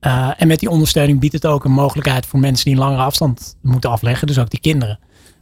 Uh, 0.00 0.30
en 0.36 0.46
met 0.46 0.60
die 0.60 0.70
ondersteuning 0.70 1.20
biedt 1.20 1.32
het 1.32 1.46
ook 1.46 1.64
een 1.64 1.72
mogelijkheid 1.72 2.26
voor 2.26 2.40
mensen 2.40 2.64
die 2.64 2.74
een 2.74 2.80
langere 2.80 3.02
afstand 3.02 3.56
moeten 3.62 3.90
afleggen. 3.90 4.26
Dus 4.26 4.38
ook 4.38 4.50
die 4.50 4.60
kinderen. 4.60 4.98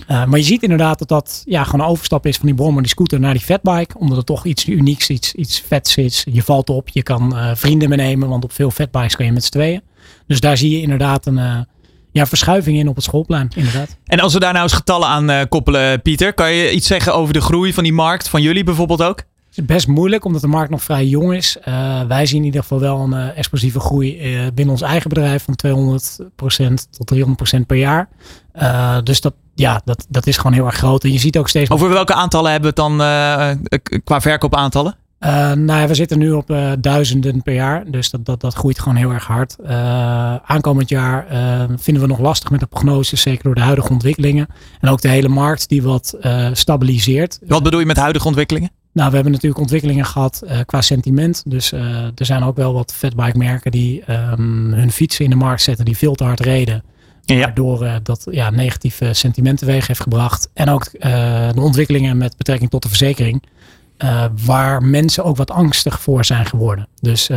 Uh, 0.09 0.25
maar 0.25 0.38
je 0.38 0.45
ziet 0.45 0.62
inderdaad 0.62 0.99
dat 0.99 1.09
dat 1.09 1.43
ja, 1.47 1.65
gewoon 1.65 1.81
een 1.81 1.93
overstap 1.93 2.27
is 2.27 2.37
van 2.37 2.47
die 2.47 2.55
brommer, 2.55 2.83
die 2.83 2.91
scooter 2.91 3.21
naar 3.21 3.33
die 3.33 3.43
fatbike. 3.43 3.99
Omdat 3.99 4.17
het 4.17 4.27
toch 4.27 4.45
iets 4.45 4.67
unieks, 4.67 5.09
iets, 5.09 5.35
iets 5.35 5.61
vets 5.67 5.97
is. 5.97 6.27
Je 6.31 6.43
valt 6.43 6.71
op, 6.71 6.88
je 6.88 7.03
kan 7.03 7.37
uh, 7.37 7.51
vrienden 7.55 7.88
meenemen, 7.88 8.29
want 8.29 8.45
op 8.45 8.53
veel 8.53 8.71
fatbikes 8.71 9.17
kan 9.17 9.27
je 9.27 9.33
met 9.33 9.45
z'n 9.45 9.51
tweeën. 9.51 9.83
Dus 10.27 10.41
daar 10.41 10.57
zie 10.57 10.71
je 10.71 10.81
inderdaad 10.81 11.27
een 11.27 11.38
uh, 11.38 11.59
ja, 12.12 12.27
verschuiving 12.27 12.79
in 12.79 12.88
op 12.88 12.95
het 12.95 13.05
schoolplein. 13.05 13.49
Inderdaad. 13.57 13.97
En 14.05 14.21
als 14.21 14.33
we 14.33 14.41
daar 14.41 14.53
nou 14.53 14.65
eens 14.65 14.73
getallen 14.73 15.09
aan 15.09 15.49
koppelen, 15.49 16.03
Pieter, 16.03 16.35
kan 16.35 16.53
je 16.53 16.73
iets 16.73 16.87
zeggen 16.87 17.15
over 17.15 17.33
de 17.33 17.41
groei 17.41 17.73
van 17.73 17.83
die 17.83 17.93
markt, 17.93 18.29
van 18.29 18.43
jullie 18.43 18.65
bijvoorbeeld 18.65 19.03
ook? 19.03 19.25
Het 19.53 19.61
is 19.61 19.67
best 19.67 19.87
moeilijk 19.87 20.25
omdat 20.25 20.41
de 20.41 20.47
markt 20.47 20.71
nog 20.71 20.83
vrij 20.83 21.07
jong 21.07 21.35
is. 21.35 21.57
Uh, 21.69 22.03
wij 22.03 22.27
zien 22.27 22.38
in 22.38 22.45
ieder 22.45 22.61
geval 22.61 22.81
wel 22.81 23.01
een 23.01 23.12
uh, 23.12 23.38
explosieve 23.38 23.81
groei 23.81 24.35
uh, 24.35 24.47
binnen 24.55 24.75
ons 24.75 24.83
eigen 24.83 25.09
bedrijf 25.09 25.45
van 25.45 25.59
200% 25.67 26.75
tot 26.91 27.15
300% 27.59 27.67
per 27.67 27.77
jaar. 27.77 28.09
dus 29.05 29.21
dat, 29.21 29.35
ja, 29.55 29.81
dat, 29.85 30.07
dat 30.09 30.27
is 30.27 30.37
gewoon 30.37 30.53
heel 30.53 30.67
erg 30.67 30.77
groot. 30.77 31.05
En 31.05 31.12
je 31.12 31.19
ziet 31.19 31.38
ook 31.38 31.49
steeds. 31.49 31.71
Over 31.71 31.88
welke 31.88 32.15
aantallen 32.15 32.51
hebben 32.51 32.75
we 32.75 32.83
het 32.83 32.97
dan 32.97 34.03
qua 34.05 34.21
verkoopaantallen? 34.21 34.97
Uh, 35.25 35.53
nou 35.53 35.81
ja, 35.81 35.87
we 35.87 35.95
zitten 35.95 36.19
nu 36.19 36.33
op 36.33 36.51
uh, 36.51 36.73
duizenden 36.79 37.43
per 37.43 37.55
jaar. 37.55 37.91
Dus 37.91 38.11
dat, 38.11 38.25
dat, 38.25 38.41
dat 38.41 38.55
groeit 38.55 38.79
gewoon 38.79 38.97
heel 38.97 39.11
erg 39.11 39.27
hard. 39.27 39.57
Uh, 39.65 39.71
aankomend 40.35 40.88
jaar 40.88 41.27
vinden 41.77 42.03
we 42.03 42.09
nog 42.09 42.19
lastig 42.19 42.51
met 42.51 42.61
de 42.61 42.67
prognoses. 42.67 43.21
Zeker 43.21 43.43
door 43.45 43.55
de 43.55 43.61
huidige 43.61 43.93
ontwikkelingen. 43.93 44.47
En 44.81 44.88
ook 44.88 45.01
de 45.01 45.09
hele 45.09 45.29
markt 45.29 45.69
die 45.69 45.83
wat 45.83 46.17
stabiliseert. 46.53 47.38
Wat 47.47 47.62
bedoel 47.62 47.81
je 47.81 47.87
met 47.87 47.97
huidige 47.97 48.27
ontwikkelingen? 48.27 48.71
Nou, 48.93 49.09
we 49.09 49.15
hebben 49.15 49.33
natuurlijk 49.33 49.61
ontwikkelingen 49.61 50.05
gehad 50.05 50.43
qua 50.67 50.81
sentiment. 50.81 51.43
Dus 51.47 51.73
er 51.73 52.12
zijn 52.15 52.43
ook 52.43 52.57
wel 52.57 52.73
wat 52.73 52.95
fatbike 52.95 53.38
merken 53.38 53.71
die 53.71 54.12
um, 54.12 54.73
hun 54.73 54.93
fietsen 54.93 55.25
in 55.25 55.31
de 55.31 55.37
markt 55.37 55.62
zetten 55.62 55.85
die 55.85 55.97
veel 55.97 56.15
te 56.15 56.25
hard 56.25 56.41
reden. 56.41 56.83
Ja. 57.25 57.39
Waardoor 57.39 57.85
uh, 57.85 57.95
dat 58.03 58.27
ja, 58.31 58.51
negatieve 58.51 59.13
sentiment 59.13 59.59
teweeg 59.59 59.87
heeft 59.87 60.03
gebracht. 60.03 60.51
En 60.55 60.69
ook 60.69 60.91
uh, 60.93 61.01
de 61.53 61.61
ontwikkelingen 61.61 62.17
met 62.17 62.37
betrekking 62.37 62.71
tot 62.71 62.83
de 62.83 62.89
verzekering. 62.89 63.43
Uh, 63.99 64.25
waar 64.45 64.83
mensen 64.83 65.25
ook 65.25 65.37
wat 65.37 65.51
angstig 65.51 66.01
voor 66.01 66.25
zijn 66.25 66.47
geworden. 66.47 66.89
Dus 67.01 67.31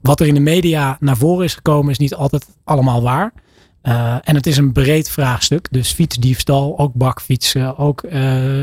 wat 0.00 0.20
er 0.20 0.26
in 0.26 0.34
de 0.34 0.40
media 0.40 0.96
naar 1.00 1.16
voren 1.16 1.44
is 1.44 1.54
gekomen 1.54 1.90
is 1.90 1.98
niet 1.98 2.14
altijd 2.14 2.46
allemaal 2.64 3.02
waar. 3.02 3.32
en 4.22 4.34
het 4.34 4.46
is 4.46 4.56
een 4.56 4.72
breed 4.72 5.10
vraagstuk. 5.10 5.68
Dus 5.70 5.92
fietsdiefstal, 5.92 6.78
ook 6.78 6.94
bakfietsen, 6.94 7.78
ook 7.78 8.04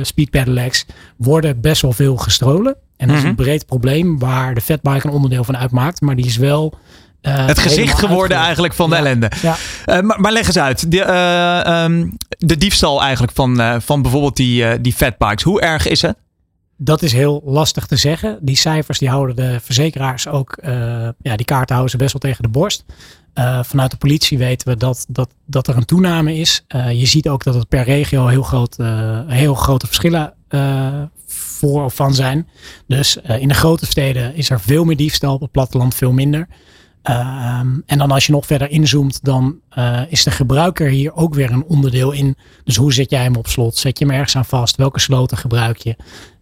speed 0.01 0.29
pedelecs 0.29 0.85
worden 1.17 1.61
best 1.61 1.81
wel 1.81 1.91
veel 1.91 2.17
gestolen. 2.17 2.75
En 2.97 3.07
dat 3.07 3.17
is 3.17 3.23
een 3.23 3.35
breed 3.35 3.65
probleem 3.65 4.19
waar 4.19 4.53
de 4.53 4.61
fatbike 4.61 5.07
een 5.07 5.13
onderdeel 5.13 5.43
van 5.43 5.57
uitmaakt. 5.57 6.01
Maar 6.01 6.15
die 6.15 6.25
is 6.25 6.37
wel 6.37 6.73
uh, 7.21 7.45
het 7.45 7.59
gezicht 7.59 7.99
geworden 7.99 8.37
eigenlijk 8.37 8.73
van 8.73 8.89
de 8.89 8.95
ja, 8.95 9.01
ellende. 9.01 9.31
Ja. 9.41 9.55
Uh, 9.85 9.99
maar, 9.99 10.21
maar, 10.21 10.31
leg 10.31 10.47
eens 10.47 10.57
uit. 10.57 10.91
De, 10.91 10.97
uh, 10.97 11.83
um, 11.83 12.17
de 12.27 12.57
diefstal 12.57 13.01
eigenlijk 13.01 13.33
van, 13.33 13.81
van 13.81 14.01
bijvoorbeeld 14.01 14.35
die, 14.35 14.81
die 14.81 14.93
fatbikes. 14.93 15.43
Hoe 15.43 15.61
erg 15.61 15.87
is 15.87 16.01
het? 16.01 16.17
Dat 16.77 17.01
is 17.01 17.13
heel 17.13 17.41
lastig 17.45 17.85
te 17.85 17.95
zeggen. 17.95 18.37
Die 18.41 18.55
cijfers 18.55 18.99
die 18.99 19.09
houden 19.09 19.35
de 19.35 19.59
verzekeraars 19.61 20.27
ook, 20.27 20.57
ja, 21.21 21.35
die 21.35 21.45
kaarten 21.45 21.75
houden 21.75 21.89
ze 21.89 21.97
best 21.97 22.11
wel 22.11 22.21
tegen 22.21 22.43
de 22.43 22.49
borst. 22.49 22.85
Vanuit 23.61 23.91
de 23.91 23.97
politie 23.97 24.37
weten 24.37 24.67
we 24.67 24.77
dat, 24.77 25.05
dat, 25.09 25.29
dat 25.45 25.67
er 25.67 25.77
een 25.77 25.85
toename 25.85 26.35
is. 26.35 26.65
Je 26.91 27.05
ziet 27.05 27.29
ook 27.29 27.43
dat 27.43 27.53
het 27.53 27.67
per 27.67 27.83
regio 27.83 28.27
heel, 28.27 28.43
groot, 28.43 28.77
heel 29.27 29.55
grote 29.55 29.85
verschillen 29.85 30.33
voor 31.59 31.83
of 31.83 31.95
van 31.95 32.13
zijn. 32.13 32.47
Dus 32.87 33.17
in 33.17 33.47
de 33.47 33.53
grote 33.53 33.85
steden 33.85 34.35
is 34.35 34.49
er 34.49 34.59
veel 34.59 34.83
meer 34.83 34.97
diefstal, 34.97 35.33
op 35.33 35.41
het 35.41 35.51
platteland 35.51 35.95
veel 35.95 36.11
minder. 36.11 36.47
Ehm, 37.01 37.79
en 37.85 37.97
dan 37.97 38.11
als 38.11 38.25
je 38.25 38.31
nog 38.31 38.45
verder 38.45 38.69
inzoomt, 38.69 39.19
dan 39.23 39.55
uh, 39.77 40.01
is 40.09 40.23
de 40.23 40.31
gebruiker 40.31 40.89
hier 40.89 41.13
ook 41.13 41.33
weer 41.33 41.51
een 41.51 41.63
onderdeel 41.63 42.11
in. 42.11 42.35
Dus 42.63 42.75
hoe 42.75 42.93
zet 42.93 43.09
jij 43.09 43.23
hem 43.23 43.35
op 43.35 43.47
slot? 43.47 43.77
Zet 43.77 43.99
je 43.99 44.05
hem 44.05 44.13
ergens 44.13 44.35
aan 44.35 44.45
vast? 44.45 44.75
Welke 44.75 44.99
sloten 44.99 45.37
gebruik 45.37 45.77
je? 45.77 45.95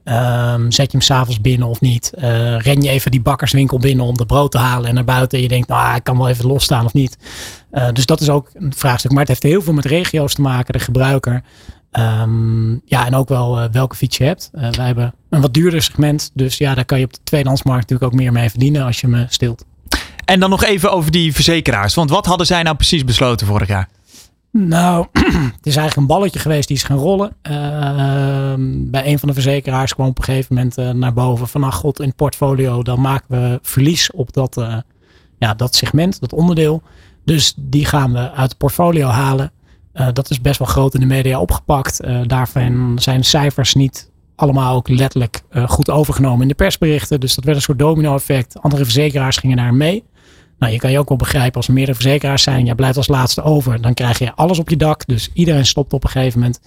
Um, 0.03 0.71
zet 0.71 0.91
je 0.91 0.97
hem 0.97 1.01
s'avonds 1.01 1.41
binnen 1.41 1.67
of 1.67 1.81
niet? 1.81 2.11
Uh, 2.15 2.23
ren 2.59 2.81
je 2.81 2.89
even 2.89 3.11
die 3.11 3.21
bakkerswinkel 3.21 3.79
binnen 3.79 4.05
om 4.05 4.17
de 4.17 4.25
brood 4.25 4.51
te 4.51 4.57
halen 4.57 4.89
en 4.89 4.95
naar 4.95 5.03
buiten. 5.03 5.37
En 5.37 5.43
je 5.43 5.49
denkt, 5.49 5.67
nou, 5.67 5.95
ik 5.95 6.03
kan 6.03 6.17
wel 6.17 6.29
even 6.29 6.47
losstaan 6.47 6.85
of 6.85 6.93
niet. 6.93 7.17
Uh, 7.71 7.91
dus 7.93 8.05
dat 8.05 8.21
is 8.21 8.29
ook 8.29 8.49
een 8.53 8.73
vraagstuk. 8.75 9.11
Maar 9.11 9.19
het 9.19 9.27
heeft 9.27 9.43
heel 9.43 9.61
veel 9.61 9.73
met 9.73 9.85
regio's 9.85 10.33
te 10.33 10.41
maken, 10.41 10.73
de 10.73 10.79
gebruiker. 10.79 11.43
Um, 11.91 12.81
ja, 12.85 13.05
en 13.05 13.15
ook 13.15 13.29
wel 13.29 13.71
welke 13.71 13.95
fiets 13.95 14.17
je 14.17 14.23
hebt. 14.23 14.49
wij 14.51 14.85
hebben 14.85 15.13
een 15.29 15.41
wat 15.41 15.53
duurder 15.53 15.81
segment. 15.81 16.31
Dus 16.33 16.57
ja, 16.57 16.75
daar 16.75 16.85
kan 16.85 16.99
je 16.99 17.05
op 17.05 17.13
de 17.13 17.19
tweedehandsmarkt 17.23 17.81
natuurlijk 17.81 18.13
ook 18.13 18.19
meer 18.19 18.31
mee 18.31 18.49
verdienen 18.49 18.85
als 18.85 19.01
je 19.01 19.07
me 19.07 19.25
stilt. 19.29 19.65
En 20.27 20.39
dan 20.39 20.49
nog 20.49 20.63
even 20.63 20.91
over 20.91 21.11
die 21.11 21.33
verzekeraars. 21.33 21.93
Want 21.93 22.09
wat 22.09 22.25
hadden 22.25 22.47
zij 22.47 22.63
nou 22.63 22.75
precies 22.75 23.03
besloten 23.03 23.47
vorig 23.47 23.67
jaar? 23.67 23.89
Nou, 24.51 25.05
het 25.57 25.65
is 25.65 25.75
eigenlijk 25.75 25.95
een 25.95 26.07
balletje 26.07 26.39
geweest 26.39 26.67
die 26.67 26.77
is 26.77 26.83
gaan 26.83 26.97
rollen. 26.97 27.35
Uh, 27.49 27.53
bij 28.91 29.05
een 29.05 29.19
van 29.19 29.27
de 29.27 29.33
verzekeraars 29.33 29.93
kwam 29.93 30.07
op 30.07 30.17
een 30.17 30.23
gegeven 30.23 30.55
moment 30.55 30.77
uh, 30.77 30.89
naar 30.89 31.13
boven 31.13 31.47
van, 31.47 31.63
ach 31.63 31.75
god, 31.75 31.99
in 31.99 32.07
het 32.07 32.15
portfolio, 32.15 32.83
dan 32.83 33.01
maken 33.01 33.25
we 33.27 33.59
verlies 33.61 34.11
op 34.11 34.33
dat, 34.33 34.57
uh, 34.57 34.77
ja, 35.39 35.53
dat 35.53 35.75
segment, 35.75 36.19
dat 36.19 36.33
onderdeel. 36.33 36.81
Dus 37.25 37.53
die 37.57 37.85
gaan 37.85 38.13
we 38.13 38.31
uit 38.31 38.49
het 38.49 38.57
portfolio 38.57 39.07
halen. 39.07 39.51
Eh, 39.93 40.07
dat 40.13 40.29
is 40.29 40.41
best 40.41 40.59
wel 40.59 40.67
groot 40.67 40.93
in 40.93 40.99
de 40.99 41.05
media 41.05 41.39
opgepakt. 41.39 41.99
daarvan 42.23 42.99
zijn 42.99 43.23
cijfers 43.23 43.73
niet 43.73 44.11
allemaal 44.35 44.75
ook 44.75 44.89
letterlijk 44.89 45.41
goed 45.65 45.89
overgenomen 45.89 46.41
in 46.41 46.47
de 46.47 46.53
persberichten. 46.53 47.19
Dus 47.19 47.35
dat 47.35 47.43
werd 47.43 47.57
een 47.57 47.63
soort 47.63 47.79
domino 47.79 48.15
effect. 48.15 48.61
Andere 48.61 48.83
verzekeraars 48.83 49.37
gingen 49.37 49.57
daar 49.57 49.73
mee. 49.73 50.03
Nou, 50.59 50.73
je 50.73 50.79
kan 50.79 50.91
je 50.91 50.99
ook 50.99 51.09
wel 51.09 51.17
begrijpen 51.17 51.55
als 51.55 51.67
er 51.67 51.73
meerdere 51.73 51.97
verzekeraars 51.97 52.43
zijn. 52.43 52.65
Jij 52.65 52.75
blijft 52.75 52.97
als 52.97 53.07
laatste 53.07 53.41
over. 53.41 53.81
Dan 53.81 53.93
krijg 53.93 54.19
je 54.19 54.33
alles 54.35 54.59
op 54.59 54.69
je 54.69 54.77
dak. 54.77 55.05
Dus 55.05 55.29
iedereen 55.33 55.65
stopt 55.65 55.93
op 55.93 56.03
een 56.03 56.09
gegeven 56.09 56.39
moment. 56.39 56.59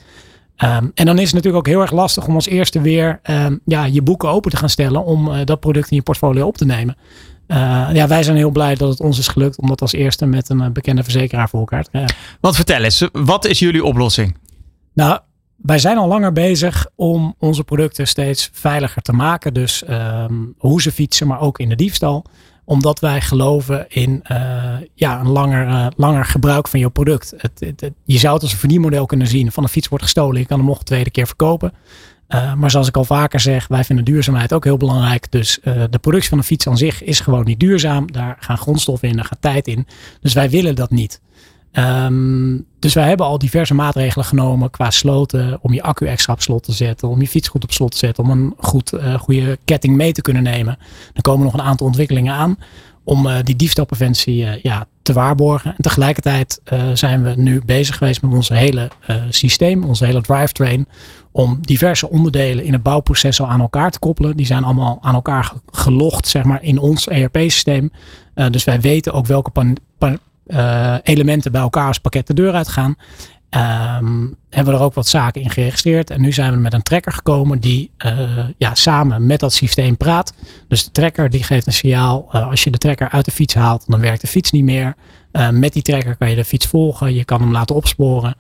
Um, 0.65 0.91
en 0.95 1.07
dan 1.07 1.19
is 1.19 1.25
het 1.25 1.35
natuurlijk 1.35 1.67
ook 1.67 1.73
heel 1.73 1.81
erg 1.81 1.93
lastig 1.93 2.27
om 2.27 2.35
als 2.35 2.47
eerste 2.47 2.81
weer 2.81 3.21
um, 3.31 3.61
ja, 3.65 3.85
je 3.85 4.03
boeken 4.03 4.29
open 4.29 4.51
te 4.51 4.57
gaan 4.57 4.69
stellen. 4.69 5.05
Om 5.05 5.29
uh, 5.29 5.39
dat 5.45 5.61
product 5.61 5.91
in 5.91 5.97
je 5.97 6.03
portfolio 6.03 6.47
op 6.47 6.57
te 6.57 6.65
nemen. 6.65 6.97
Uh, 7.47 7.89
ja, 7.93 8.09
wij 8.09 8.23
zijn 8.23 8.37
heel 8.37 8.51
blij 8.51 8.75
dat 8.75 8.89
het 8.89 9.01
ons 9.01 9.19
is 9.19 9.29
gelukt 9.29 9.59
om 9.59 9.69
dat 9.69 9.81
als 9.81 9.93
eerste 9.93 10.27
met 10.27 10.49
een 10.49 10.61
uh, 10.61 10.69
bekende 10.69 11.03
verzekeraar 11.03 11.49
voor 11.49 11.61
elkaar 11.61 11.85
te 11.85 11.91
krijgen. 11.91 12.17
Want 12.41 12.57
vertel 12.57 12.83
eens, 12.83 13.09
wat 13.13 13.45
is 13.45 13.59
jullie 13.59 13.85
oplossing? 13.85 14.37
Nou, 14.95 15.19
wij 15.57 15.79
zijn 15.79 15.99
al 15.99 16.09
langer 16.09 16.33
bezig 16.33 16.87
om 16.95 17.35
onze 17.39 17.65
producten 17.65 18.07
steeds 18.07 18.51
veiliger 18.53 19.03
te 19.03 19.13
maken. 19.13 19.55
Dus 19.55 19.83
um, 19.89 20.55
hoe 20.59 20.83
ze 20.83 20.93
fietsen, 20.93 21.27
maar 21.27 21.41
ook 21.41 21.59
in 21.59 21.69
de 21.69 21.77
diefstal 21.77 22.25
omdat 22.71 23.01
wij 23.01 23.21
geloven 23.21 23.85
in 23.89 24.25
uh, 24.33 24.39
ja, 24.95 25.21
een 25.21 25.29
langer, 25.29 25.69
uh, 25.69 25.87
langer 25.97 26.25
gebruik 26.25 26.69
van 26.69 26.81
je 26.81 26.91
product. 26.91 27.35
Het, 27.37 27.61
het, 27.61 27.91
je 28.05 28.19
zou 28.19 28.35
het 28.35 28.43
als 28.43 28.53
een 28.53 28.59
verdienmodel 28.59 29.07
kunnen 29.07 29.27
zien. 29.27 29.53
Van 29.53 29.63
een 29.63 29.69
fiets 29.69 29.89
wordt 29.89 30.05
gestolen, 30.05 30.41
je 30.41 30.47
kan 30.47 30.59
hem 30.59 30.67
nog 30.67 30.79
een 30.79 30.85
tweede 30.85 31.11
keer 31.11 31.27
verkopen. 31.27 31.73
Uh, 32.29 32.55
maar 32.55 32.71
zoals 32.71 32.89
ik 32.89 32.97
al 32.97 33.05
vaker 33.05 33.41
zeg, 33.41 33.69
wij 33.69 33.85
vinden 33.85 34.05
duurzaamheid 34.05 34.53
ook 34.53 34.65
heel 34.65 34.77
belangrijk. 34.77 35.31
Dus 35.31 35.59
de 35.91 35.99
productie 36.01 36.29
van 36.29 36.39
een 36.39 36.45
fiets 36.45 36.67
aan 36.67 36.77
zich 36.77 37.03
is 37.03 37.21
gewoon 37.21 37.45
niet 37.45 37.61
duurzaam. 37.61 38.13
Daar 38.13 38.37
gaan 38.41 38.59
grondstoffen 38.59 39.09
in, 39.09 39.17
daar 39.17 39.25
gaat 39.25 39.43
tijd 39.43 39.67
in. 39.67 39.87
Dus 40.21 40.33
wij 40.33 40.51
willen 40.51 40.75
dat 40.75 40.91
niet. 40.91 41.21
Um, 41.73 42.67
dus 42.79 42.95
wij 42.95 43.09
hebben 43.09 43.27
al 43.27 43.39
diverse 43.39 43.75
maatregelen 43.75 44.25
genomen 44.25 44.71
qua 44.71 44.91
sloten. 44.91 45.59
Om 45.63 45.73
je 45.73 45.83
accu 45.83 46.07
extra 46.07 46.33
op 46.33 46.43
slot 46.43 46.63
te 46.63 46.73
zetten. 46.73 47.09
Om 47.09 47.21
je 47.21 47.29
fiets 47.29 47.49
goed 47.49 47.63
op 47.63 47.73
slot 47.73 47.91
te 47.91 47.99
zetten. 47.99 48.25
Om 48.25 48.31
een 48.31 48.55
goed, 48.59 48.93
uh, 48.93 49.15
goede 49.15 49.59
ketting 49.65 49.97
mee 49.97 50.13
te 50.13 50.23
kunnen 50.23 50.43
nemen. 50.43 50.79
Er 51.15 51.23
komen 51.23 51.45
nog 51.45 51.55
een 51.55 51.63
aantal 51.63 51.87
ontwikkelingen 51.87 52.35
aan. 52.35 52.57
Om 53.05 53.27
uh, 53.27 53.37
die 53.43 53.57
diefstalpreventie 53.57 54.43
uh, 54.43 54.63
ja, 54.63 54.87
te 55.03 55.13
waarborgen. 55.13 55.71
En 55.71 55.83
tegelijkertijd 55.83 56.61
zijn 56.93 57.23
we 57.23 57.33
nu 57.37 57.63
bezig 57.65 57.97
geweest 57.97 58.23
met 58.23 58.33
ons 58.33 58.49
hele 58.49 58.91
systeem. 59.29 59.85
Onze 59.85 60.05
hele 60.05 60.23
drivetrain. 60.23 60.89
Om 61.33 61.59
diverse 61.61 62.11
onderdelen 62.11 62.65
in 62.65 62.73
het 62.73 62.83
bouwproces 62.83 63.41
al 63.41 63.49
aan 63.49 63.61
elkaar 63.61 63.91
te 63.91 63.99
koppelen. 63.99 64.37
Die 64.37 64.47
zijn 64.47 64.65
allemaal 64.65 64.99
aan 65.01 65.15
elkaar 65.15 65.53
gelogd 65.71 66.29
zeg 66.29 66.45
maar, 66.45 66.63
in 66.63 66.79
ons 66.79 67.09
ERP-systeem. 67.09 67.93
dus 68.51 68.65
wij 68.65 68.81
weten 68.81 69.13
ook 69.13 69.27
welke 69.27 69.51
uh, 70.51 70.97
elementen 71.03 71.53
bij 71.53 71.61
elkaar 71.61 71.87
als 71.87 71.99
pakket 71.99 72.27
de 72.27 72.35
deur 72.35 72.53
uitgaan. 72.53 72.97
Um, 74.01 74.37
hebben 74.51 74.73
we 74.73 74.79
er 74.79 74.85
ook 74.85 74.95
wat 74.95 75.07
zaken 75.07 75.43
in 75.43 75.51
geregistreerd. 75.51 76.11
En 76.11 76.21
nu 76.21 76.33
zijn 76.33 76.53
we 76.53 76.59
met 76.59 76.73
een 76.73 76.83
tracker 76.83 77.13
gekomen 77.13 77.59
die 77.61 77.91
uh, 78.07 78.39
ja, 78.57 78.75
samen 78.75 79.27
met 79.27 79.41
dat 79.41 79.53
systeem 79.53 79.97
praat. 79.97 80.35
Dus 80.69 80.85
de 80.85 80.91
tracker 80.91 81.31
die 81.31 81.43
geeft 81.43 81.67
een 81.67 81.73
signaal. 81.73 82.29
Uh, 82.33 82.49
als 82.49 82.65
je 82.65 82.71
de 82.71 82.79
tracker 82.79 83.09
uit 83.09 83.25
de 83.25 83.31
fiets 83.31 83.55
haalt, 83.55 83.85
dan 83.87 84.01
werkt 84.01 84.21
de 84.21 84.27
fiets 84.27 84.51
niet 84.51 84.65
meer. 84.65 84.95
met 85.53 85.73
die 85.73 85.83
tracker 85.83 86.17
kan 86.17 86.31
je 86.31 86.37
de 86.37 86.45
fiets 86.45 86.67
volgen. 86.67 87.15
Je 87.15 87.25
kan 87.25 87.41
hem 87.41 87.53
laten 87.53 87.77
opsporen. 87.77 88.35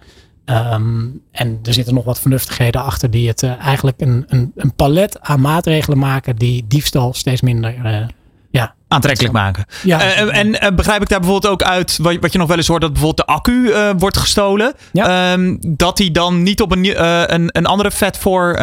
Um, 0.45 1.23
en 1.31 1.59
er 1.63 1.73
zitten 1.73 1.95
nog 1.95 2.05
wat 2.05 2.21
vernuftigheden 2.21 2.83
achter 2.83 3.11
die 3.11 3.29
het 3.29 3.43
eigenlijk 3.43 4.01
een, 4.01 4.25
een, 4.27 4.53
een, 4.57 4.75
palet 4.75 5.21
aan 5.21 5.41
maatregelen 5.41 5.99
maken 5.99 6.37
die 6.37 6.65
diefstal 6.67 7.15
steeds 7.15 7.41
minder 7.41 8.09
ja, 8.51 8.75
aantrekkelijk 8.89 9.35
maken. 9.35 9.65
Ja. 9.83 10.23
Uh, 10.23 10.37
en 10.37 10.49
uh, 10.49 10.71
begrijp 10.75 11.03
ik 11.03 11.09
daar 11.09 11.21
bijvoorbeeld 11.21 11.53
ook 11.53 11.63
uit, 11.63 11.99
wat, 12.03 12.17
wat, 12.21 12.33
je 12.33 12.39
nog 12.39 12.49
wel 12.49 12.57
eens 12.57 12.67
hoort, 12.67 12.81
dat 12.81 12.93
bijvoorbeeld 12.93 13.27
de 13.27 13.33
accu 13.33 13.53
uh, 13.53 13.91
wordt 13.99 14.17
gestolen. 14.17 14.75
Ja. 14.93 15.33
Um, 15.33 15.59
dat 15.61 15.97
die 15.97 16.11
dan 16.11 16.43
niet 16.43 16.61
op 16.61 16.73
een, 16.73 17.05
een, 17.35 17.49
een, 17.53 17.67
andere 17.67 17.91
vet 17.91 18.19
voor 18.19 18.55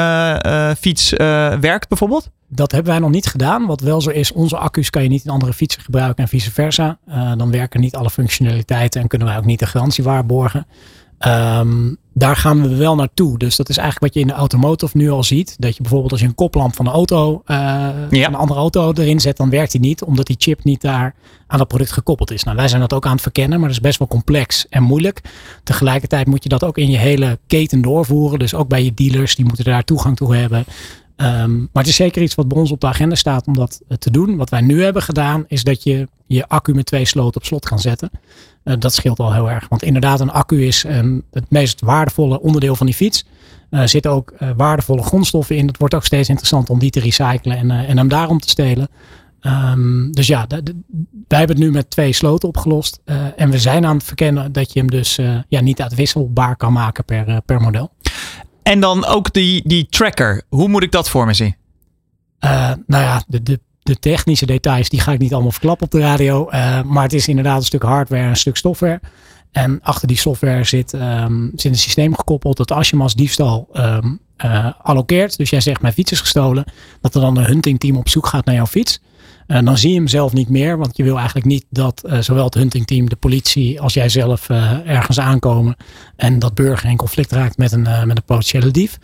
fiets 0.80 1.10
werkt 1.60 1.88
bijvoorbeeld? 1.88 2.30
Dat 2.50 2.72
hebben 2.72 2.92
wij 2.92 3.02
nog 3.02 3.10
niet 3.10 3.26
gedaan. 3.26 3.66
Wat 3.66 3.82
wel 3.82 4.02
zo 4.02 4.10
is, 4.10 4.32
onze 4.32 4.58
accu's 4.58 4.90
kan 4.90 5.04
je 5.04 5.10
niet 5.10 5.26
in 5.26 5.32
andere 5.32 5.54
fietsen 5.54 5.82
gebruiken 5.82 6.24
en 6.24 6.30
vice 6.30 6.52
versa. 6.52 6.98
dan 7.38 7.52
werken 7.52 7.80
niet 7.80 7.96
alle 7.96 8.10
functionaliteiten 8.10 9.02
en 9.02 9.08
kunnen 9.08 9.28
wij 9.28 9.38
ook 9.38 9.46
niet 9.46 9.60
de 9.60 9.66
garantie 9.66 10.04
waarborgen. 10.04 10.68
Um, 11.20 11.98
daar 12.18 12.36
gaan 12.36 12.62
we 12.62 12.76
wel 12.76 12.96
naartoe. 12.96 13.38
Dus 13.38 13.56
dat 13.56 13.70
is 13.70 13.78
eigenlijk 13.78 14.06
wat 14.06 14.24
je 14.24 14.30
in 14.30 14.36
de 14.36 14.40
automotive 14.42 14.98
nu 14.98 15.10
al 15.10 15.24
ziet. 15.24 15.56
Dat 15.60 15.76
je 15.76 15.82
bijvoorbeeld 15.82 16.12
als 16.12 16.22
je 16.22 16.28
een 16.28 16.36
koplamp 16.36 16.76
van 16.76 16.86
een 16.86 16.94
auto, 16.94 17.42
uh, 17.46 17.58
ja. 18.10 18.24
van 18.24 18.34
een 18.34 18.36
andere 18.36 18.60
auto 18.60 18.94
erin 18.94 19.20
zet, 19.20 19.38
dan 19.38 19.50
werkt 19.50 19.72
die 19.72 19.82
niet, 19.82 20.04
omdat 20.04 20.26
die 20.26 20.36
chip 20.40 20.64
niet 20.64 20.82
daar 20.82 21.16
aan 21.48 21.58
dat 21.58 21.68
product 21.68 21.92
gekoppeld 21.92 22.32
is. 22.32 22.44
Nou, 22.44 22.58
wij 22.58 22.68
zijn 22.68 22.82
dat 22.82 22.94
ook 22.94 23.06
aan 23.06 23.12
het 23.12 23.22
verkennen, 23.22 23.60
maar 23.60 23.68
dat 23.68 23.78
is 23.78 23.84
best 23.84 24.00
wel 24.00 24.08
complex 24.08 24.68
en 24.70 24.84
moeilijk. 24.84 25.22
Tegelijkertijd 25.64 26.28
moet 26.28 26.44
je 26.44 26.50
dat 26.50 26.64
ook 26.64 26.78
in 26.78 26.90
je 26.90 26.98
hele 26.98 27.40
keten 27.48 27.82
doorvoeren. 27.82 28.40
Dus 28.40 28.54
ook 28.54 28.68
bij 28.68 28.84
je 28.84 28.94
dealers, 28.94 29.36
die 29.36 29.46
moeten 29.46 29.66
daar 29.66 29.84
toegang 29.84 30.16
toe 30.16 30.36
hebben. 30.36 30.66
Um, 31.22 31.60
maar 31.60 31.84
het 31.84 31.88
is 31.88 31.96
zeker 31.96 32.22
iets 32.22 32.36
wat 32.36 32.48
bij 32.48 32.58
ons 32.58 32.72
op 32.72 32.82
de 32.82 32.88
agenda 32.88 33.16
staat 33.16 33.48
om 33.48 33.54
dat 33.54 33.82
te 34.00 34.12
doen. 34.12 34.38
Wat 34.38 34.50
wij 34.50 34.62
nu 34.62 34.84
hebben 34.84 35.02
gedaan, 35.02 35.46
is 35.48 35.64
dat 35.64 35.84
je 35.84 36.08
je 36.28 36.48
accu 36.48 36.74
met 36.74 36.86
twee 36.86 37.06
sloten 37.06 37.42
op 37.42 37.46
slot 37.46 37.66
kan 37.66 37.80
zetten. 37.80 38.10
Uh, 38.64 38.76
dat 38.80 38.94
scheelt 38.94 39.20
al 39.20 39.34
heel 39.34 39.50
erg. 39.50 39.68
Want 39.68 39.84
inderdaad, 39.84 40.20
een 40.20 40.32
accu 40.32 40.66
is 40.66 40.84
um, 40.84 41.24
het 41.32 41.50
meest 41.50 41.82
waardevolle 41.82 42.42
onderdeel 42.42 42.76
van 42.76 42.86
die 42.86 42.96
fiets. 42.96 43.26
Er 43.70 43.82
uh, 43.82 43.88
zitten 43.88 44.12
ook 44.12 44.34
waardevolle 44.58 45.04
grondstoffen 45.04 45.56
in. 45.56 45.68
Het 45.68 45.78
wordt 45.78 45.94
ook 45.94 46.06
steeds 46.06 46.30
interessant 46.30 46.70
om 46.70 46.80
die 46.80 46.90
te 46.90 47.00
recyclen 47.00 47.58
en, 47.58 47.72
en 47.72 47.98
hem 47.98 48.08
daarom 48.08 48.40
te 48.40 48.50
stelen. 48.50 48.88
Um, 49.42 50.12
dus 50.12 50.28
ja, 50.28 50.46
wij 51.28 51.38
hebben 51.38 51.56
het 51.56 51.66
nu 51.66 51.72
met 51.72 51.90
twee 51.90 52.14
sloten 52.14 52.48
opgelost. 52.48 53.02
en 53.36 53.50
we 53.50 53.60
zijn 53.60 53.86
aan 53.86 53.96
het 53.96 54.06
verkennen 54.06 54.52
dat 54.52 54.74
je 54.74 54.80
hem 54.80 54.90
dus 54.90 55.20
ja, 55.48 55.62
niet 55.62 55.82
uitwisselbaar 55.82 56.56
kan 56.56 56.74
maken 56.74 57.06
per, 57.06 57.42
per 57.42 57.62
model. 57.62 57.92
En 58.68 58.80
dan 58.80 59.06
ook 59.06 59.34
die, 59.34 59.62
die 59.66 59.88
tracker. 59.90 60.42
Hoe 60.50 60.68
moet 60.68 60.84
ik 60.84 60.92
dat 60.92 61.10
voor 61.10 61.26
me 61.26 61.34
zien? 61.34 61.56
Uh, 62.40 62.72
nou 62.88 63.04
ja, 63.04 63.24
de, 63.28 63.44
de, 63.44 63.60
de, 63.84 64.00
technische 64.00 64.46
details 64.46 64.90
die 64.90 65.00
ga 65.00 65.12
ik 65.12 65.20
niet 65.20 65.34
allemaal 65.34 65.52
verklappen 65.52 65.86
op 65.86 65.92
de 65.92 66.00
radio. 66.00 66.48
Uh, 66.52 66.82
maar 66.82 67.04
het 67.04 67.14
is 67.14 67.28
inderdaad 67.28 67.58
een 67.58 67.66
stuk 67.66 67.82
hardware 67.82 68.24
en 68.24 68.30
een 68.30 68.36
stuk 68.36 68.58
software. 68.58 69.02
En 69.52 69.80
achter 69.82 70.08
die 70.08 70.18
software 70.18 70.64
zit, 70.64 70.94
um, 70.94 71.52
zit 71.56 71.72
een 71.72 71.78
systeem 71.78 72.16
gekoppeld 72.16 72.58
dat 72.58 72.72
als 72.72 72.90
je 72.90 73.12
diefstal 73.16 73.68
um, 73.74 74.20
uh, 74.46 74.72
allokeert. 74.82 75.38
Dus 75.38 75.50
jij 75.50 75.62
zegt 75.62 75.82
mijn 75.82 75.94
fiets 75.94 76.12
is 76.12 76.20
gestolen. 76.20 76.66
Dat 77.02 77.16
er 77.16 77.22
dan 77.22 77.38
een 77.38 77.46
huntingteam 77.46 77.98
op 77.98 78.10
zoek 78.10 78.28
gaat 78.28 78.46
naar 78.46 78.56
jouw 78.56 78.66
fiets. 78.66 79.02
Uh, 79.48 79.60
dan 79.64 79.78
zie 79.78 79.90
je 79.90 79.96
hem 79.96 80.08
zelf 80.08 80.34
niet 80.34 80.50
meer, 80.50 80.78
want 80.78 80.98
je 80.98 81.04
wil 81.04 81.16
eigenlijk 81.16 81.46
niet 81.46 81.66
dat 81.70 82.04
uh, 82.06 82.20
zowel 82.20 82.44
het 82.46 82.54
huntingteam, 82.54 83.10
de 83.10 83.16
politie 83.16 83.82
als 83.82 83.94
jij 83.94 84.10
zelf 84.10 84.50
uh, 84.50 84.90
ergens 84.90 85.20
aankomen 85.20 85.76
en 86.16 86.40
dat 86.40 86.54
burger 86.54 86.90
in 86.90 86.98
conflict 86.98 87.32
raakt 87.32 87.58
met 87.58 87.72
een, 87.72 87.82
met 87.82 88.18
een 88.18 88.24
potentiële 88.26 88.72
dief. 88.72 88.98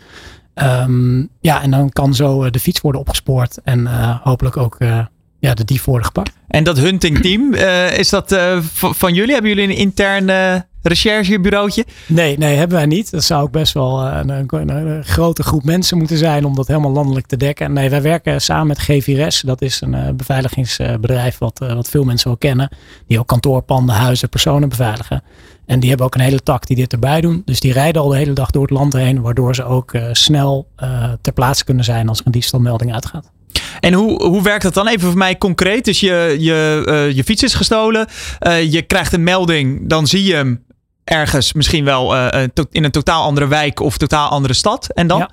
Um, 0.54 1.28
ja, 1.40 1.62
en 1.62 1.70
dan 1.70 1.90
kan 1.90 2.14
zo 2.14 2.50
de 2.50 2.60
fiets 2.60 2.80
worden 2.80 3.00
opgespoord 3.00 3.58
en 3.62 3.86
hopelijk 4.22 4.56
ook 4.56 4.76
ja, 5.38 5.54
de 5.54 5.64
dief 5.64 5.84
worden 5.84 6.06
gepakt. 6.06 6.32
En 6.48 6.64
dat 6.64 6.78
huntingteam, 6.78 7.54
is 7.94 8.08
dat 8.08 8.38
van 8.70 9.14
jullie? 9.14 9.32
Hebben 9.32 9.50
jullie 9.50 9.68
een 9.68 9.76
interne 9.76 10.66
recherchebureautje? 10.88 11.84
Nee, 12.06 12.38
nee, 12.38 12.56
hebben 12.56 12.76
wij 12.76 12.86
niet. 12.86 13.10
Dat 13.10 13.24
zou 13.24 13.42
ook 13.42 13.50
best 13.50 13.72
wel 13.72 14.06
een, 14.06 14.28
een, 14.28 14.68
een, 14.68 15.04
grote 15.04 15.42
groep 15.42 15.64
mensen 15.64 15.98
moeten 15.98 16.16
zijn 16.16 16.44
om 16.44 16.54
dat 16.54 16.66
helemaal 16.66 16.90
landelijk 16.90 17.26
te 17.26 17.36
dekken. 17.36 17.72
Nee, 17.72 17.90
wij 17.90 18.02
werken 18.02 18.40
samen 18.40 18.66
met 18.66 18.82
G4S. 18.82 19.40
Dat 19.40 19.62
is 19.62 19.80
een 19.80 20.16
beveiligingsbedrijf 20.16 21.38
wat, 21.38 21.58
wat 21.58 21.88
veel 21.88 22.04
mensen 22.04 22.28
wel 22.28 22.36
kennen. 22.36 22.68
Die 23.06 23.18
ook 23.18 23.26
kantoorpanden, 23.26 23.94
huizen, 23.94 24.28
personen 24.28 24.68
beveiligen. 24.68 25.22
En 25.66 25.80
die 25.80 25.88
hebben 25.88 26.06
ook 26.06 26.14
een 26.14 26.20
hele 26.20 26.42
tak 26.42 26.66
die 26.66 26.76
dit 26.76 26.92
erbij 26.92 27.20
doen. 27.20 27.42
Dus 27.44 27.60
die 27.60 27.72
rijden 27.72 28.02
al 28.02 28.08
de 28.08 28.16
hele 28.16 28.32
dag 28.32 28.50
door 28.50 28.62
het 28.62 28.70
land 28.70 28.92
heen. 28.92 29.20
Waardoor 29.20 29.54
ze 29.54 29.64
ook 29.64 29.92
snel 30.12 30.68
ter 31.20 31.32
plaatse 31.32 31.64
kunnen 31.64 31.84
zijn 31.84 32.08
als 32.08 32.18
er 32.20 32.26
een 32.26 32.32
diefstalmelding 32.32 32.94
uitgaat. 32.94 33.32
En 33.80 33.92
hoe, 33.92 34.24
hoe 34.24 34.42
werkt 34.42 34.62
dat 34.62 34.74
dan? 34.74 34.88
Even 34.88 35.08
voor 35.08 35.18
mij 35.18 35.38
concreet. 35.38 35.84
Dus 35.84 36.00
je, 36.00 36.36
je, 36.38 36.84
uh, 36.88 37.16
je 37.16 37.24
fiets 37.24 37.42
is 37.42 37.54
gestolen. 37.54 38.06
Je 38.68 38.82
krijgt 38.82 39.12
een 39.12 39.22
melding. 39.22 39.88
Dan 39.88 40.06
zie 40.06 40.24
je 40.24 40.34
hem 40.34 40.64
ergens 41.04 41.52
misschien 41.52 41.84
wel 41.84 42.16
uh, 42.16 42.42
in 42.70 42.84
een 42.84 42.90
totaal 42.90 43.22
andere 43.22 43.46
wijk 43.46 43.80
of 43.80 43.96
totaal 43.96 44.28
andere 44.28 44.54
stad. 44.54 44.88
En 44.92 45.06
dan? 45.06 45.28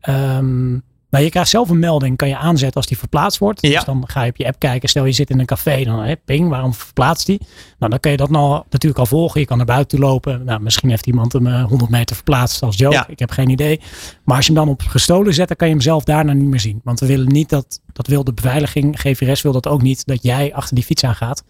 Ja. 0.00 0.36
Um, 0.36 0.82
nou, 1.10 1.24
je 1.24 1.30
krijgt 1.30 1.50
zelf 1.50 1.68
een 1.68 1.78
melding, 1.78 2.16
kan 2.16 2.28
je 2.28 2.36
aanzetten 2.36 2.76
als 2.76 2.86
die 2.86 2.98
verplaatst 2.98 3.38
wordt. 3.38 3.62
Ja. 3.62 3.70
Dus 3.70 3.84
dan 3.84 4.04
ga 4.06 4.22
je 4.22 4.30
op 4.30 4.36
je 4.36 4.46
app 4.46 4.58
kijken. 4.58 4.88
Stel 4.88 5.04
je 5.04 5.12
zit 5.12 5.30
in 5.30 5.40
een 5.40 5.46
café, 5.46 5.84
dan 5.84 6.02
hè, 6.02 6.16
ping, 6.16 6.48
waarom 6.48 6.74
verplaatst 6.74 7.26
die? 7.26 7.40
Nou, 7.78 7.90
dan 7.90 8.00
kun 8.00 8.10
je 8.10 8.16
dat 8.16 8.30
nou 8.30 8.62
natuurlijk 8.70 9.00
al 9.00 9.06
volgen. 9.06 9.40
Je 9.40 9.46
kan 9.46 9.56
naar 9.56 9.66
buiten 9.66 9.98
lopen. 9.98 10.44
Nou, 10.44 10.60
misschien 10.60 10.90
heeft 10.90 11.06
iemand 11.06 11.32
hem 11.32 11.46
100 11.46 11.90
meter 11.90 12.16
verplaatst 12.16 12.62
als 12.62 12.76
joke. 12.76 12.94
Ja. 12.94 13.06
Ik 13.08 13.18
heb 13.18 13.30
geen 13.30 13.48
idee. 13.48 13.80
Maar 14.24 14.36
als 14.36 14.46
je 14.46 14.52
hem 14.52 14.64
dan 14.64 14.72
op 14.72 14.82
gestolen 14.82 15.34
zet, 15.34 15.48
dan 15.48 15.56
kan 15.56 15.68
je 15.68 15.74
hem 15.74 15.82
zelf 15.82 16.04
daarna 16.04 16.32
niet 16.32 16.48
meer 16.48 16.60
zien. 16.60 16.80
Want 16.84 17.00
we 17.00 17.06
willen 17.06 17.28
niet 17.28 17.48
dat, 17.48 17.80
dat 17.92 18.06
wil 18.06 18.24
de 18.24 18.32
beveiliging, 18.32 19.00
GVRS 19.00 19.42
wil 19.42 19.52
dat 19.52 19.68
ook 19.68 19.82
niet, 19.82 20.06
dat 20.06 20.22
jij 20.22 20.54
achter 20.54 20.74
die 20.74 20.84
fiets 20.84 21.04
aan 21.04 21.14
gaat. 21.14 21.44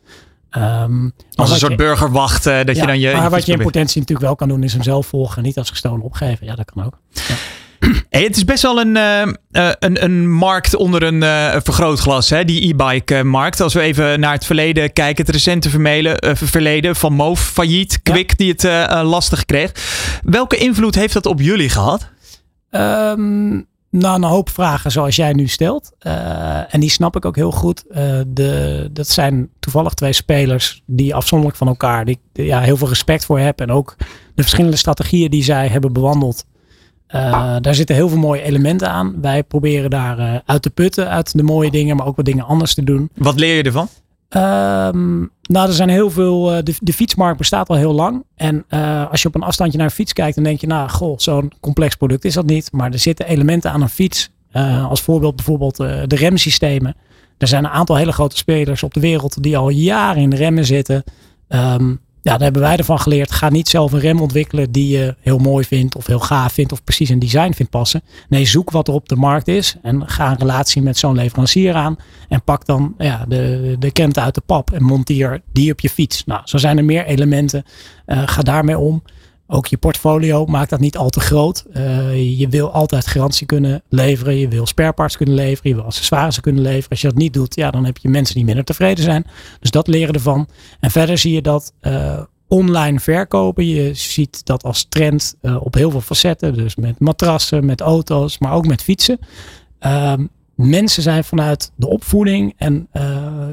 Um, 0.50 1.12
als 1.34 1.50
een 1.50 1.58
soort 1.58 1.70
je, 1.70 1.78
burgerwacht, 1.78 2.46
uh, 2.46 2.56
dat 2.64 2.76
ja, 2.76 2.80
je 2.80 2.86
dan 2.86 3.00
je. 3.00 3.12
Maar 3.12 3.30
wat 3.30 3.46
je 3.46 3.52
in 3.52 3.58
potentie 3.58 4.00
natuurlijk 4.00 4.26
wel 4.26 4.36
kan 4.36 4.48
doen, 4.48 4.62
is 4.62 4.72
hem 4.72 4.82
zelf 4.82 5.06
volgen. 5.06 5.42
Niet 5.42 5.58
als 5.58 5.70
gestolen 5.70 6.02
opgeven. 6.02 6.46
Ja, 6.46 6.54
dat 6.54 6.70
kan 6.72 6.84
ook. 6.84 6.98
Ja. 7.12 7.34
Hey, 8.10 8.22
het 8.24 8.36
is 8.36 8.44
best 8.44 8.62
wel 8.62 8.80
een, 8.80 8.96
uh, 8.96 9.22
een, 9.78 10.04
een 10.04 10.32
markt 10.32 10.76
onder 10.76 11.02
een 11.02 11.22
uh, 11.22 11.56
vergrootglas, 11.62 12.30
hè? 12.30 12.44
die 12.44 12.68
e-bike 12.68 13.24
markt. 13.24 13.60
Als 13.60 13.74
we 13.74 13.80
even 13.80 14.20
naar 14.20 14.32
het 14.32 14.44
verleden 14.44 14.92
kijken, 14.92 15.24
het 15.24 15.34
recente 15.34 15.70
vermelen, 15.70 16.36
verleden 16.36 16.96
van 16.96 17.12
Moof 17.12 17.40
failliet, 17.40 18.02
Kwik 18.02 18.30
ja. 18.30 18.36
die 18.36 18.54
het 18.56 19.02
lastig 19.02 19.44
kreeg. 19.44 19.72
Welke 20.24 20.56
invloed 20.56 20.94
heeft 20.94 21.12
dat 21.12 21.26
op 21.26 21.40
jullie 21.40 21.68
gehad? 21.68 22.08
Um, 22.70 23.66
nou, 23.98 24.16
een 24.16 24.28
hoop 24.28 24.48
vragen 24.48 24.90
zoals 24.90 25.16
jij 25.16 25.32
nu 25.32 25.48
stelt. 25.48 25.92
Uh, 26.06 26.74
en 26.74 26.80
die 26.80 26.90
snap 26.90 27.16
ik 27.16 27.24
ook 27.24 27.36
heel 27.36 27.50
goed. 27.50 27.84
Uh, 27.88 27.96
de, 28.26 28.88
dat 28.92 29.08
zijn 29.08 29.48
toevallig 29.60 29.94
twee 29.94 30.12
spelers 30.12 30.82
die 30.86 31.14
afzonderlijk 31.14 31.58
van 31.58 31.68
elkaar, 31.68 32.04
die 32.04 32.18
ik 32.32 32.44
ja, 32.44 32.60
heel 32.60 32.76
veel 32.76 32.88
respect 32.88 33.24
voor 33.24 33.38
heb. 33.38 33.60
En 33.60 33.70
ook 33.70 33.94
de 34.34 34.42
verschillende 34.42 34.76
strategieën 34.76 35.30
die 35.30 35.44
zij 35.44 35.68
hebben 35.68 35.92
bewandeld. 35.92 36.44
Uh, 37.14 37.56
daar 37.60 37.74
zitten 37.74 37.94
heel 37.94 38.08
veel 38.08 38.18
mooie 38.18 38.42
elementen 38.42 38.90
aan. 38.90 39.20
Wij 39.20 39.42
proberen 39.42 39.90
daar 39.90 40.42
uit 40.46 40.62
te 40.62 40.70
putten, 40.70 41.08
uit 41.08 41.36
de 41.36 41.42
mooie 41.42 41.70
dingen, 41.70 41.96
maar 41.96 42.06
ook 42.06 42.16
wat 42.16 42.24
dingen 42.24 42.44
anders 42.44 42.74
te 42.74 42.84
doen. 42.84 43.10
Wat 43.14 43.38
leer 43.38 43.56
je 43.56 43.62
ervan? 43.62 43.88
Um, 44.36 45.30
nou, 45.42 45.68
er 45.68 45.74
zijn 45.74 45.88
heel 45.88 46.10
veel. 46.10 46.56
Uh, 46.56 46.62
de, 46.80 46.92
fietsmarkt 46.92 47.38
bestaat 47.38 47.68
al 47.68 47.76
heel 47.76 47.92
lang. 47.92 48.24
En 48.34 48.64
uh, 48.70 49.10
als 49.10 49.22
je 49.22 49.28
op 49.28 49.34
een 49.34 49.42
afstandje 49.42 49.78
naar 49.78 49.86
een 49.86 49.92
fiets 49.92 50.12
kijkt, 50.12 50.34
dan 50.34 50.44
denk 50.44 50.60
je, 50.60 50.66
nou, 50.66 50.88
goh, 50.88 51.18
zo'n 51.18 51.52
complex 51.60 51.94
product 51.94 52.24
is 52.24 52.34
dat 52.34 52.46
niet. 52.46 52.72
Maar 52.72 52.92
er 52.92 52.98
zitten 52.98 53.26
elementen 53.26 53.70
aan 53.70 53.82
een 53.82 53.88
fiets. 53.88 54.30
Uh, 54.52 54.88
als 54.88 55.00
voorbeeld 55.00 55.36
bijvoorbeeld 55.36 55.76
de 55.76 56.06
remsystemen. 56.16 56.96
Er 57.38 57.46
zijn 57.46 57.64
een 57.64 57.70
aantal 57.70 57.96
hele 57.96 58.12
grote 58.12 58.36
spelers 58.36 58.82
op 58.82 58.94
de 58.94 59.00
wereld 59.00 59.42
die 59.42 59.56
al 59.56 59.68
jaren 59.68 60.22
in 60.22 60.30
de 60.30 60.36
remmen 60.36 60.64
zitten. 60.64 61.04
Um, 61.48 62.00
ja, 62.26 62.32
daar 62.32 62.42
hebben 62.42 62.62
wij 62.62 62.76
ervan 62.76 63.00
geleerd. 63.00 63.32
Ga 63.32 63.48
niet 63.48 63.68
zelf 63.68 63.92
een 63.92 64.00
rem 64.00 64.20
ontwikkelen 64.20 64.72
die 64.72 64.98
je 64.98 65.14
heel 65.20 65.38
mooi 65.38 65.64
vindt 65.64 65.96
of 65.96 66.06
heel 66.06 66.18
gaaf 66.18 66.52
vindt 66.52 66.72
of 66.72 66.84
precies 66.84 67.08
een 67.08 67.18
design 67.18 67.52
vindt 67.52 67.70
passen. 67.70 68.02
Nee, 68.28 68.44
zoek 68.44 68.70
wat 68.70 68.88
er 68.88 68.94
op 68.94 69.08
de 69.08 69.16
markt 69.16 69.48
is 69.48 69.76
en 69.82 70.08
ga 70.08 70.30
een 70.30 70.38
relatie 70.38 70.82
met 70.82 70.98
zo'n 70.98 71.14
leverancier 71.14 71.74
aan. 71.74 71.96
En 72.28 72.42
pak 72.42 72.66
dan 72.66 72.94
ja, 72.98 73.24
de, 73.28 73.76
de 73.78 73.90
krenten 73.90 74.22
uit 74.22 74.34
de 74.34 74.42
pap 74.46 74.72
en 74.72 74.82
monteer 74.82 75.40
die 75.52 75.72
op 75.72 75.80
je 75.80 75.90
fiets. 75.90 76.24
Nou, 76.24 76.40
zo 76.44 76.58
zijn 76.58 76.78
er 76.78 76.84
meer 76.84 77.04
elementen. 77.04 77.64
Uh, 78.06 78.22
ga 78.26 78.42
daarmee 78.42 78.78
om. 78.78 79.02
Ook 79.48 79.66
je 79.66 79.76
portfolio 79.76 80.46
maakt 80.46 80.70
dat 80.70 80.80
niet 80.80 80.96
al 80.96 81.08
te 81.08 81.20
groot. 81.20 81.64
Uh, 81.76 82.38
je 82.38 82.48
wil 82.48 82.70
altijd 82.70 83.06
garantie 83.06 83.46
kunnen 83.46 83.82
leveren. 83.88 84.36
Je 84.36 84.48
wil 84.48 84.66
spareparts 84.66 85.16
kunnen 85.16 85.34
leveren. 85.34 85.70
Je 85.70 85.76
wil 85.76 85.84
accessoires 85.84 86.40
kunnen 86.40 86.62
leveren. 86.62 86.90
Als 86.90 87.00
je 87.00 87.06
dat 87.08 87.16
niet 87.16 87.32
doet, 87.32 87.54
ja, 87.54 87.70
dan 87.70 87.84
heb 87.84 87.98
je 87.98 88.08
mensen 88.08 88.34
die 88.34 88.44
minder 88.44 88.64
tevreden 88.64 89.04
zijn. 89.04 89.26
Dus 89.60 89.70
dat 89.70 89.86
leren 89.86 90.14
ervan. 90.14 90.48
En 90.80 90.90
verder 90.90 91.18
zie 91.18 91.32
je 91.32 91.42
dat 91.42 91.72
uh, 91.82 92.20
online 92.48 93.00
verkopen. 93.00 93.66
Je 93.66 93.94
ziet 93.94 94.46
dat 94.46 94.62
als 94.62 94.86
trend 94.88 95.36
uh, 95.42 95.64
op 95.64 95.74
heel 95.74 95.90
veel 95.90 96.00
facetten. 96.00 96.54
Dus 96.54 96.76
met 96.76 97.00
matrassen, 97.00 97.64
met 97.66 97.80
auto's, 97.80 98.38
maar 98.38 98.52
ook 98.52 98.66
met 98.66 98.82
fietsen. 98.82 99.18
Ehm, 99.78 100.26
mensen 100.54 101.02
zijn 101.02 101.24
vanuit 101.24 101.72
de 101.76 101.88
opvoeding 101.88 102.54
en 102.56 102.88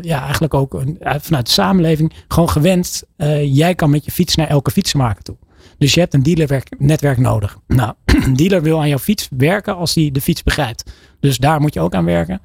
ja, 0.01 0.21
eigenlijk 0.21 0.53
ook 0.53 0.83
vanuit 1.01 1.45
de 1.45 1.51
samenleving 1.51 2.13
gewoon 2.27 2.49
gewend. 2.49 3.03
jij 3.43 3.75
kan 3.75 3.89
met 3.89 4.05
je 4.05 4.11
fiets 4.11 4.35
naar 4.35 4.47
elke 4.47 4.71
fietsenmaker 4.71 5.23
toe. 5.23 5.35
Dus 5.77 5.93
je 5.93 5.99
hebt 5.99 6.13
een 6.13 6.23
dealernetwerk 6.23 7.17
nodig. 7.17 7.57
Nou, 7.67 7.93
een 8.05 8.35
dealer 8.43 8.61
wil 8.61 8.79
aan 8.79 8.87
jouw 8.87 8.97
fiets 8.97 9.27
werken 9.37 9.75
als 9.75 9.95
hij 9.95 10.09
de 10.11 10.21
fiets 10.21 10.43
begrijpt. 10.43 10.91
Dus 11.19 11.37
daar 11.37 11.61
moet 11.61 11.73
je 11.73 11.79
ook 11.79 11.93
aan 11.93 12.05
werken. 12.05 12.41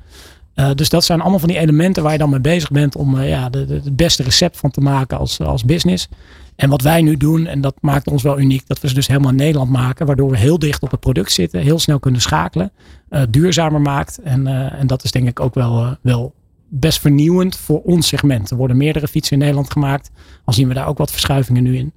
Uh, 0.55 0.71
dus 0.75 0.89
dat 0.89 1.05
zijn 1.05 1.21
allemaal 1.21 1.39
van 1.39 1.49
die 1.49 1.59
elementen 1.59 2.03
waar 2.03 2.13
je 2.13 2.19
dan 2.19 2.31
mee 2.31 2.41
bezig 2.41 2.71
bent 2.71 2.97
om 2.97 3.15
uh, 3.15 3.29
ja, 3.29 3.49
de, 3.49 3.67
het 3.85 3.97
beste 3.97 4.23
recept 4.23 4.57
van 4.57 4.71
te 4.71 4.81
maken 4.81 5.19
als, 5.19 5.41
als 5.41 5.65
business. 5.65 6.09
En 6.57 6.71
wat 6.71 6.83
wij 6.83 7.03
nu 7.03 7.17
doen, 7.17 7.47
en 7.47 7.61
dat 7.61 7.75
maakt 7.81 8.09
ons 8.09 8.23
wel 8.23 8.39
uniek, 8.39 8.67
dat 8.67 8.81
we 8.81 8.89
ze 8.89 8.95
dus 8.95 9.07
helemaal 9.07 9.31
in 9.31 9.37
Nederland 9.37 9.71
maken, 9.71 10.07
waardoor 10.07 10.31
we 10.31 10.39
heel 10.39 10.59
dicht 10.59 10.83
op 10.83 10.91
het 10.91 11.01
product 11.01 11.33
zitten, 11.33 11.61
heel 11.61 11.79
snel 11.79 11.99
kunnen 11.99 12.21
schakelen, 12.21 12.73
uh, 13.11 13.23
duurzamer 13.31 13.81
maakt. 13.81 14.19
En, 14.23 14.47
en 14.73 14.87
dat 14.87 15.05
is 15.05 15.11
denk 15.11 15.29
ik 15.29 15.41
ook 15.41 15.55
wel, 15.55 15.97
wel 16.01 16.35
best 16.69 17.01
vernieuwend 17.01 17.57
voor 17.57 17.83
ons 17.83 18.07
segment. 18.07 18.51
Er 18.51 18.57
worden 18.57 18.77
meerdere 18.77 19.09
fietsen 19.09 19.33
in 19.33 19.39
Nederland 19.39 19.73
gemaakt, 19.73 20.11
al 20.45 20.53
zien 20.53 20.69
we 20.69 20.75
daar 20.75 20.87
ook 20.87 20.99
wat 20.99 21.11
verschuivingen 21.11 21.63
nu 21.63 21.77
in. 21.77 21.93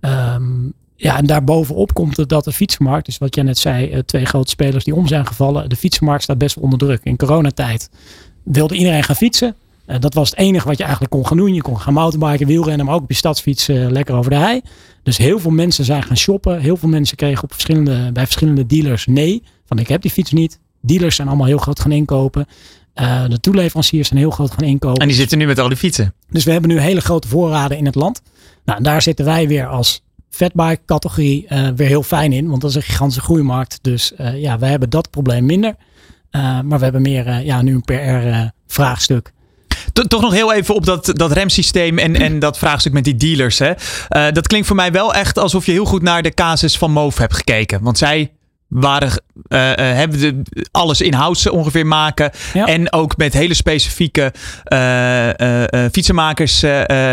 Um, 0.00 0.72
ja, 1.00 1.16
en 1.16 1.26
daarbovenop 1.26 1.94
komt 1.94 2.16
het 2.16 2.28
dat 2.28 2.44
de 2.44 2.52
fietsenmarkt, 2.52 3.06
dus 3.06 3.18
wat 3.18 3.34
jij 3.34 3.44
net 3.44 3.58
zei, 3.58 3.90
eh, 3.90 3.98
twee 3.98 4.24
grote 4.24 4.50
spelers 4.50 4.84
die 4.84 4.94
om 4.94 5.06
zijn 5.06 5.26
gevallen. 5.26 5.68
De 5.68 5.76
fietsenmarkt 5.76 6.22
staat 6.22 6.38
best 6.38 6.54
wel 6.54 6.64
onder 6.64 6.78
druk. 6.78 7.00
In 7.02 7.16
coronatijd 7.16 7.90
wilde 8.42 8.74
iedereen 8.74 9.04
gaan 9.04 9.16
fietsen. 9.16 9.54
Uh, 9.86 9.96
dat 10.00 10.14
was 10.14 10.30
het 10.30 10.38
enige 10.38 10.66
wat 10.66 10.76
je 10.76 10.82
eigenlijk 10.82 11.12
kon 11.12 11.26
gaan 11.26 11.36
doen. 11.36 11.54
Je 11.54 11.62
kon 11.62 11.80
gaan 11.80 11.92
mountainbiken, 11.92 12.46
wielrennen, 12.46 12.86
maar 12.86 12.94
ook 12.94 13.02
op 13.02 13.10
je 13.10 13.16
stadsfiets 13.16 13.68
uh, 13.68 13.90
lekker 13.90 14.14
over 14.14 14.30
de 14.30 14.36
hei. 14.36 14.60
Dus 15.02 15.16
heel 15.16 15.38
veel 15.38 15.50
mensen 15.50 15.84
zijn 15.84 16.02
gaan 16.02 16.16
shoppen. 16.16 16.60
Heel 16.60 16.76
veel 16.76 16.88
mensen 16.88 17.16
kregen 17.16 17.42
op 17.42 17.52
verschillende, 17.52 18.12
bij 18.12 18.24
verschillende 18.24 18.66
dealers 18.66 19.06
nee. 19.06 19.42
Van 19.66 19.78
ik 19.78 19.88
heb 19.88 20.02
die 20.02 20.10
fiets 20.10 20.32
niet. 20.32 20.58
Dealers 20.80 21.16
zijn 21.16 21.28
allemaal 21.28 21.46
heel 21.46 21.58
groot 21.58 21.80
gaan 21.80 21.92
inkopen. 21.92 22.46
Uh, 22.94 23.28
de 23.28 23.40
toeleveranciers 23.40 24.08
zijn 24.08 24.20
heel 24.20 24.30
groot 24.30 24.50
gaan 24.50 24.64
inkopen. 24.64 25.02
En 25.02 25.08
die 25.08 25.16
zitten 25.16 25.38
nu 25.38 25.46
met 25.46 25.58
al 25.58 25.68
die 25.68 25.76
fietsen. 25.76 26.14
Dus 26.30 26.44
we 26.44 26.50
hebben 26.50 26.70
nu 26.70 26.80
hele 26.80 27.00
grote 27.00 27.28
voorraden 27.28 27.76
in 27.76 27.86
het 27.86 27.94
land. 27.94 28.22
Nou, 28.68 28.82
daar 28.82 29.02
zitten 29.02 29.24
wij 29.24 29.48
weer 29.48 29.66
als 29.66 30.02
fatbike 30.30 30.80
categorie 30.86 31.46
uh, 31.48 31.68
weer 31.76 31.88
heel 31.88 32.02
fijn 32.02 32.32
in. 32.32 32.48
Want 32.48 32.60
dat 32.60 32.70
is 32.70 32.76
een 32.76 32.82
gigantische 32.82 33.22
groeimarkt. 33.22 33.78
Dus 33.82 34.12
uh, 34.20 34.40
ja, 34.40 34.58
wij 34.58 34.70
hebben 34.70 34.90
dat 34.90 35.10
probleem 35.10 35.46
minder. 35.46 35.74
Uh, 36.30 36.60
maar 36.60 36.78
we 36.78 36.84
hebben 36.84 37.02
meer 37.02 37.44
ja, 37.44 37.62
nu 37.62 37.74
een 37.74 37.82
PR 37.82 38.50
vraagstuk. 38.66 39.32
Toch 40.08 40.20
nog 40.20 40.32
heel 40.32 40.52
even 40.52 40.74
op 40.74 40.86
dat, 40.86 41.10
dat 41.12 41.32
remsysteem 41.32 41.98
en, 41.98 42.14
en 42.14 42.38
dat 42.38 42.58
vraagstuk 42.58 42.92
met 42.92 43.04
die 43.04 43.16
dealers. 43.16 43.58
Hè? 43.58 43.72
dat 44.32 44.46
klinkt 44.46 44.66
voor 44.66 44.76
mij 44.76 44.92
wel 44.92 45.14
echt 45.14 45.38
alsof 45.38 45.66
je 45.66 45.72
heel 45.72 45.84
goed 45.84 46.02
naar 46.02 46.22
de 46.22 46.34
casus 46.34 46.78
van 46.78 46.90
Moof 46.90 47.18
hebt 47.18 47.34
gekeken. 47.34 47.82
Want 47.82 47.98
zij 47.98 48.32
waren, 48.68 49.08
uh, 49.08 49.16
hebben 49.74 50.20
de, 50.20 50.42
alles 50.70 51.00
in-house 51.00 51.52
ongeveer 51.52 51.86
maken. 51.86 52.30
Ja. 52.52 52.66
En 52.66 52.92
ook 52.92 53.16
met 53.16 53.32
hele 53.32 53.54
specifieke 53.54 54.32
uh, 54.72 55.84
fietsenmakers 55.92 56.64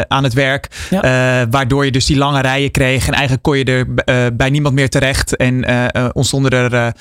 aan 0.07 0.23
het 0.23 0.33
werk. 0.33 0.67
Ja. 0.89 1.47
waardoor 1.49 1.85
je 1.85 1.91
dus 1.91 2.05
die 2.05 2.17
lange 2.17 2.41
rijen 2.41 2.71
kreeg. 2.71 3.07
En 3.07 3.13
eigenlijk 3.13 3.43
kon 3.43 3.57
je 3.57 3.63
er 3.63 4.33
bij 4.35 4.49
niemand 4.49 4.75
meer 4.75 4.89
terecht. 4.89 5.35
En 5.35 5.65
ontstonden 6.13 6.51
er 6.51 6.93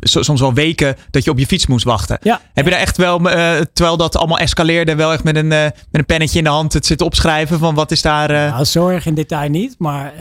soms 0.00 0.40
wel 0.40 0.54
weken 0.54 0.96
dat 1.10 1.24
je 1.24 1.30
op 1.30 1.38
je 1.38 1.46
fiets 1.46 1.66
moest 1.66 1.84
wachten. 1.84 2.18
Ja. 2.22 2.40
Heb 2.54 2.64
je 2.64 2.70
daar 2.70 2.80
echt 2.80 2.96
wel, 2.96 3.18
terwijl 3.72 3.96
dat 3.96 4.16
allemaal 4.16 4.38
escaleerde, 4.38 4.94
wel 4.94 5.12
echt 5.12 5.24
met 5.24 5.36
een, 5.36 5.48
met 5.48 5.72
een 5.90 6.06
pennetje 6.06 6.38
in 6.38 6.44
de 6.44 6.50
hand 6.50 6.72
het 6.72 6.86
zitten 6.86 7.06
opschrijven 7.06 7.58
van 7.58 7.74
wat 7.74 7.90
is 7.90 8.02
daar... 8.02 8.32
Nou, 8.32 8.64
zorg 8.64 9.06
in 9.06 9.14
detail 9.14 9.48
niet. 9.48 9.74
Maar 9.78 10.12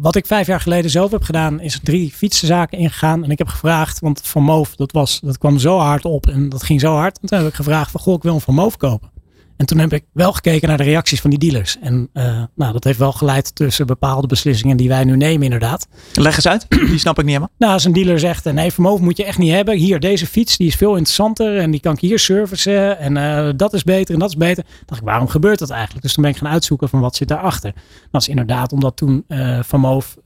wat 0.00 0.16
ik 0.16 0.26
vijf 0.26 0.46
jaar 0.46 0.60
geleden 0.60 0.90
zelf 0.90 1.10
heb 1.10 1.22
gedaan 1.22 1.60
is 1.60 1.80
drie 1.82 1.95
drie 1.96 2.12
fietsenzaken 2.12 2.78
ingegaan. 2.78 3.24
En 3.24 3.30
ik 3.30 3.38
heb 3.38 3.48
gevraagd, 3.48 4.00
want 4.00 4.20
Van 4.24 4.42
Moof, 4.42 4.76
dat, 4.76 4.92
was, 4.92 5.20
dat 5.20 5.38
kwam 5.38 5.58
zo 5.58 5.78
hard 5.78 6.04
op 6.04 6.26
en 6.26 6.48
dat 6.48 6.62
ging 6.62 6.80
zo 6.80 6.94
hard. 6.94 7.20
En 7.20 7.28
toen 7.28 7.38
heb 7.38 7.48
ik 7.48 7.54
gevraagd 7.54 7.90
van, 7.90 8.00
goh, 8.00 8.14
ik 8.14 8.22
wil 8.22 8.34
een 8.34 8.40
Van 8.40 8.54
Moof 8.54 8.76
kopen. 8.76 9.14
En 9.56 9.66
toen 9.66 9.78
heb 9.78 9.92
ik 9.92 10.04
wel 10.12 10.32
gekeken 10.32 10.68
naar 10.68 10.76
de 10.76 10.82
reacties 10.82 11.20
van 11.20 11.30
die 11.30 11.38
dealers. 11.38 11.76
En 11.80 12.08
uh, 12.12 12.42
nou, 12.54 12.72
dat 12.72 12.84
heeft 12.84 12.98
wel 12.98 13.12
geleid 13.12 13.54
tussen 13.54 13.86
bepaalde 13.86 14.26
beslissingen 14.26 14.76
die 14.76 14.88
wij 14.88 15.04
nu 15.04 15.16
nemen 15.16 15.42
inderdaad. 15.42 15.86
Leg 16.14 16.34
eens 16.34 16.48
uit, 16.48 16.66
die 16.68 16.98
snap 16.98 17.18
ik 17.18 17.24
niet 17.24 17.34
helemaal. 17.34 17.54
Nou, 17.58 17.72
als 17.72 17.84
een 17.84 17.92
dealer 17.92 18.18
zegt, 18.18 18.44
nee 18.44 18.72
vermogen 18.72 19.04
moet 19.04 19.16
je 19.16 19.24
echt 19.24 19.38
niet 19.38 19.52
hebben. 19.52 19.76
Hier, 19.76 20.00
deze 20.00 20.26
fiets, 20.26 20.56
die 20.56 20.66
is 20.66 20.74
veel 20.74 20.96
interessanter 20.96 21.58
en 21.58 21.70
die 21.70 21.80
kan 21.80 21.92
ik 21.92 22.00
hier 22.00 22.18
servicen. 22.18 22.98
En 22.98 23.16
uh, 23.16 23.52
dat 23.56 23.72
is 23.72 23.82
beter 23.82 24.14
en 24.14 24.20
dat 24.20 24.28
is 24.28 24.36
beter. 24.36 24.64
Dan 24.64 24.82
dacht 24.86 25.00
ik, 25.00 25.06
waarom 25.06 25.28
gebeurt 25.28 25.58
dat 25.58 25.70
eigenlijk? 25.70 26.02
Dus 26.02 26.12
toen 26.14 26.22
ben 26.22 26.32
ik 26.32 26.38
gaan 26.38 26.52
uitzoeken 26.52 26.88
van 26.88 27.00
wat 27.00 27.16
zit 27.16 27.28
daarachter. 27.28 27.74
Dat 28.10 28.20
is 28.20 28.28
inderdaad 28.28 28.72
omdat 28.72 28.96
toen 28.96 29.24
uh, 29.28 29.62
Van 29.62 29.80
Moof 29.80 30.16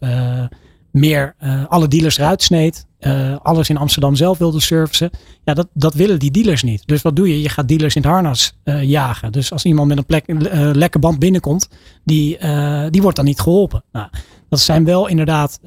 meer 0.93 1.34
uh, 1.43 1.66
alle 1.68 1.88
dealers 1.88 2.18
eruit 2.18 2.43
sneed. 2.43 2.86
Uh, 3.01 3.36
alles 3.43 3.68
in 3.68 3.76
Amsterdam 3.76 4.14
zelf 4.14 4.38
wilde 4.38 4.61
servicen. 4.61 5.11
Ja, 5.45 5.55
dat, 5.55 5.68
dat 5.74 5.95
willen 5.95 6.18
die 6.18 6.30
dealers 6.30 6.62
niet. 6.62 6.82
Dus 6.86 7.03
wat 7.03 7.16
doe 7.16 7.28
je? 7.28 7.43
Je 7.43 7.49
gaat 7.49 7.68
dealers 7.68 7.95
in 7.95 8.03
het 8.03 8.11
harnas 8.11 8.59
uh, 8.64 8.82
jagen. 8.82 9.32
Dus 9.32 9.53
als 9.53 9.64
iemand 9.64 9.88
met 9.88 9.99
een 9.99 10.07
plek, 10.07 10.24
lekker 10.76 11.01
band 11.01 11.18
binnenkomt, 11.18 11.68
die, 12.05 12.38
die 12.91 13.03
wordt 13.03 13.16
dan 13.16 13.24
niet 13.24 13.41
geholpen. 13.41 13.84
Nou, 13.93 14.09
dat 14.49 14.61
zijn 14.61 14.84
wel 14.84 15.07
inderdaad 15.07 15.61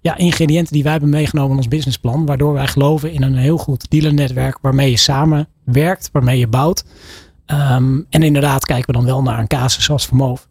ja, 0.00 0.16
ingrediënten 0.16 0.72
die 0.72 0.82
wij 0.82 0.92
hebben 0.92 1.10
meegenomen 1.10 1.50
in 1.50 1.56
ons 1.56 1.68
businessplan. 1.68 2.26
Waardoor 2.26 2.52
wij 2.52 2.66
geloven 2.66 3.12
in 3.12 3.22
een 3.22 3.36
heel 3.36 3.58
goed 3.58 3.90
dealernetwerk 3.90 4.58
waarmee 4.62 4.90
je 4.90 4.96
samen 4.96 5.48
werkt, 5.64 6.08
waarmee 6.12 6.38
je 6.38 6.48
bouwt. 6.48 6.84
Um, 7.46 8.06
en 8.10 8.22
inderdaad 8.22 8.64
kijken 8.64 8.86
we 8.86 8.92
dan 8.92 9.04
wel 9.04 9.22
naar 9.22 9.38
een 9.38 9.46
casus 9.46 9.84
zoals 9.84 10.06
Vermoof. 10.06 10.48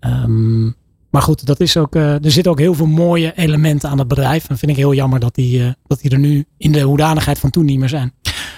Um, 0.00 0.74
maar 1.10 1.22
goed, 1.22 1.46
dat 1.46 1.60
is 1.60 1.76
ook, 1.76 1.94
uh, 1.94 2.24
er 2.24 2.30
zitten 2.30 2.52
ook 2.52 2.58
heel 2.58 2.74
veel 2.74 2.86
mooie 2.86 3.32
elementen 3.36 3.90
aan 3.90 3.98
het 3.98 4.08
bedrijf. 4.08 4.48
En 4.48 4.58
vind 4.58 4.70
ik 4.70 4.76
heel 4.76 4.94
jammer 4.94 5.20
dat 5.20 5.34
die, 5.34 5.60
uh, 5.60 5.68
dat 5.86 6.00
die 6.00 6.10
er 6.10 6.18
nu 6.18 6.44
in 6.58 6.72
de 6.72 6.80
hoedanigheid 6.80 7.38
van 7.38 7.50
toen 7.50 7.64
niet 7.64 7.78
meer 7.78 7.88
zijn. 7.88 8.12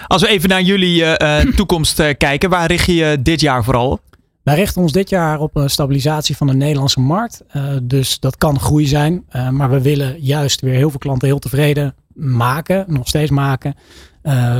Als 0.07 0.21
we 0.21 0.27
even 0.27 0.49
naar 0.49 0.61
jullie 0.61 1.01
uh, 1.01 1.37
toekomst 1.55 2.01
kijken, 2.17 2.49
waar 2.49 2.67
richt 2.67 2.85
je 2.85 2.95
je 2.95 3.21
dit 3.21 3.41
jaar 3.41 3.63
vooral 3.63 3.91
op? 3.91 4.01
Wij 4.43 4.55
richten 4.55 4.81
ons 4.81 4.91
dit 4.91 5.09
jaar 5.09 5.39
op 5.39 5.55
een 5.55 5.69
stabilisatie 5.69 6.37
van 6.37 6.47
de 6.47 6.53
Nederlandse 6.53 6.99
markt. 6.99 7.43
dus 7.83 8.19
dat 8.19 8.37
kan 8.37 8.59
groei 8.59 8.85
zijn. 8.85 9.25
maar 9.51 9.69
we 9.69 9.81
willen 9.81 10.15
juist 10.19 10.61
weer 10.61 10.73
heel 10.73 10.89
veel 10.89 10.99
klanten 10.99 11.27
heel 11.27 11.39
tevreden 11.39 11.95
maken, 12.13 12.85
nog 12.87 13.07
steeds 13.07 13.31
maken. 13.31 13.75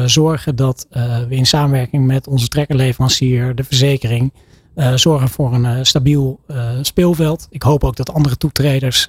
zorgen 0.06 0.56
dat 0.56 0.88
we 1.30 1.36
in 1.36 1.46
samenwerking 1.46 2.06
met 2.06 2.28
onze 2.28 2.48
trekkerleverancier, 2.48 3.56
de 3.56 3.64
verzekering, 3.64 4.34
uh, 4.76 4.94
zorgen 4.94 5.30
voor 5.30 5.54
een 5.54 5.64
uh, 5.64 5.78
stabiel 5.82 6.40
uh, 6.48 6.70
speelveld. 6.82 7.48
Ik 7.50 7.62
hoop 7.62 7.84
ook 7.84 7.96
dat 7.96 8.14
andere 8.14 8.38
toetreders, 8.38 9.08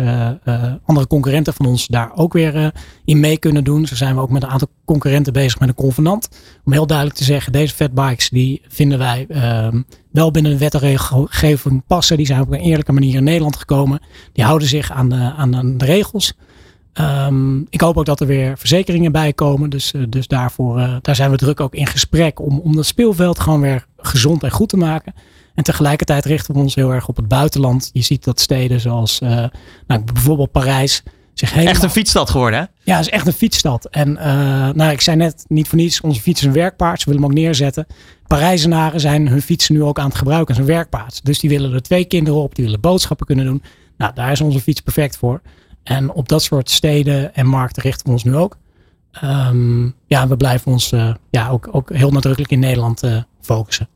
andere 0.84 1.06
concurrenten 1.06 1.54
van 1.54 1.66
ons 1.66 1.86
daar 1.86 2.10
ook 2.14 2.32
weer 2.32 2.72
in 3.04 3.20
mee 3.20 3.38
kunnen 3.38 3.64
doen. 3.64 3.86
Zo 3.86 3.94
zijn 3.94 4.14
we 4.14 4.20
ook 4.20 4.30
met 4.30 4.42
een 4.42 4.48
aantal 4.48 4.68
concurrenten 4.84 5.32
bezig 5.32 5.58
met 5.58 5.68
een 5.68 5.74
convenant. 5.74 6.28
Om 6.64 6.72
heel 6.72 6.86
duidelijk 6.86 7.18
te 7.18 7.24
zeggen, 7.24 7.52
deze 7.52 7.74
fatbikes 7.74 8.28
die 8.28 8.62
vinden 8.68 8.98
wij 8.98 9.26
ehm, 9.28 9.82
wel 10.10 10.30
binnen 10.30 10.52
de 10.52 10.58
wet 10.58 10.74
en 10.74 10.80
regelgeving 10.80 11.82
passen. 11.86 12.16
Die 12.16 12.26
zijn 12.26 12.40
op 12.40 12.52
een 12.52 12.60
eerlijke 12.60 12.92
manier 12.92 13.14
in 13.14 13.24
Nederland 13.24 13.56
gekomen. 13.56 14.00
Die 14.32 14.44
houden 14.44 14.68
zich 14.68 14.90
aan 14.90 15.08
de, 15.08 15.32
aan 15.36 15.78
de 15.78 15.84
regels. 15.84 16.34
Um, 17.00 17.66
ik 17.70 17.80
hoop 17.80 17.96
ook 17.96 18.06
dat 18.06 18.20
er 18.20 18.26
weer 18.26 18.58
verzekeringen 18.58 19.12
bij 19.12 19.32
komen. 19.32 19.70
Dus, 19.70 19.94
dus 20.08 20.26
daarvoor 20.26 20.98
daar 21.02 21.14
zijn 21.14 21.30
we 21.30 21.36
druk 21.36 21.60
ook 21.60 21.74
in 21.74 21.86
gesprek 21.86 22.40
om, 22.40 22.58
om 22.58 22.76
dat 22.76 22.86
speelveld 22.86 23.40
gewoon 23.40 23.60
weer 23.60 23.86
gezond 23.96 24.42
en 24.42 24.50
goed 24.50 24.68
te 24.68 24.76
maken. 24.76 25.14
En 25.54 25.64
tegelijkertijd 25.64 26.24
richten 26.24 26.54
we 26.54 26.60
ons 26.60 26.74
heel 26.74 26.90
erg 26.90 27.08
op 27.08 27.16
het 27.16 27.28
buitenland. 27.28 27.90
Je 27.92 28.02
ziet 28.02 28.24
dat 28.24 28.40
steden 28.40 28.80
zoals 28.80 29.20
uh, 29.20 29.44
nou, 29.86 30.04
bijvoorbeeld 30.12 30.52
Parijs. 30.52 31.02
Zich 31.34 31.50
helemaal... 31.50 31.72
Echt 31.72 31.82
een 31.82 31.90
fietsstad 31.90 32.30
geworden, 32.30 32.58
hè? 32.58 32.64
Ja, 32.82 32.96
het 32.96 33.06
is 33.06 33.12
echt 33.12 33.26
een 33.26 33.32
fietsstad. 33.32 33.84
En 33.84 34.08
uh, 34.08 34.24
nou, 34.70 34.90
ik 34.90 35.00
zei 35.00 35.16
net 35.16 35.44
niet 35.48 35.68
voor 35.68 35.78
niets, 35.78 36.00
onze 36.00 36.20
fiets 36.20 36.40
is 36.40 36.46
een 36.46 36.52
werkpaard. 36.52 37.00
Ze 37.00 37.06
willen 37.06 37.22
hem 37.22 37.30
ook 37.30 37.36
neerzetten. 37.36 37.86
Parijzenaren 38.26 39.00
zijn 39.00 39.28
hun 39.28 39.42
fietsen 39.42 39.74
nu 39.74 39.82
ook 39.82 39.98
aan 39.98 40.08
het 40.08 40.16
gebruiken 40.16 40.48
als 40.48 40.58
een 40.58 40.70
werkpaard. 40.72 41.24
Dus 41.24 41.38
die 41.38 41.50
willen 41.50 41.72
er 41.72 41.82
twee 41.82 42.04
kinderen 42.04 42.40
op, 42.40 42.54
die 42.54 42.64
willen 42.64 42.80
boodschappen 42.80 43.26
kunnen 43.26 43.44
doen. 43.44 43.62
Nou, 43.96 44.14
daar 44.14 44.32
is 44.32 44.40
onze 44.40 44.60
fiets 44.60 44.80
perfect 44.80 45.16
voor. 45.16 45.40
En 45.82 46.12
op 46.12 46.28
dat 46.28 46.42
soort 46.42 46.70
steden 46.70 47.34
en 47.34 47.46
markten 47.46 47.82
richten 47.82 48.06
we 48.06 48.12
ons 48.12 48.24
nu 48.24 48.36
ook. 48.36 48.56
Um, 49.24 49.94
ja, 50.06 50.28
we 50.28 50.36
blijven 50.36 50.72
ons 50.72 50.92
uh, 50.92 51.14
ja, 51.30 51.48
ook, 51.48 51.68
ook 51.72 51.92
heel 51.92 52.10
nadrukkelijk 52.10 52.52
in 52.52 52.58
Nederland 52.58 53.02
focussen. 53.40 53.88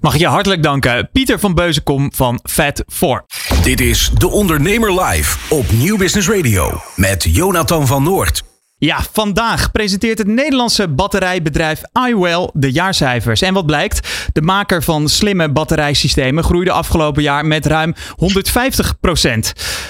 Mag 0.00 0.14
ik 0.14 0.20
je 0.20 0.26
hartelijk 0.26 0.62
danken, 0.62 1.08
Pieter 1.12 1.38
van 1.38 1.54
Beuzenkom 1.54 2.12
van 2.14 2.40
Fat4. 2.50 3.40
Dit 3.62 3.80
is 3.80 4.10
De 4.14 4.28
Ondernemer 4.28 5.02
Live 5.02 5.54
op 5.54 5.72
Nieuw 5.72 5.96
Business 5.96 6.28
Radio 6.28 6.80
met 6.96 7.24
Jonathan 7.28 7.86
van 7.86 8.02
Noord. 8.02 8.42
Ja, 8.78 8.98
vandaag 9.12 9.70
presenteert 9.70 10.18
het 10.18 10.26
Nederlandse 10.26 10.88
batterijbedrijf 10.88 11.80
iWell 12.08 12.50
de 12.52 12.72
jaarcijfers. 12.72 13.42
En 13.42 13.54
wat 13.54 13.66
blijkt? 13.66 14.28
De 14.32 14.42
maker 14.42 14.82
van 14.82 15.08
slimme 15.08 15.52
batterijsystemen 15.52 16.44
groeide 16.44 16.72
afgelopen 16.72 17.22
jaar 17.22 17.46
met 17.46 17.66
ruim 17.66 17.94
150% 17.94 17.98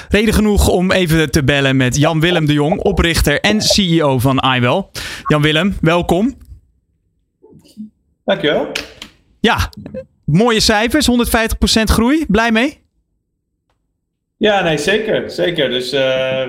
Reden 0.09 0.35
genoeg 0.35 0.69
om 0.69 0.91
even 0.91 1.31
te 1.31 1.45
bellen 1.45 1.77
met 1.77 1.97
Jan-Willem 1.97 2.47
de 2.47 2.53
Jong, 2.53 2.79
oprichter 2.79 3.41
en 3.41 3.61
CEO 3.61 4.19
van 4.19 4.45
iWell. 4.55 4.85
Jan-Willem, 5.27 5.77
welkom. 5.81 6.35
Dankjewel. 8.25 8.73
Ja, 9.43 9.71
mooie 10.25 10.61
cijfers, 10.61 11.09
150% 11.11 11.83
groei. 11.85 12.25
Blij 12.29 12.53
mee? 12.53 12.81
Ja, 14.37 14.63
nee, 14.63 14.79
zeker. 14.79 15.31
zeker. 15.31 15.71
Dus 15.71 15.93
uh, 15.93 16.01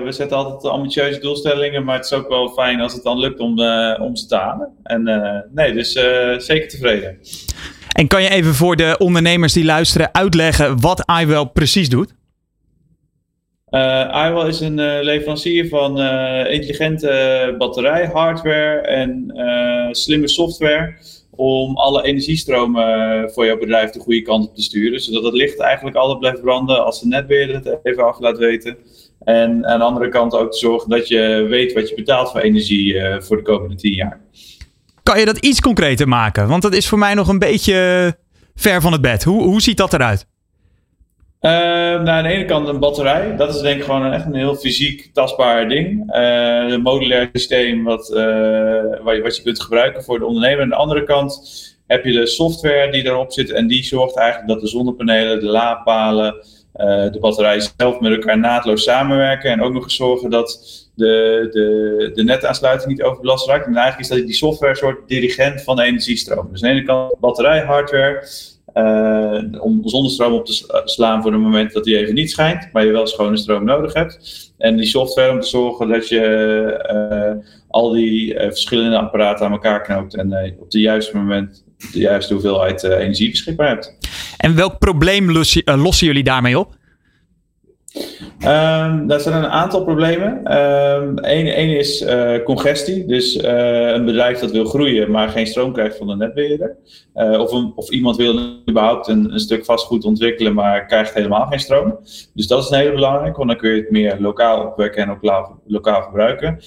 we 0.02 0.12
zetten 0.12 0.36
altijd 0.36 0.72
ambitieuze 0.72 1.20
doelstellingen, 1.20 1.84
maar 1.84 1.96
het 1.96 2.04
is 2.04 2.12
ook 2.12 2.28
wel 2.28 2.48
fijn 2.48 2.80
als 2.80 2.92
het 2.92 3.02
dan 3.02 3.18
lukt 3.18 3.40
om, 3.40 3.60
uh, 3.60 4.00
om 4.00 4.16
ze 4.16 4.26
te 4.26 4.36
halen. 4.36 4.68
En 4.82 5.08
uh, 5.08 5.38
nee, 5.54 5.72
dus 5.72 5.92
zeker 6.46 6.68
tevreden. 6.68 7.18
En 7.92 8.06
kan 8.06 8.22
je 8.22 8.28
even 8.28 8.54
voor 8.54 8.76
de 8.76 8.94
ondernemers 8.98 9.52
die 9.52 9.64
luisteren 9.64 10.14
uitleggen 10.14 10.80
wat 10.80 11.04
iWell 11.20 11.46
precies 11.46 11.88
doet? 11.88 12.14
Uh, 13.70 14.24
iWell 14.28 14.48
is 14.48 14.60
een 14.60 15.00
leverancier 15.00 15.68
van 15.68 15.98
intelligente 16.46 17.54
batterijhardware 17.58 18.80
en 18.80 19.32
slimme 19.90 20.28
software 20.28 20.96
om 21.36 21.76
alle 21.76 22.02
energiestromen 22.02 23.30
voor 23.32 23.46
jouw 23.46 23.58
bedrijf 23.58 23.90
de 23.90 24.00
goede 24.00 24.22
kant 24.22 24.48
op 24.48 24.54
te 24.54 24.62
sturen. 24.62 25.00
Zodat 25.00 25.24
het 25.24 25.34
licht 25.34 25.58
eigenlijk 25.58 25.96
altijd 25.96 26.18
blijft 26.18 26.40
branden 26.40 26.84
als 26.84 27.00
de 27.00 27.06
netbeheerder 27.06 27.56
het 27.56 27.78
even 27.82 28.06
af 28.06 28.20
laat 28.20 28.38
weten. 28.38 28.76
En 29.24 29.66
aan 29.66 29.78
de 29.78 29.84
andere 29.84 30.08
kant 30.08 30.34
ook 30.34 30.52
te 30.52 30.58
zorgen 30.58 30.90
dat 30.90 31.08
je 31.08 31.46
weet 31.48 31.72
wat 31.72 31.88
je 31.88 31.94
betaalt 31.94 32.30
voor 32.30 32.40
energie 32.40 32.94
uh, 32.94 33.20
voor 33.20 33.36
de 33.36 33.42
komende 33.42 33.74
tien 33.74 33.94
jaar. 33.94 34.20
Kan 35.02 35.18
je 35.18 35.24
dat 35.24 35.38
iets 35.38 35.60
concreter 35.60 36.08
maken? 36.08 36.48
Want 36.48 36.62
dat 36.62 36.74
is 36.74 36.88
voor 36.88 36.98
mij 36.98 37.14
nog 37.14 37.28
een 37.28 37.38
beetje 37.38 38.16
ver 38.54 38.80
van 38.80 38.92
het 38.92 39.00
bed. 39.00 39.24
Hoe, 39.24 39.42
hoe 39.42 39.62
ziet 39.62 39.76
dat 39.76 39.92
eruit? 39.92 40.26
Uh, 41.44 41.50
nou, 41.50 42.08
aan 42.08 42.22
de 42.22 42.28
ene 42.28 42.44
kant 42.44 42.68
een 42.68 42.78
batterij. 42.78 43.36
Dat 43.36 43.54
is 43.54 43.60
denk 43.60 43.78
ik 43.78 43.84
gewoon 43.84 44.12
echt 44.12 44.26
een 44.26 44.34
heel 44.34 44.54
fysiek 44.54 45.10
tastbaar 45.12 45.68
ding. 45.68 46.14
Uh, 46.14 46.68
een 46.68 46.80
modulair 46.80 47.28
systeem 47.32 47.84
wat, 47.84 48.10
uh, 48.10 48.16
waar 49.02 49.14
je, 49.14 49.20
wat 49.22 49.36
je 49.36 49.42
kunt 49.42 49.62
gebruiken 49.62 50.04
voor 50.04 50.18
de 50.18 50.26
ondernemer. 50.26 50.62
Aan 50.62 50.68
de 50.68 50.74
andere 50.74 51.04
kant 51.04 51.40
heb 51.86 52.04
je 52.04 52.12
de 52.12 52.26
software 52.26 52.90
die 52.90 53.04
erop 53.04 53.32
zit. 53.32 53.50
En 53.50 53.66
die 53.66 53.84
zorgt 53.84 54.16
eigenlijk 54.16 54.48
dat 54.48 54.60
de 54.60 54.68
zonnepanelen, 54.68 55.40
de 55.40 55.46
laadpalen, 55.46 56.34
de 57.12 57.18
batterij 57.20 57.60
zelf 57.76 58.00
met 58.00 58.12
elkaar 58.12 58.38
naadloos 58.38 58.82
samenwerken. 58.82 59.50
En 59.50 59.62
ook 59.62 59.72
nog 59.72 59.82
eens 59.82 59.96
zorgen 59.96 60.30
dat 60.30 60.60
de, 60.94 61.46
de, 61.50 62.10
de 62.14 62.24
netaansluiting 62.24 62.90
niet 62.90 63.02
overbelast 63.02 63.46
raakt. 63.46 63.66
En 63.66 63.76
eigenlijk 63.76 64.10
is 64.10 64.16
dat 64.16 64.26
die 64.26 64.36
software 64.36 64.70
een 64.70 64.78
soort 64.78 65.08
dirigent 65.08 65.62
van 65.62 65.76
de 65.76 65.82
energiestroom. 65.82 66.48
Dus 66.50 66.62
aan 66.62 66.70
de 66.70 66.74
ene 66.74 66.86
kant 66.86 67.18
batterij, 67.20 67.60
hardware. 67.60 68.26
Uh, 68.74 69.62
om 69.62 69.80
zonnestroom 69.84 70.32
op 70.32 70.46
te 70.46 70.64
eh, 70.68 70.80
slaan 70.84 71.22
voor 71.22 71.32
het 71.32 71.40
moment 71.40 71.72
dat 71.72 71.84
die 71.84 71.98
even 71.98 72.14
niet 72.14 72.30
schijnt, 72.30 72.68
maar 72.72 72.84
je 72.84 72.92
wel 72.92 73.06
schone 73.06 73.36
stroom 73.36 73.64
nodig 73.64 73.92
hebt. 73.92 74.52
En 74.58 74.76
die 74.76 74.86
software 74.86 75.30
om 75.30 75.40
te 75.40 75.46
zorgen 75.46 75.88
dat 75.88 76.08
je 76.08 77.36
uh, 77.40 77.46
al 77.68 77.90
die 77.90 78.34
verschillende 78.34 78.98
apparaten 78.98 79.46
aan 79.46 79.52
elkaar 79.52 79.82
knoopt 79.82 80.16
en 80.16 80.54
op 80.58 80.64
het 80.64 80.72
juiste 80.72 81.16
moment 81.16 81.64
de 81.92 81.98
juiste 81.98 82.32
hoeveelheid 82.32 82.82
energie 82.82 83.30
beschikbaar 83.30 83.68
hebt. 83.68 83.98
En 84.36 84.54
welk 84.56 84.78
probleem 84.78 85.32
lossen 85.64 86.06
jullie 86.06 86.24
daarmee 86.24 86.58
op? 86.58 86.74
Um, 88.44 89.06
daar 89.06 89.20
zijn 89.20 89.34
een 89.34 89.50
aantal 89.50 89.84
problemen. 89.84 90.40
Eén 91.30 91.60
um, 91.60 91.76
is 91.76 92.02
uh, 92.02 92.42
congestie. 92.42 93.06
Dus 93.06 93.36
uh, 93.36 93.90
een 93.90 94.04
bedrijf 94.04 94.38
dat 94.38 94.50
wil 94.50 94.64
groeien, 94.64 95.10
maar 95.10 95.28
geen 95.28 95.46
stroom 95.46 95.72
krijgt 95.72 95.96
van 95.96 96.06
de 96.06 96.16
netbeheerder. 96.16 96.76
Uh, 97.14 97.40
of, 97.40 97.52
een, 97.52 97.72
of, 97.74 97.90
iemand 97.90 98.16
wil 98.16 98.38
überhaupt 98.70 99.08
een, 99.08 99.32
een, 99.32 99.40
stuk 99.40 99.64
vastgoed 99.64 100.04
ontwikkelen, 100.04 100.54
maar 100.54 100.86
krijgt 100.86 101.14
helemaal 101.14 101.46
geen 101.46 101.60
stroom. 101.60 101.98
Dus 102.34 102.46
dat 102.46 102.62
is 102.62 102.70
een 102.70 102.78
hele 102.78 102.92
belangrijke, 102.92 103.36
want 103.36 103.48
dan 103.48 103.58
kun 103.58 103.70
je 103.70 103.80
het 103.80 103.90
meer 103.90 104.16
lokaal 104.20 104.66
opwekken 104.66 105.02
en 105.02 105.10
ook 105.10 105.22
lokaal, 105.22 105.60
lokaal 105.66 106.02
gebruiken. 106.02 106.60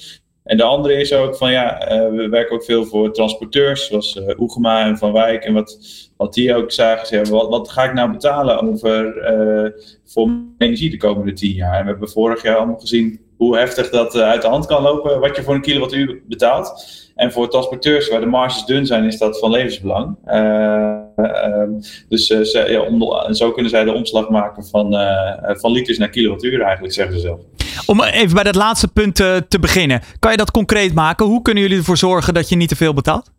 En 0.48 0.56
de 0.56 0.62
andere 0.62 0.94
is 0.94 1.12
ook 1.12 1.36
van 1.36 1.50
ja, 1.50 1.78
we 2.10 2.28
werken 2.28 2.54
ook 2.54 2.64
veel 2.64 2.84
voor 2.84 3.12
transporteurs, 3.12 3.86
zoals 3.86 4.16
uh, 4.16 4.38
Oegema 4.38 4.86
en 4.86 4.98
Van 4.98 5.12
Wijk. 5.12 5.44
En 5.44 5.54
wat, 5.54 5.78
wat 6.16 6.34
die 6.34 6.54
ook 6.54 6.72
zagen, 6.72 7.06
ze 7.06 7.48
wat, 7.48 7.70
ga 7.70 7.84
ik 7.84 7.92
nou 7.92 8.10
betalen 8.10 8.60
over, 8.60 9.16
uh, 9.64 9.70
voor 10.04 10.30
energie 10.58 10.90
de 10.90 10.96
komende 10.96 11.32
tien 11.32 11.52
jaar? 11.52 11.78
En 11.78 11.84
we 11.84 11.90
hebben 11.90 12.10
vorig 12.10 12.42
jaar 12.42 12.56
allemaal 12.56 12.78
gezien 12.78 13.20
hoe 13.36 13.58
heftig 13.58 13.90
dat 13.90 14.16
uit 14.16 14.42
de 14.42 14.48
hand 14.48 14.66
kan 14.66 14.82
lopen, 14.82 15.20
wat 15.20 15.36
je 15.36 15.42
voor 15.42 15.54
een 15.54 15.60
kilowattuur 15.60 16.20
betaalt. 16.28 16.86
En 17.14 17.32
voor 17.32 17.48
transporteurs 17.48 18.08
waar 18.08 18.20
de 18.20 18.26
marges 18.26 18.64
dun 18.64 18.86
zijn, 18.86 19.04
is 19.04 19.18
dat 19.18 19.38
van 19.38 19.50
levensbelang. 19.50 20.16
Ehm, 20.24 21.70
dus 22.08 22.26
ja, 22.52 22.80
om, 22.80 23.34
zo 23.34 23.52
kunnen 23.52 23.70
zij 23.70 23.84
de 23.84 23.92
omslag 23.92 24.28
maken 24.28 24.64
van, 24.64 24.96
van 25.42 25.72
liters 25.72 25.98
naar 25.98 26.10
kilowattuur 26.10 26.60
eigenlijk, 26.60 26.94
zeggen 26.94 27.14
ze 27.14 27.20
zelf. 27.20 27.40
Om 27.86 28.02
even 28.02 28.34
bij 28.34 28.44
dat 28.44 28.54
laatste 28.54 28.88
punt 28.88 29.14
te 29.14 29.58
beginnen. 29.60 30.02
Kan 30.18 30.30
je 30.30 30.36
dat 30.36 30.50
concreet 30.50 30.94
maken? 30.94 31.26
Hoe 31.26 31.42
kunnen 31.42 31.62
jullie 31.62 31.78
ervoor 31.78 31.96
zorgen 31.96 32.34
dat 32.34 32.48
je 32.48 32.56
niet 32.56 32.68
te 32.68 32.76
veel 32.76 32.94
betaalt? 32.94 33.30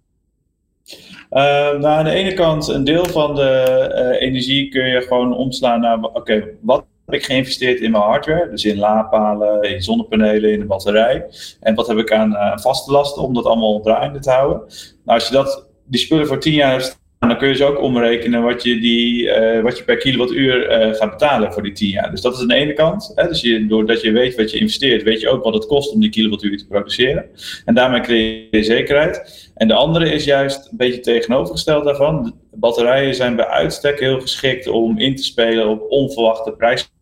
Uh, 1.31 1.41
nou, 1.79 1.85
aan 1.85 2.03
de 2.03 2.11
ene 2.11 2.33
kant, 2.33 2.67
een 2.67 2.83
deel 2.83 3.05
van 3.05 3.35
de 3.35 3.89
uh, 3.93 4.27
energie 4.27 4.69
kun 4.69 4.85
je 4.85 5.01
gewoon 5.01 5.35
omslaan 5.35 5.79
naar, 5.81 6.01
oké, 6.01 6.43
wat 6.61 6.85
heb 7.05 7.15
ik 7.15 7.25
geïnvesteerd 7.25 7.79
in 7.79 7.91
mijn 7.91 8.03
hardware? 8.03 8.49
Dus 8.49 8.65
in 8.65 8.77
laadpalen, 8.77 9.63
in 9.63 9.81
zonnepanelen, 9.81 10.51
in 10.51 10.59
de 10.59 10.65
batterij. 10.65 11.25
En 11.59 11.75
wat 11.75 11.87
heb 11.87 11.97
ik 11.97 12.11
aan 12.11 12.31
uh, 12.31 12.57
vaste 12.57 12.91
lasten 12.91 13.23
om 13.23 13.33
dat 13.33 13.45
allemaal 13.45 13.81
draaiende 13.81 14.19
te 14.19 14.29
houden? 14.29 14.57
Nou, 15.05 15.19
als 15.19 15.27
je 15.27 15.33
dat, 15.33 15.65
die 15.85 15.99
spullen 15.99 16.27
voor 16.27 16.39
10 16.39 16.53
jaar 16.53 16.93
dan 17.27 17.37
kun 17.37 17.47
je 17.47 17.53
dus 17.53 17.63
ook 17.63 17.81
omrekenen 17.81 18.41
wat 18.41 18.63
je, 18.63 18.79
die, 18.79 19.23
uh, 19.23 19.61
wat 19.61 19.77
je 19.77 19.83
per 19.83 19.97
kilowattuur 19.97 20.87
uh, 20.87 20.93
gaat 20.93 21.09
betalen 21.09 21.53
voor 21.53 21.63
die 21.63 21.71
10 21.71 21.89
jaar. 21.89 22.11
Dus 22.11 22.21
dat 22.21 22.33
is 22.33 22.41
aan 22.41 22.47
de 22.47 22.53
ene 22.53 22.73
kant. 22.73 23.11
Hè? 23.15 23.27
Dus 23.27 23.41
je, 23.41 23.67
doordat 23.67 24.01
je 24.01 24.11
weet 24.11 24.35
wat 24.35 24.51
je 24.51 24.57
investeert, 24.57 25.03
weet 25.03 25.21
je 25.21 25.29
ook 25.29 25.43
wat 25.43 25.53
het 25.53 25.65
kost 25.65 25.93
om 25.93 25.99
die 25.99 26.09
kilowattuur 26.09 26.57
te 26.57 26.67
produceren. 26.67 27.25
En 27.65 27.73
daarmee 27.73 28.01
creëer 28.01 28.47
je 28.51 28.63
zekerheid. 28.63 29.49
En 29.55 29.67
de 29.67 29.73
andere 29.73 30.11
is 30.11 30.23
juist 30.23 30.67
een 30.71 30.77
beetje 30.77 30.99
tegenovergesteld 30.99 31.83
daarvan. 31.83 32.23
De 32.23 32.57
batterijen 32.57 33.15
zijn 33.15 33.35
bij 33.35 33.47
uitstek 33.47 33.99
heel 33.99 34.19
geschikt 34.19 34.67
om 34.67 34.99
in 34.99 35.15
te 35.15 35.23
spelen 35.23 35.67
op 35.67 35.85
onverwachte 35.89 36.51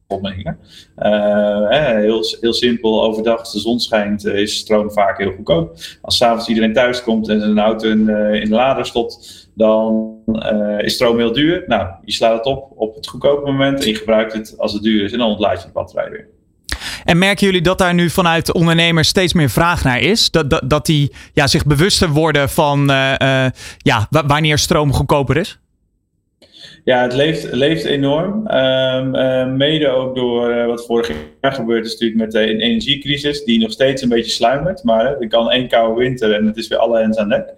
prijsopmerkingen. 0.07 0.59
Uh, 0.97 1.95
heel, 1.99 2.23
heel 2.41 2.53
simpel, 2.53 3.03
overdag 3.03 3.39
als 3.39 3.53
de 3.53 3.59
zon 3.59 3.79
schijnt 3.79 4.25
is 4.25 4.57
stroom 4.57 4.91
vaak 4.91 5.17
heel 5.17 5.31
goedkoop. 5.31 5.77
Als 6.01 6.17
s'avonds 6.17 6.47
iedereen 6.47 6.73
thuis 6.73 7.03
komt 7.03 7.29
en 7.29 7.39
zijn 7.39 7.59
auto 7.59 7.89
in, 7.89 8.09
in 8.41 8.49
de 8.49 8.55
lader 8.55 8.85
stopt, 8.85 9.47
dan 9.53 10.15
is 10.77 10.93
stroom 10.93 11.17
heel 11.17 11.33
duur. 11.33 11.63
Nou, 11.67 11.89
je 12.03 12.11
slaat 12.11 12.37
het 12.37 12.45
op 12.45 12.71
op 12.75 12.95
het 12.95 13.07
goedkope 13.07 13.51
moment 13.51 13.81
en 13.81 13.87
je 13.87 13.95
gebruikt 13.95 14.33
het 14.33 14.55
als 14.57 14.73
het 14.73 14.83
duur 14.83 15.03
is 15.03 15.11
en 15.11 15.17
dan 15.17 15.29
ontlaat 15.29 15.61
je 15.61 15.67
de 15.67 15.73
batterij 15.73 16.09
weer. 16.09 16.27
En 17.03 17.17
merken 17.17 17.45
jullie 17.45 17.61
dat 17.61 17.77
daar 17.77 17.93
nu 17.93 18.09
vanuit 18.09 18.53
ondernemers 18.53 19.07
steeds 19.07 19.33
meer 19.33 19.49
vraag 19.49 19.83
naar 19.83 19.99
is? 19.99 20.31
Dat, 20.31 20.61
dat, 20.65 20.85
die 20.85 21.11
ja, 21.33 21.47
zich 21.47 21.65
bewuster 21.65 22.09
worden 22.09 22.49
van 22.49 22.85
ja, 23.77 24.07
wanneer 24.09 24.57
stroom 24.57 24.93
goedkoper 24.93 25.37
is? 25.37 25.59
Ja, 26.87 27.01
het 27.01 27.13
leeft, 27.13 27.51
leeft 27.51 27.85
enorm. 27.85 28.33
Um, 28.33 29.15
uh, 29.15 29.47
mede 29.47 29.87
ook 29.87 30.15
door 30.15 30.55
uh, 30.55 30.65
wat 30.65 30.85
vorig 30.85 31.11
jaar 31.41 31.51
gebeurd 31.51 31.85
is 31.85 31.91
natuurlijk 31.91 32.19
met 32.19 32.31
de 32.31 32.63
energiecrisis, 32.63 33.43
die 33.43 33.59
nog 33.59 33.71
steeds 33.71 34.01
een 34.01 34.09
beetje 34.09 34.31
sluimert. 34.31 34.83
Maar 34.83 35.05
uh, 35.05 35.21
er 35.21 35.27
kan 35.27 35.51
één 35.51 35.67
koude 35.67 35.99
winter 35.99 36.33
en 36.33 36.45
het 36.45 36.57
is 36.57 36.67
weer 36.67 36.77
alle 36.77 36.99
hens 36.99 37.17
aan 37.17 37.29
dek. 37.29 37.53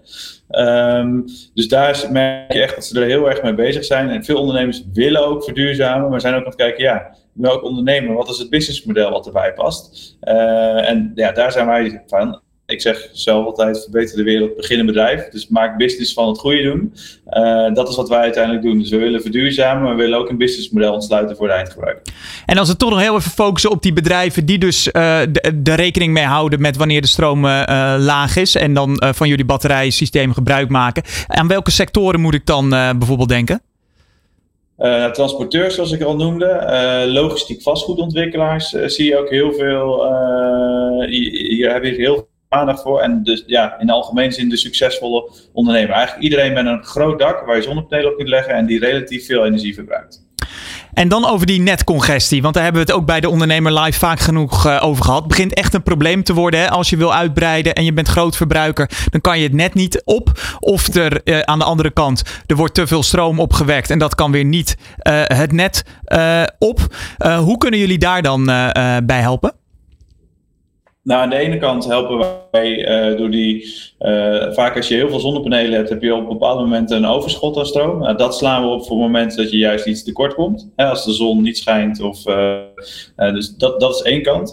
Um, 0.49 1.25
dus 1.53 1.67
daar 1.67 2.07
merk 2.11 2.53
je 2.53 2.61
echt 2.61 2.75
dat 2.75 2.85
ze 2.85 2.99
er 2.99 3.07
heel 3.07 3.29
erg 3.29 3.43
mee 3.43 3.53
bezig 3.53 3.85
zijn. 3.85 4.09
En 4.09 4.23
veel 4.23 4.39
ondernemers 4.39 4.83
willen 4.93 5.25
ook 5.25 5.43
verduurzamen, 5.43 6.09
maar 6.09 6.21
zijn 6.21 6.33
ook 6.33 6.39
aan 6.39 6.45
het 6.45 6.55
kijken, 6.55 6.83
ja, 6.83 7.15
welk 7.33 7.63
ondernemer, 7.63 8.15
wat 8.15 8.29
is 8.29 8.37
het 8.37 8.49
businessmodel 8.49 9.11
wat 9.11 9.25
erbij 9.25 9.53
past? 9.53 10.17
en 10.19 11.11
ja, 11.15 11.31
daar 11.31 11.51
zijn 11.51 11.67
wij 11.67 12.03
van 12.07 12.41
ik 12.69 12.81
zeg 12.81 13.09
zelf 13.11 13.45
altijd: 13.45 13.81
verbeter 13.81 14.17
de 14.17 14.23
wereld, 14.23 14.55
begin 14.55 14.79
een 14.79 14.85
bedrijf. 14.85 15.29
Dus 15.29 15.47
maak 15.47 15.77
business 15.77 16.13
van 16.13 16.27
het 16.27 16.39
goede 16.39 16.63
doen. 16.63 16.93
Uh, 17.29 17.73
dat 17.73 17.89
is 17.89 17.95
wat 17.95 18.09
wij 18.09 18.19
uiteindelijk 18.19 18.63
doen. 18.63 18.79
Dus 18.79 18.89
we 18.89 18.97
willen 18.97 19.21
verduurzamen, 19.21 19.83
maar 19.83 19.95
we 19.95 20.01
willen 20.01 20.19
ook 20.19 20.29
een 20.29 20.37
businessmodel 20.37 20.93
ontsluiten 20.93 21.35
voor 21.35 21.47
de 21.47 21.53
eindgebruiker. 21.53 22.13
En 22.45 22.57
als 22.57 22.69
we 22.69 22.75
toch 22.75 22.89
nog 22.89 22.99
heel 22.99 23.15
even 23.15 23.31
focussen 23.31 23.71
op 23.71 23.81
die 23.81 23.93
bedrijven 23.93 24.45
die 24.45 24.57
dus 24.57 24.87
uh, 24.87 24.93
de, 25.29 25.61
de, 25.61 25.73
rekening 25.73 26.13
mee 26.13 26.23
houden 26.23 26.61
met 26.61 26.77
wanneer 26.77 27.01
de 27.01 27.07
stroom 27.07 27.45
uh, 27.45 27.95
laag 27.99 28.35
is 28.35 28.55
en 28.55 28.73
dan 28.73 29.03
van 29.15 29.27
jullie 29.27 29.45
batterijsysteem 29.45 30.33
gebruik 30.33 30.69
maken. 30.69 31.03
Aan 31.27 31.47
welke 31.47 31.71
sectoren 31.71 32.19
moet 32.19 32.33
ik 32.33 32.45
dan 32.45 32.69
bijvoorbeeld 32.69 33.29
denken? 33.29 33.61
Uh, 34.79 35.11
transporteurs, 35.11 35.75
zoals 35.75 35.91
ik 35.91 36.01
al 36.01 36.15
noemde, 36.15 36.45
uh, 36.45 37.13
logistiek 37.13 37.61
vastgoedontwikkelaars 37.61 38.73
uh, 38.73 38.87
zie 38.87 39.05
je 39.05 39.17
ook 39.17 39.29
heel 39.29 39.53
veel. 39.53 40.05
hier 41.07 41.73
heb 41.73 41.83
je 41.83 41.93
heel 41.95 42.27
aandacht 42.49 42.81
voor. 42.81 43.01
En 43.01 43.23
dus 43.23 43.43
ja, 43.47 43.79
in 43.79 43.87
de 43.87 43.93
algemene 43.93 44.31
zin 44.31 44.49
de 44.49 44.57
succesvolle 44.57 45.31
ondernemer. 45.53 45.91
Eigenlijk 45.91 46.23
iedereen 46.23 46.53
met 46.53 46.65
een 46.65 46.83
groot 46.83 47.19
dak 47.19 47.45
waar 47.45 47.55
je 47.55 47.61
zonnepanelen 47.61 48.11
op 48.11 48.17
kunt 48.17 48.29
leggen 48.29 48.53
en 48.53 48.65
die 48.65 48.79
relatief 48.79 49.25
veel 49.25 49.45
energie 49.45 49.73
verbruikt. 49.73 50.27
En 50.93 51.07
dan 51.07 51.25
over 51.25 51.45
die 51.45 51.61
netcongestie, 51.61 52.41
want 52.41 52.53
daar 52.53 52.63
hebben 52.63 52.81
we 52.81 52.91
het 52.91 52.97
ook 52.99 53.05
bij 53.05 53.19
de 53.19 53.29
ondernemer 53.29 53.79
live 53.79 53.99
vaak 53.99 54.19
genoeg 54.19 54.65
uh, 54.65 54.83
over 54.83 55.03
gehad. 55.03 55.19
Het 55.19 55.27
begint 55.27 55.53
echt 55.53 55.73
een 55.73 55.83
probleem 55.83 56.23
te 56.23 56.33
worden. 56.33 56.59
Hè? 56.59 56.69
Als 56.69 56.89
je 56.89 56.97
wil 56.97 57.13
uitbreiden 57.13 57.73
en 57.73 57.83
je 57.85 57.93
bent 57.93 58.07
grootverbruiker, 58.07 58.89
dan 59.09 59.21
kan 59.21 59.37
je 59.37 59.43
het 59.43 59.53
net 59.53 59.73
niet 59.73 60.01
op. 60.05 60.31
Of 60.59 60.95
er 60.95 61.21
uh, 61.23 61.39
aan 61.39 61.59
de 61.59 61.65
andere 61.65 61.91
kant, 61.91 62.23
er 62.45 62.55
wordt 62.55 62.73
te 62.73 62.87
veel 62.87 63.03
stroom 63.03 63.39
opgewekt 63.39 63.89
en 63.89 63.99
dat 63.99 64.15
kan 64.15 64.31
weer 64.31 64.45
niet 64.45 64.77
uh, 64.79 65.21
het 65.25 65.51
net 65.51 65.83
op. 66.57 66.79
hoe 67.39 67.57
kunnen 67.57 67.79
jullie 67.79 67.97
daar 67.97 68.21
dan 68.21 68.45
bij 69.05 69.19
helpen? 69.21 69.53
Nou, 71.09 71.21
aan 71.21 71.29
de 71.29 71.35
ene 71.35 71.57
kant 71.57 71.85
helpen 71.85 72.27
wij 72.51 73.09
uh, 73.11 73.17
door 73.17 73.31
die. 73.31 73.65
Uh, 73.99 74.51
vaak 74.51 74.75
als 74.75 74.87
je 74.87 74.95
heel 74.95 75.09
veel 75.09 75.19
zonnepanelen 75.19 75.73
hebt, 75.73 75.89
heb 75.89 76.01
je 76.01 76.15
op 76.15 76.27
bepaalde 76.27 76.61
momenten 76.61 76.97
een 76.97 77.05
overschot 77.05 77.57
aan 77.57 77.65
stroom. 77.65 77.99
Nou, 77.99 78.17
dat 78.17 78.35
slaan 78.35 78.61
we 78.61 78.67
op 78.67 78.85
voor 78.85 78.97
het 78.97 79.05
moment 79.05 79.35
dat 79.35 79.51
je 79.51 79.57
juist 79.57 79.85
iets 79.85 80.03
tekort 80.03 80.33
komt. 80.33 80.69
Hè, 80.75 80.85
als 80.85 81.05
de 81.05 81.11
zon 81.11 81.41
niet 81.41 81.57
schijnt. 81.57 82.01
Of, 82.01 82.27
uh, 82.27 82.57
dus 83.15 83.55
dat, 83.55 83.79
dat 83.79 83.95
is 83.95 84.01
één 84.01 84.21
kant. 84.21 84.51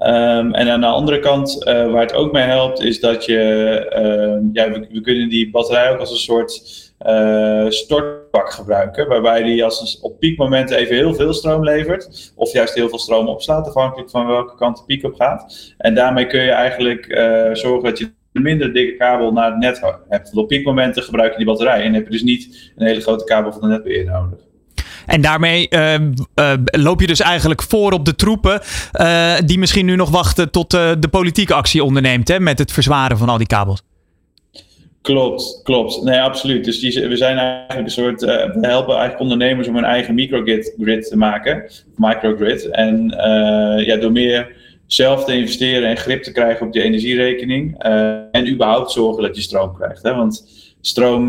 Um, 0.00 0.54
en 0.54 0.68
aan 0.68 0.80
de 0.80 0.86
andere 0.86 1.18
kant, 1.18 1.64
waar 1.64 2.00
het 2.00 2.14
ook 2.14 2.32
mee 2.32 2.44
helpt, 2.44 2.80
is 2.80 3.00
dat 3.00 3.24
je. 3.24 3.38
Ehm, 3.90 4.42
ja, 4.52 4.70
we, 4.70 4.86
we, 4.90 5.00
kunnen 5.00 5.28
die 5.28 5.50
batterij 5.50 5.92
ook 5.92 5.98
als 5.98 6.10
een 6.10 6.16
soort 6.16 6.87
uh, 7.06 7.70
stortbak 7.70 8.52
gebruiken, 8.52 9.08
waarbij 9.08 9.42
die 9.42 9.64
als 9.64 9.98
op 10.00 10.18
piekmomenten 10.18 10.76
even 10.76 10.96
heel 10.96 11.14
veel 11.14 11.32
stroom 11.32 11.64
levert, 11.64 12.32
of 12.36 12.52
juist 12.52 12.74
heel 12.74 12.88
veel 12.88 12.98
stroom 12.98 13.26
opslaat, 13.26 13.66
afhankelijk 13.66 14.10
van 14.10 14.26
welke 14.26 14.54
kant 14.56 14.76
de 14.76 14.84
piek 14.86 15.04
op 15.04 15.14
gaat. 15.14 15.74
En 15.78 15.94
daarmee 15.94 16.26
kun 16.26 16.42
je 16.42 16.50
eigenlijk 16.50 17.06
uh, 17.06 17.54
zorgen 17.54 17.84
dat 17.84 17.98
je 17.98 18.12
een 18.32 18.42
minder 18.42 18.72
dikke 18.72 18.96
kabel 18.96 19.32
naar 19.32 19.50
het 19.50 19.58
net 19.58 19.80
hebt. 20.08 20.36
Op 20.36 20.48
piekmomenten 20.48 21.02
gebruik 21.02 21.30
je 21.30 21.36
die 21.36 21.46
batterij 21.46 21.82
en 21.82 21.94
heb 21.94 22.04
je 22.04 22.10
dus 22.10 22.22
niet 22.22 22.72
een 22.76 22.86
hele 22.86 23.00
grote 23.00 23.24
kabel 23.24 23.52
van 23.52 23.60
de 23.60 23.66
netbeheer 23.66 24.04
nodig. 24.04 24.38
En 25.06 25.20
daarmee 25.20 25.68
uh, 25.70 25.94
loop 26.64 27.00
je 27.00 27.06
dus 27.06 27.20
eigenlijk 27.20 27.62
voor 27.62 27.92
op 27.92 28.04
de 28.04 28.14
troepen 28.14 28.60
die 29.44 29.58
misschien 29.58 29.86
nu 29.86 29.96
nog 29.96 30.10
wachten 30.10 30.50
tot 30.50 30.70
de 30.70 31.08
politieke 31.10 31.54
actie 31.54 31.84
onderneemt 31.84 32.28
hè, 32.28 32.40
met 32.40 32.58
het 32.58 32.72
verzwaren 32.72 33.18
van 33.18 33.28
al 33.28 33.38
die 33.38 33.46
kabels. 33.46 33.82
Klopt, 35.08 35.60
klopt. 35.62 36.02
Nee, 36.02 36.20
absoluut. 36.20 36.64
Dus 36.64 36.80
die, 36.80 37.08
we 37.08 37.16
zijn 37.16 37.38
eigenlijk 37.38 37.86
een 37.86 37.90
soort. 37.90 38.22
Uh, 38.22 38.28
we 38.28 38.66
helpen 38.66 38.94
eigenlijk 38.94 39.20
ondernemers 39.20 39.68
om 39.68 39.74
hun 39.74 39.84
eigen 39.84 40.14
microgrid 40.14 41.08
te 41.08 41.16
maken, 41.16 41.70
microgrid. 41.96 42.70
En 42.70 43.04
uh, 43.04 43.86
ja, 43.86 43.96
door 43.96 44.12
meer 44.12 44.56
zelf 44.86 45.24
te 45.24 45.36
investeren 45.36 45.88
en 45.88 45.96
grip 45.96 46.22
te 46.22 46.32
krijgen 46.32 46.66
op 46.66 46.74
je 46.74 46.82
energierekening. 46.82 47.84
Uh, 47.86 48.18
en 48.32 48.48
überhaupt 48.48 48.90
zorgen 48.90 49.22
dat 49.22 49.36
je 49.36 49.42
stroom 49.42 49.74
krijgt. 49.74 50.02
Hè? 50.02 50.14
Want 50.14 50.46
stroom, 50.80 51.24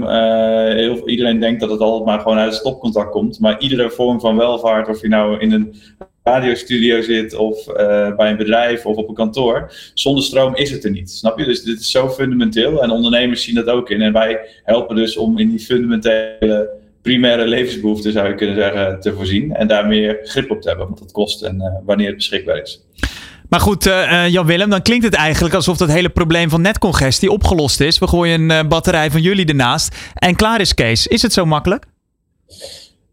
iedereen 1.06 1.40
denkt 1.40 1.60
dat 1.60 1.70
het 1.70 1.80
altijd 1.80 2.06
maar 2.06 2.20
gewoon 2.20 2.38
uit 2.38 2.52
het 2.52 2.60
stopcontact 2.60 3.12
komt. 3.12 3.40
Maar 3.40 3.60
iedere 3.60 3.90
vorm 3.90 4.20
van 4.20 4.38
welvaart, 4.38 4.90
of 4.90 5.02
je 5.02 5.08
nou 5.08 5.40
in 5.40 5.52
een 5.52 5.76
radiostudio 6.30 7.02
zit 7.02 7.36
of 7.36 7.68
uh, 7.68 8.16
bij 8.16 8.30
een 8.30 8.38
bedrijf 8.38 8.86
of 8.86 8.96
op 8.96 9.10
een 9.10 9.16
kantoor. 9.16 9.74
Zonder 9.94 10.24
stroom 10.24 10.56
is 10.56 10.72
het 10.72 10.84
er 10.84 10.92
niet. 10.92 11.12
Snap 11.12 11.40
je? 11.40 11.46
Dus 11.46 11.64
dit 11.64 11.80
is 11.80 11.92
zo 11.92 12.10
fundamenteel 12.10 12.84
en 12.84 12.90
ondernemers 12.90 13.44
zien 13.44 13.56
dat 13.56 13.68
ook 13.68 13.90
in. 13.90 14.02
En 14.02 14.14
wij 14.14 14.40
helpen 14.64 14.96
dus 14.96 15.18
om 15.18 15.40
in 15.40 15.50
die 15.50 15.60
fundamentele 15.60 16.70
primaire 17.02 17.48
levensbehoeften, 17.48 18.12
zou 18.12 18.28
je 18.28 18.36
kunnen 18.36 18.56
zeggen, 18.56 19.00
te 19.00 19.14
voorzien. 19.14 19.56
En 19.56 19.68
daar 19.68 19.88
meer 19.88 20.20
grip 20.24 20.52
op 20.52 20.62
te 20.62 20.68
hebben, 20.68 20.90
wat 20.90 21.00
het 21.00 21.12
kost 21.12 21.42
en 21.42 21.56
uh, 21.56 21.66
wanneer 21.86 22.08
het 22.08 22.16
beschikbaar 22.16 22.62
is. 22.62 22.82
Maar 23.50 23.60
goed, 23.60 23.88
uh, 23.88 24.28
Jan-Willem, 24.28 24.70
dan 24.70 24.82
klinkt 24.82 25.06
het 25.06 25.14
eigenlijk 25.14 25.56
alsof 25.56 25.78
dat 25.78 25.92
hele 25.92 26.10
probleem 26.10 26.50
van 26.50 26.62
netcongestie 26.62 27.32
opgelost 27.32 27.80
is. 27.80 28.00
We 28.00 28.08
gooien 28.08 28.50
een 28.50 28.68
batterij 28.68 29.12
van 29.12 29.22
jullie 29.22 29.46
ernaast 29.46 29.96
en 30.14 30.36
klaar 30.36 30.62
is 30.62 30.74
Kees. 30.74 31.08
Is 31.08 31.22
het 31.22 31.34
zo 31.34 31.46
makkelijk? 31.46 31.86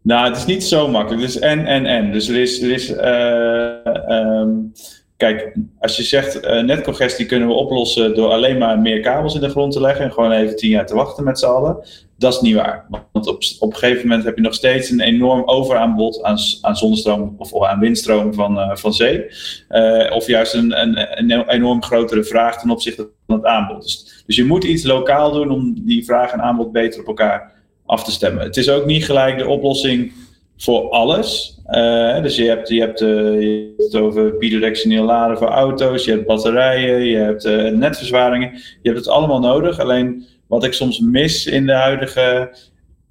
Nou, 0.07 0.27
het 0.27 0.37
is 0.37 0.45
niet 0.45 0.63
zo 0.63 0.87
makkelijk. 0.87 1.23
Is 1.23 1.39
en, 1.39 1.65
en, 1.65 1.85
en. 1.85 2.11
Dus 2.11 2.27
er 2.27 2.35
is, 2.35 2.61
er 2.61 2.71
is 2.71 2.89
uh, 2.89 4.39
um, 4.39 4.71
kijk, 5.17 5.55
als 5.79 5.97
je 5.97 6.03
zegt 6.03 6.45
uh, 6.45 6.61
netcongestie 6.61 7.25
kunnen 7.25 7.47
we 7.47 7.53
oplossen 7.53 8.15
door 8.15 8.29
alleen 8.29 8.57
maar 8.57 8.79
meer 8.79 8.99
kabels 8.99 9.35
in 9.35 9.41
de 9.41 9.49
grond 9.49 9.73
te 9.73 9.81
leggen 9.81 10.05
en 10.05 10.11
gewoon 10.11 10.31
even 10.31 10.55
tien 10.55 10.69
jaar 10.69 10.85
te 10.85 10.95
wachten 10.95 11.23
met 11.23 11.39
z'n 11.39 11.45
allen. 11.45 11.77
Dat 12.17 12.33
is 12.33 12.39
niet 12.39 12.55
waar. 12.55 12.85
Want 13.11 13.27
op, 13.27 13.41
op 13.59 13.71
een 13.71 13.77
gegeven 13.77 14.07
moment 14.07 14.25
heb 14.25 14.35
je 14.35 14.41
nog 14.41 14.53
steeds 14.53 14.89
een 14.89 15.01
enorm 15.01 15.43
overaanbod 15.45 16.23
aan, 16.23 16.37
aan 16.61 16.77
zonnestroom 16.77 17.35
of 17.37 17.63
aan 17.63 17.79
windstroom 17.79 18.33
van, 18.33 18.57
uh, 18.57 18.75
van 18.75 18.93
zee. 18.93 19.25
Of 20.09 20.27
juist 20.27 20.53
een, 20.53 20.81
een, 20.81 21.19
een, 21.19 21.49
enorm 21.49 21.83
grotere 21.83 22.23
vraag 22.23 22.59
ten 22.59 22.69
opzichte 22.69 23.09
van 23.25 23.35
het 23.35 23.45
aanbod. 23.45 23.81
Dus, 23.81 24.23
dus 24.25 24.35
je 24.35 24.45
moet 24.45 24.63
iets 24.63 24.83
lokaal 24.83 25.31
doen 25.31 25.51
om 25.51 25.85
die 25.85 26.05
vraag 26.05 26.31
en 26.31 26.41
aanbod 26.41 26.71
beter 26.71 26.99
op 26.99 27.07
elkaar 27.07 27.55
af 27.87 28.03
te 28.03 28.11
stemmen. 28.11 28.43
Het 28.43 28.57
is 28.57 28.69
ook 28.69 28.85
niet 28.85 29.05
gelijk 29.05 29.37
de 29.37 29.47
oplossing 29.47 30.11
voor 30.57 30.89
alles. 30.89 31.59
Uh, 31.69 32.21
dus 32.21 32.35
je 32.35 32.43
hebt, 32.43 32.69
je, 32.69 32.79
hebt, 32.79 32.99
hebt 32.99 33.83
het 33.83 33.95
over 33.95 34.37
bidirectioneel 34.37 35.03
laden 35.03 35.37
voor 35.37 35.47
auto's, 35.47 36.05
je 36.05 36.11
hebt 36.11 36.25
batterijen, 36.25 37.05
je 37.05 37.17
hebt 37.17 37.45
uh, 37.45 37.71
netverzwaringen. 37.71 38.51
Je 38.53 38.89
hebt 38.89 38.97
het 38.97 39.07
allemaal 39.07 39.39
nodig. 39.39 39.79
Alleen 39.79 40.25
wat 40.47 40.63
ik 40.63 40.73
soms 40.73 40.99
mis 40.99 41.45
in 41.45 41.65
de 41.65 41.73
huidige. 41.73 42.55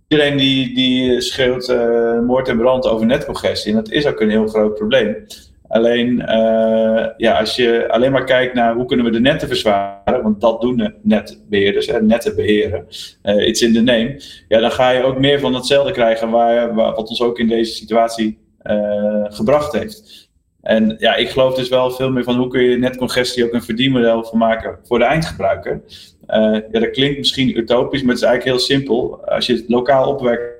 Iedereen 0.08 0.36
die, 0.36 0.74
die 0.74 1.20
schreeuwt 1.20 1.68
moord 2.26 2.48
en 2.48 2.58
brand 2.58 2.86
over 2.86 3.06
netcongestie. 3.06 3.70
En 3.70 3.76
dat 3.76 3.90
is 3.90 4.06
ook 4.06 4.20
een 4.20 4.30
heel 4.30 4.46
groot 4.46 4.74
probleem. 4.74 5.26
Alleen 5.68 6.20
uh, 6.20 7.06
ja, 7.16 7.38
als 7.38 7.56
je 7.56 7.88
alleen 7.88 8.12
maar 8.12 8.24
kijkt 8.24 8.54
naar 8.54 8.74
hoe 8.74 8.86
kunnen 8.86 9.06
we 9.06 9.12
de 9.12 9.20
netten 9.20 9.48
verzwaren, 9.48 10.22
want 10.22 10.40
dat 10.40 10.60
doen 10.60 10.94
netbeheerders, 11.02 11.86
hè, 11.86 12.02
netten 12.02 12.36
beheren, 12.36 12.86
uh, 13.22 13.48
iets 13.48 13.62
in 13.62 13.72
de 13.72 13.82
name, 13.82 14.20
ja, 14.48 14.60
dan 14.60 14.70
ga 14.70 14.90
je 14.90 15.02
ook 15.02 15.18
meer 15.18 15.40
van 15.40 15.54
hetzelfde 15.54 15.92
krijgen 15.92 16.30
waar, 16.30 16.74
wat 16.74 17.08
ons 17.08 17.22
ook 17.22 17.38
in 17.38 17.48
deze 17.48 17.74
situatie 17.74 18.38
uh, 18.62 19.24
gebracht 19.28 19.72
heeft. 19.72 20.28
En 20.62 20.96
ja, 20.98 21.14
ik 21.14 21.28
geloof 21.28 21.54
dus 21.54 21.68
wel 21.68 21.90
veel 21.90 22.10
meer 22.10 22.24
van 22.24 22.36
hoe 22.36 22.48
kun 22.48 22.62
je 22.62 22.76
netcongestie 22.76 23.44
ook 23.44 23.52
een 23.52 23.62
verdienmodel 23.62 24.24
van 24.24 24.38
maken 24.38 24.78
voor 24.82 24.98
de 24.98 25.04
eindgebruiker. 25.04 25.80
ja, 26.26 26.62
dat 26.70 26.90
klinkt 26.90 27.18
misschien 27.18 27.58
utopisch, 27.58 28.02
maar 28.02 28.14
het 28.14 28.22
is 28.22 28.28
eigenlijk 28.28 28.56
heel 28.56 28.66
simpel. 28.66 29.24
Als 29.24 29.46
je 29.46 29.52
het 29.52 29.64
lokaal 29.68 30.08
opwekt 30.08 30.55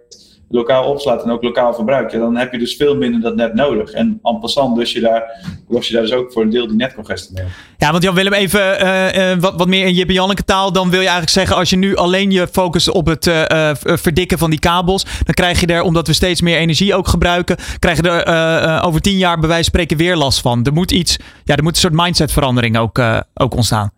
lokaal 0.49 0.85
opslaat 0.85 1.23
en 1.23 1.31
ook 1.31 1.43
lokaal 1.43 1.75
verbruikt, 1.75 2.13
ja, 2.13 2.19
dan 2.19 2.37
heb 2.37 2.53
je 2.53 2.59
dus 2.59 2.77
veel 2.77 2.97
minder 2.97 3.21
dat 3.21 3.37
net 3.37 3.55
nodig. 3.55 3.93
En 3.93 4.19
en 4.23 4.39
passant 4.41 4.77
dus 4.77 4.93
je 4.93 5.01
daar, 5.01 5.23
los 5.69 5.87
je 5.89 5.93
daar 5.93 6.03
dus 6.03 6.13
ook 6.13 6.33
voor 6.33 6.43
een 6.43 6.51
deel 6.51 6.67
die 6.67 6.77
netcongestie 6.77 7.35
mee. 7.35 7.45
Ja, 7.79 7.91
want 7.91 8.03
Jan 8.03 8.15
Willem, 8.15 8.33
even 8.33 8.61
uh, 8.61 9.31
uh, 9.31 9.39
wat, 9.41 9.55
wat 9.57 9.69
meer 9.69 9.87
in 9.87 9.95
Jip 9.95 10.11
Janneke 10.11 10.45
taal. 10.45 10.73
Dan 10.73 10.91
wil 10.91 11.01
je 11.01 11.07
eigenlijk 11.07 11.31
zeggen, 11.31 11.57
als 11.57 11.71
je 11.71 11.77
nu 11.77 11.97
alleen 11.97 12.31
je 12.31 12.49
focust 12.49 12.91
op 12.91 13.07
het 13.07 13.27
uh, 13.27 13.71
verdikken 13.75 14.39
van 14.39 14.51
die 14.51 14.59
kabels, 14.59 15.05
dan 15.25 15.35
krijg 15.35 15.61
je 15.61 15.67
er, 15.67 15.83
omdat 15.83 16.07
we 16.07 16.13
steeds 16.13 16.41
meer 16.41 16.57
energie 16.57 16.95
ook 16.95 17.09
gebruiken, 17.09 17.57
krijg 17.79 17.97
je 17.97 18.11
er 18.11 18.83
over 18.83 19.01
tien 19.01 19.19
jaar 19.19 19.39
bij 19.39 19.49
wijze 19.49 19.71
van 19.71 19.81
spreken 19.81 19.97
weer 19.97 20.17
last 20.17 20.41
van. 20.41 20.65
Er 20.65 20.73
moet 20.73 20.91
iets, 20.91 21.17
ja, 21.45 21.57
er 21.57 21.63
moet 21.63 21.75
een 21.75 21.81
soort 21.81 22.03
mindsetverandering 22.03 22.79
ook, 22.79 23.01
ook 23.35 23.55
ontstaan. 23.55 23.91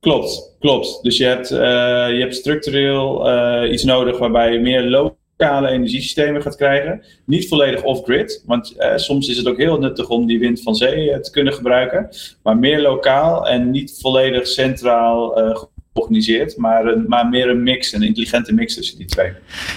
Klopt, 0.00 0.56
klopt. 0.60 1.02
Dus 1.02 1.16
je 1.16 1.24
hebt, 1.24 1.48
je 1.48 2.18
hebt 2.20 2.34
structureel 2.34 3.26
iets 3.72 3.84
nodig 3.84 4.18
waarbij 4.18 4.52
je 4.52 4.60
meer 4.60 4.82
loop 4.82 5.18
lokale 5.40 5.68
energiesystemen 5.68 6.42
gaat 6.42 6.56
krijgen. 6.56 7.02
Niet 7.24 7.48
volledig 7.48 7.82
off-grid, 7.82 8.42
want 8.46 8.76
eh, 8.76 8.96
soms 8.96 9.28
is 9.28 9.36
het 9.36 9.48
ook 9.48 9.56
heel 9.56 9.78
nuttig 9.78 10.08
om 10.08 10.26
die 10.26 10.38
wind 10.38 10.62
van 10.62 10.74
zee 10.74 11.10
eh, 11.10 11.20
te 11.20 11.30
kunnen 11.30 11.52
gebruiken. 11.52 12.08
Maar 12.42 12.56
meer 12.56 12.80
lokaal 12.80 13.48
en 13.48 13.70
niet 13.70 13.98
volledig 14.00 14.46
centraal 14.46 15.38
uh, 15.38 15.58
georganiseerd, 15.92 16.56
maar, 16.56 16.86
een, 16.86 17.04
maar 17.08 17.28
meer 17.28 17.48
een 17.48 17.62
mix, 17.62 17.92
een 17.92 18.02
intelligente 18.02 18.52
mix 18.52 18.74
tussen 18.74 18.98
die 18.98 19.06
twee. 19.06 19.32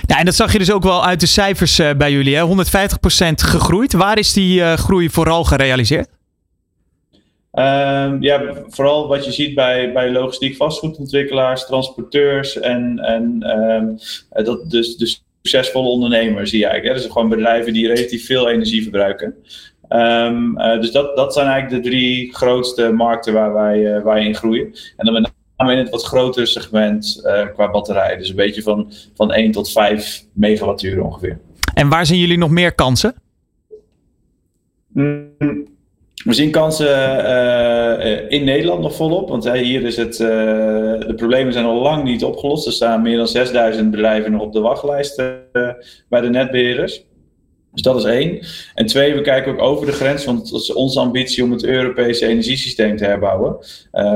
Ja, 0.06 0.20
en 0.20 0.26
dat 0.26 0.36
zag 0.36 0.52
je 0.52 0.58
dus 0.58 0.72
ook 0.72 0.84
wel 0.84 1.06
uit 1.06 1.20
de 1.20 1.26
cijfers 1.26 1.82
bij 1.98 2.12
jullie, 2.12 2.36
hè? 2.36 2.48
150% 2.48 2.50
gegroeid. 3.36 3.94
Waar 3.94 4.18
is 4.18 4.34
die 4.34 4.78
groei 4.78 5.10
vooral 5.10 5.44
gerealiseerd? 5.44 6.08
Um, 7.56 8.22
ja, 8.22 8.54
vooral 8.68 9.08
wat 9.08 9.26
je 9.26 9.32
ziet 9.32 9.56
bij, 9.56 9.94
bij 9.94 10.12
logistiek 10.12 10.56
vastgoedontwikkelaars, 10.56 11.66
transporteurs 11.66 12.60
en, 12.60 13.00
en 13.00 13.50
um, 13.60 13.98
dat 14.44 14.70
dus, 14.70 14.98
dus 14.98 15.23
succesvolle 15.44 15.88
ondernemers 15.88 16.50
zie 16.50 16.60
je 16.60 16.66
eigenlijk. 16.66 16.96
Hè? 16.96 17.04
Dus 17.04 17.12
gewoon 17.12 17.30
bedrijven 17.30 17.74
die 17.74 17.88
relatief 17.88 18.26
veel 18.26 18.50
energie 18.50 18.82
verbruiken. 18.82 19.36
Um, 19.90 20.60
uh, 20.60 20.82
dus 20.82 20.92
dat, 20.92 21.16
dat 21.16 21.34
zijn 21.34 21.48
eigenlijk 21.48 21.84
de 21.84 21.90
drie 21.90 22.34
grootste 22.34 22.92
markten 22.92 23.34
waar 23.34 23.54
wij, 23.54 23.96
uh, 23.98 24.04
wij 24.04 24.26
in 24.26 24.36
groeien. 24.36 24.74
En 24.98 25.06
dan 25.06 25.14
met 25.14 25.34
name 25.58 25.72
in 25.72 25.78
het 25.78 25.90
wat 25.90 26.04
grotere 26.04 26.46
segment 26.46 27.22
uh, 27.26 27.48
qua 27.54 27.72
batterijen. 27.72 28.18
Dus 28.18 28.30
een 28.30 28.36
beetje 28.36 28.62
van, 28.62 28.92
van 29.16 29.32
1 29.32 29.52
tot 29.52 29.72
5 29.72 30.26
megawattuur 30.34 31.04
ongeveer. 31.04 31.40
En 31.74 31.90
waar 31.90 32.06
zien 32.06 32.20
jullie 32.20 32.38
nog 32.38 32.50
meer 32.50 32.76
kansen? 32.76 33.16
Mm, 34.88 35.68
we 36.24 36.34
zien 36.34 36.52
kansen 36.52 36.88
uh, 36.88 38.20
in 38.28 38.44
Nederland 38.44 38.82
nog 38.82 38.96
volop, 38.96 39.30
want 39.30 39.52
hier 39.52 39.84
is 39.84 39.98
het, 39.98 40.18
de 40.18 41.14
problemen 41.16 41.54
zijn 41.54 41.66
al 41.66 41.82
lang 41.82 42.04
niet 42.04 42.24
opgelost. 42.24 42.66
Er 42.66 42.72
staan 42.72 43.02
meer 43.02 43.18
dan 43.18 43.28
6000 43.28 43.92
bedrijven 43.92 44.32
nog 44.32 44.42
op 44.42 44.54
de 44.54 44.60
wachtlijst 44.60 45.16
bij 46.10 46.22
de 46.22 46.30
netbeheerders. 46.30 47.06
Dus 47.72 47.82
dat 47.82 47.96
is 47.96 48.04
één. 48.04 48.40
En 48.76 48.86
twee, 48.86 49.14
we 49.14 49.22
kijken 49.22 49.52
ook 49.52 49.62
over 49.62 49.86
de 49.86 49.92
grens, 49.92 50.26
want 50.26 50.50
het 50.50 50.62
is 50.62 50.74
onze 50.74 51.00
ambitie 51.00 51.44
om 51.44 51.52
het 51.52 51.64
Europese 51.64 52.28
energiesysteem 52.28 52.98
te 52.98 53.06
herbouwen. 53.06 53.58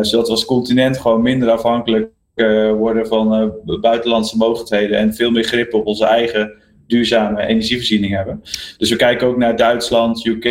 zodat 0.01 0.25
we 0.25 0.31
als 0.31 0.45
continent 0.45 0.97
gewoon 0.97 1.21
minder 1.21 1.49
afhankelijk 1.49 2.09
worden 2.77 3.07
van 3.07 3.53
buitenlandse 3.81 4.37
mogelijkheden 4.37 4.97
en 4.97 5.13
veel 5.13 5.31
meer 5.31 5.43
grip 5.43 5.73
op 5.73 5.85
onze 5.85 6.05
eigen 6.05 6.53
duurzame 6.87 7.45
energievoorziening 7.45 8.15
hebben. 8.15 8.41
Dus 8.77 8.89
we 8.89 8.95
kijken 8.95 9.27
ook 9.27 9.37
naar 9.37 9.55
Duitsland, 9.55 10.25
UK, 10.25 10.45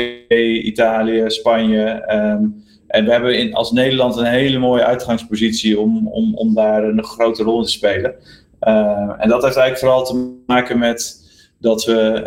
Italië, 0.62 1.24
Spanje. 1.26 2.04
Um, 2.12 2.64
en 2.86 3.04
we 3.04 3.10
hebben 3.10 3.38
in, 3.38 3.54
als 3.54 3.72
Nederland 3.72 4.16
een 4.16 4.24
hele 4.24 4.58
mooie 4.58 4.84
uitgangspositie 4.84 5.80
om, 5.80 6.08
om, 6.08 6.34
om 6.34 6.54
daar 6.54 6.84
een 6.84 7.04
grote 7.04 7.42
rol 7.42 7.58
in 7.58 7.64
te 7.64 7.70
spelen. 7.70 8.14
Uh, 8.60 9.12
en 9.18 9.28
dat 9.28 9.42
heeft 9.42 9.56
eigenlijk 9.56 9.78
vooral 9.78 10.04
te 10.04 10.42
maken 10.46 10.78
met 10.78 11.24
dat 11.58 11.84
we 11.84 12.22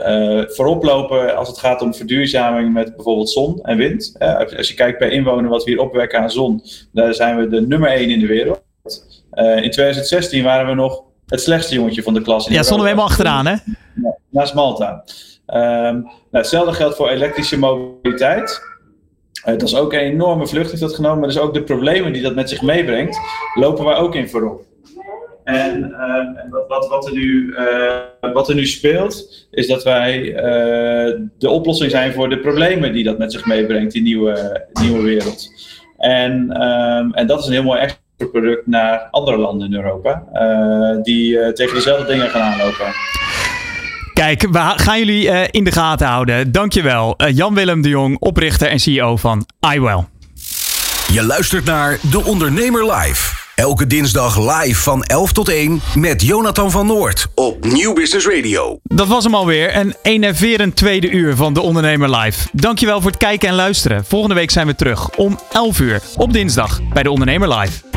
uh, 0.47 0.55
voorop 0.55 0.84
lopen 0.84 1.36
als 1.36 1.47
het 1.47 1.57
gaat 1.57 1.82
om 1.82 1.93
verduurzaming 1.93 2.74
met 2.74 2.95
bijvoorbeeld 2.95 3.30
zon 3.30 3.62
en 3.62 3.78
wind. 3.78 4.16
Uh, 4.20 4.39
als 4.57 4.68
je 4.68 4.74
kijkt 4.74 4.97
per 4.97 5.12
inwoner 5.12 5.49
wat 5.49 5.64
we 5.64 5.72
hier 5.72 5.82
opwekken 5.82 6.20
aan 6.20 6.32
zon, 6.32 6.62
daar 6.91 7.14
zijn 7.14 7.38
we 7.38 7.47
de 7.47 7.62
nummer 7.62 7.89
één 7.89 8.10
in 8.10 8.20
de 8.20 8.28
wereld. 8.28 8.62
in 9.36 9.72
2016 9.72 10.43
waren 10.43 10.68
we 10.68 10.74
nog 10.74 11.03
het 11.30 11.41
slechtste 11.41 11.75
jongetje 11.75 12.03
van 12.03 12.13
de 12.13 12.21
klas. 12.21 12.47
ja, 12.47 12.63
stonden 12.63 12.86
we 12.86 12.91
helemaal 12.91 13.09
achteraan, 13.09 13.45
hè? 13.45 13.55
naast 14.30 14.53
Malta. 14.53 15.03
Um, 15.47 15.55
nou, 16.01 16.05
hetzelfde 16.32 16.73
geldt 16.73 16.95
voor 16.95 17.09
elektrische 17.09 17.59
mobiliteit. 17.59 18.61
Uh, 19.39 19.45
dat 19.45 19.61
is 19.61 19.75
ook 19.75 19.93
een 19.93 19.99
enorme 19.99 20.47
vlucht 20.47 20.69
heeft 20.69 20.82
dat 20.82 20.95
genomen, 20.95 21.19
maar 21.19 21.27
dus 21.27 21.39
ook 21.39 21.53
de 21.53 21.63
problemen 21.63 22.13
die 22.13 22.21
dat 22.21 22.36
met 22.36 22.49
zich 22.49 22.61
meebrengt, 22.61 23.19
lopen 23.53 23.86
wij 23.86 23.95
ook 23.95 24.15
in 24.15 24.30
voorop. 24.30 24.61
En, 25.43 25.89
uh, 25.89 26.51
wat, 26.51 26.67
wat, 26.67 26.88
wat, 26.88 27.07
er 27.07 27.13
nu, 27.13 27.55
uh, 27.57 28.34
wat 28.34 28.49
er 28.49 28.55
nu 28.55 28.65
speelt, 28.65 29.47
is 29.51 29.67
dat 29.67 29.84
wij 29.84 30.21
de 31.38 31.49
oplossing 31.49 31.91
zijn 31.91 32.13
voor 32.13 32.30
de 32.30 32.39
problemen 32.39 32.93
die 32.93 33.03
dat 33.03 33.17
met 33.17 33.32
zich 33.32 33.45
meebrengt, 33.45 33.93
die 33.93 34.01
nieuwe, 34.01 34.65
nieuwe 34.82 35.01
wereld. 35.01 35.47
En, 35.97 36.61
um, 36.61 37.13
en 37.13 37.27
dat 37.27 37.39
is 37.39 37.45
een 37.45 37.53
heel 37.53 37.63
mooi 37.63 37.80
exportproduct 38.20 38.67
naar 38.67 39.07
andere 39.11 39.38
landen 39.38 39.67
in 39.67 39.76
Europa, 39.76 40.24
die 41.03 41.53
tegen 41.53 41.76
dezelfde 41.76 42.05
dingen 42.05 42.30
gaan 42.30 42.41
aanlopen. 42.41 42.93
Kijk, 44.20 44.41
we 44.41 44.74
gaan 44.76 44.97
jullie 44.97 45.28
uh, 45.28 45.43
in 45.51 45.63
de 45.63 45.72
gaten 45.72 46.07
houden. 46.07 46.51
Dankjewel. 46.51 47.13
Uh, 47.17 47.36
Jan-Willem 47.36 47.82
de 47.82 47.89
Jong, 47.89 48.20
oprichter 48.20 48.67
en 48.67 48.80
CEO 48.80 49.15
van 49.15 49.45
iWell. 49.74 50.05
Je 51.11 51.24
luistert 51.24 51.65
naar 51.65 51.97
De 52.11 52.24
Ondernemer 52.26 52.91
Live. 52.91 53.38
Elke 53.60 53.88
dinsdag 53.88 54.39
live 54.39 54.82
van 54.82 55.03
11 55.03 55.32
tot 55.32 55.49
1 55.49 55.82
met 55.95 56.22
Jonathan 56.22 56.72
van 56.72 56.88
Noord 56.88 57.28
op 57.36 57.66
Nieuw 57.66 57.93
Business 57.93 58.28
Radio. 58.28 58.80
Dat 58.84 59.07
was 59.07 59.24
hem 59.24 59.36
alweer. 59.36 59.76
Een 59.76 59.95
enerverend 60.01 60.76
tweede 60.76 61.10
uur 61.10 61.36
van 61.36 61.53
De 61.53 61.62
Ondernemer 61.62 62.16
Live. 62.18 62.47
Dankjewel 62.51 63.01
voor 63.01 63.10
het 63.10 63.20
kijken 63.20 63.49
en 63.49 63.55
luisteren. 63.55 64.05
Volgende 64.05 64.36
week 64.36 64.51
zijn 64.51 64.68
we 64.68 64.76
terug 64.76 65.10
om 65.10 65.39
11 65.51 65.80
uur 65.80 66.01
op 66.16 66.34
dinsdag 66.34 66.82
bij 66.93 67.03
De 67.03 67.12
Ondernemer 67.12 67.57
Live. 67.57 67.89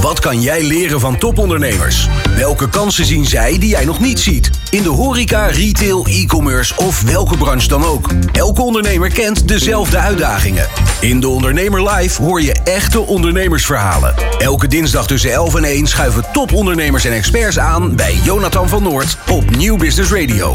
Wat 0.00 0.20
kan 0.20 0.40
jij 0.40 0.62
leren 0.62 1.00
van 1.00 1.18
topondernemers? 1.18 2.08
Welke 2.36 2.68
kansen 2.68 3.04
zien 3.04 3.24
zij 3.24 3.58
die 3.58 3.68
jij 3.68 3.84
nog 3.84 4.00
niet 4.00 4.20
ziet? 4.20 4.50
In 4.70 4.82
de 4.82 4.88
horeca, 4.88 5.46
retail, 5.46 6.06
e-commerce 6.06 6.74
of 6.76 7.02
welke 7.02 7.36
branche 7.36 7.68
dan 7.68 7.84
ook. 7.84 8.10
Elke 8.32 8.62
ondernemer 8.62 9.12
kent 9.12 9.48
dezelfde 9.48 9.98
uitdagingen. 9.98 10.68
In 11.00 11.20
de 11.20 11.28
Ondernemer 11.28 11.90
Live 11.90 12.22
hoor 12.22 12.42
je 12.42 12.52
echte 12.52 13.00
ondernemersverhalen. 13.00 14.14
Elke 14.38 14.66
dinsdag 14.66 15.05
tussen 15.06 15.32
11 15.32 15.54
en 15.54 15.64
1 15.64 15.86
schuiven 15.86 16.24
topondernemers 16.32 17.04
en 17.04 17.12
experts 17.12 17.58
aan 17.58 17.96
bij 17.96 18.14
Jonathan 18.22 18.68
van 18.68 18.82
Noord 18.82 19.16
op 19.30 19.56
Nieuw 19.56 19.76
Business 19.76 20.12
Radio. 20.12 20.54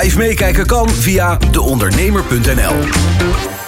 Live 0.00 0.18
meekijken 0.18 0.66
kan 0.66 0.90
via 0.90 1.38
deondernemer.nl. 1.50 3.67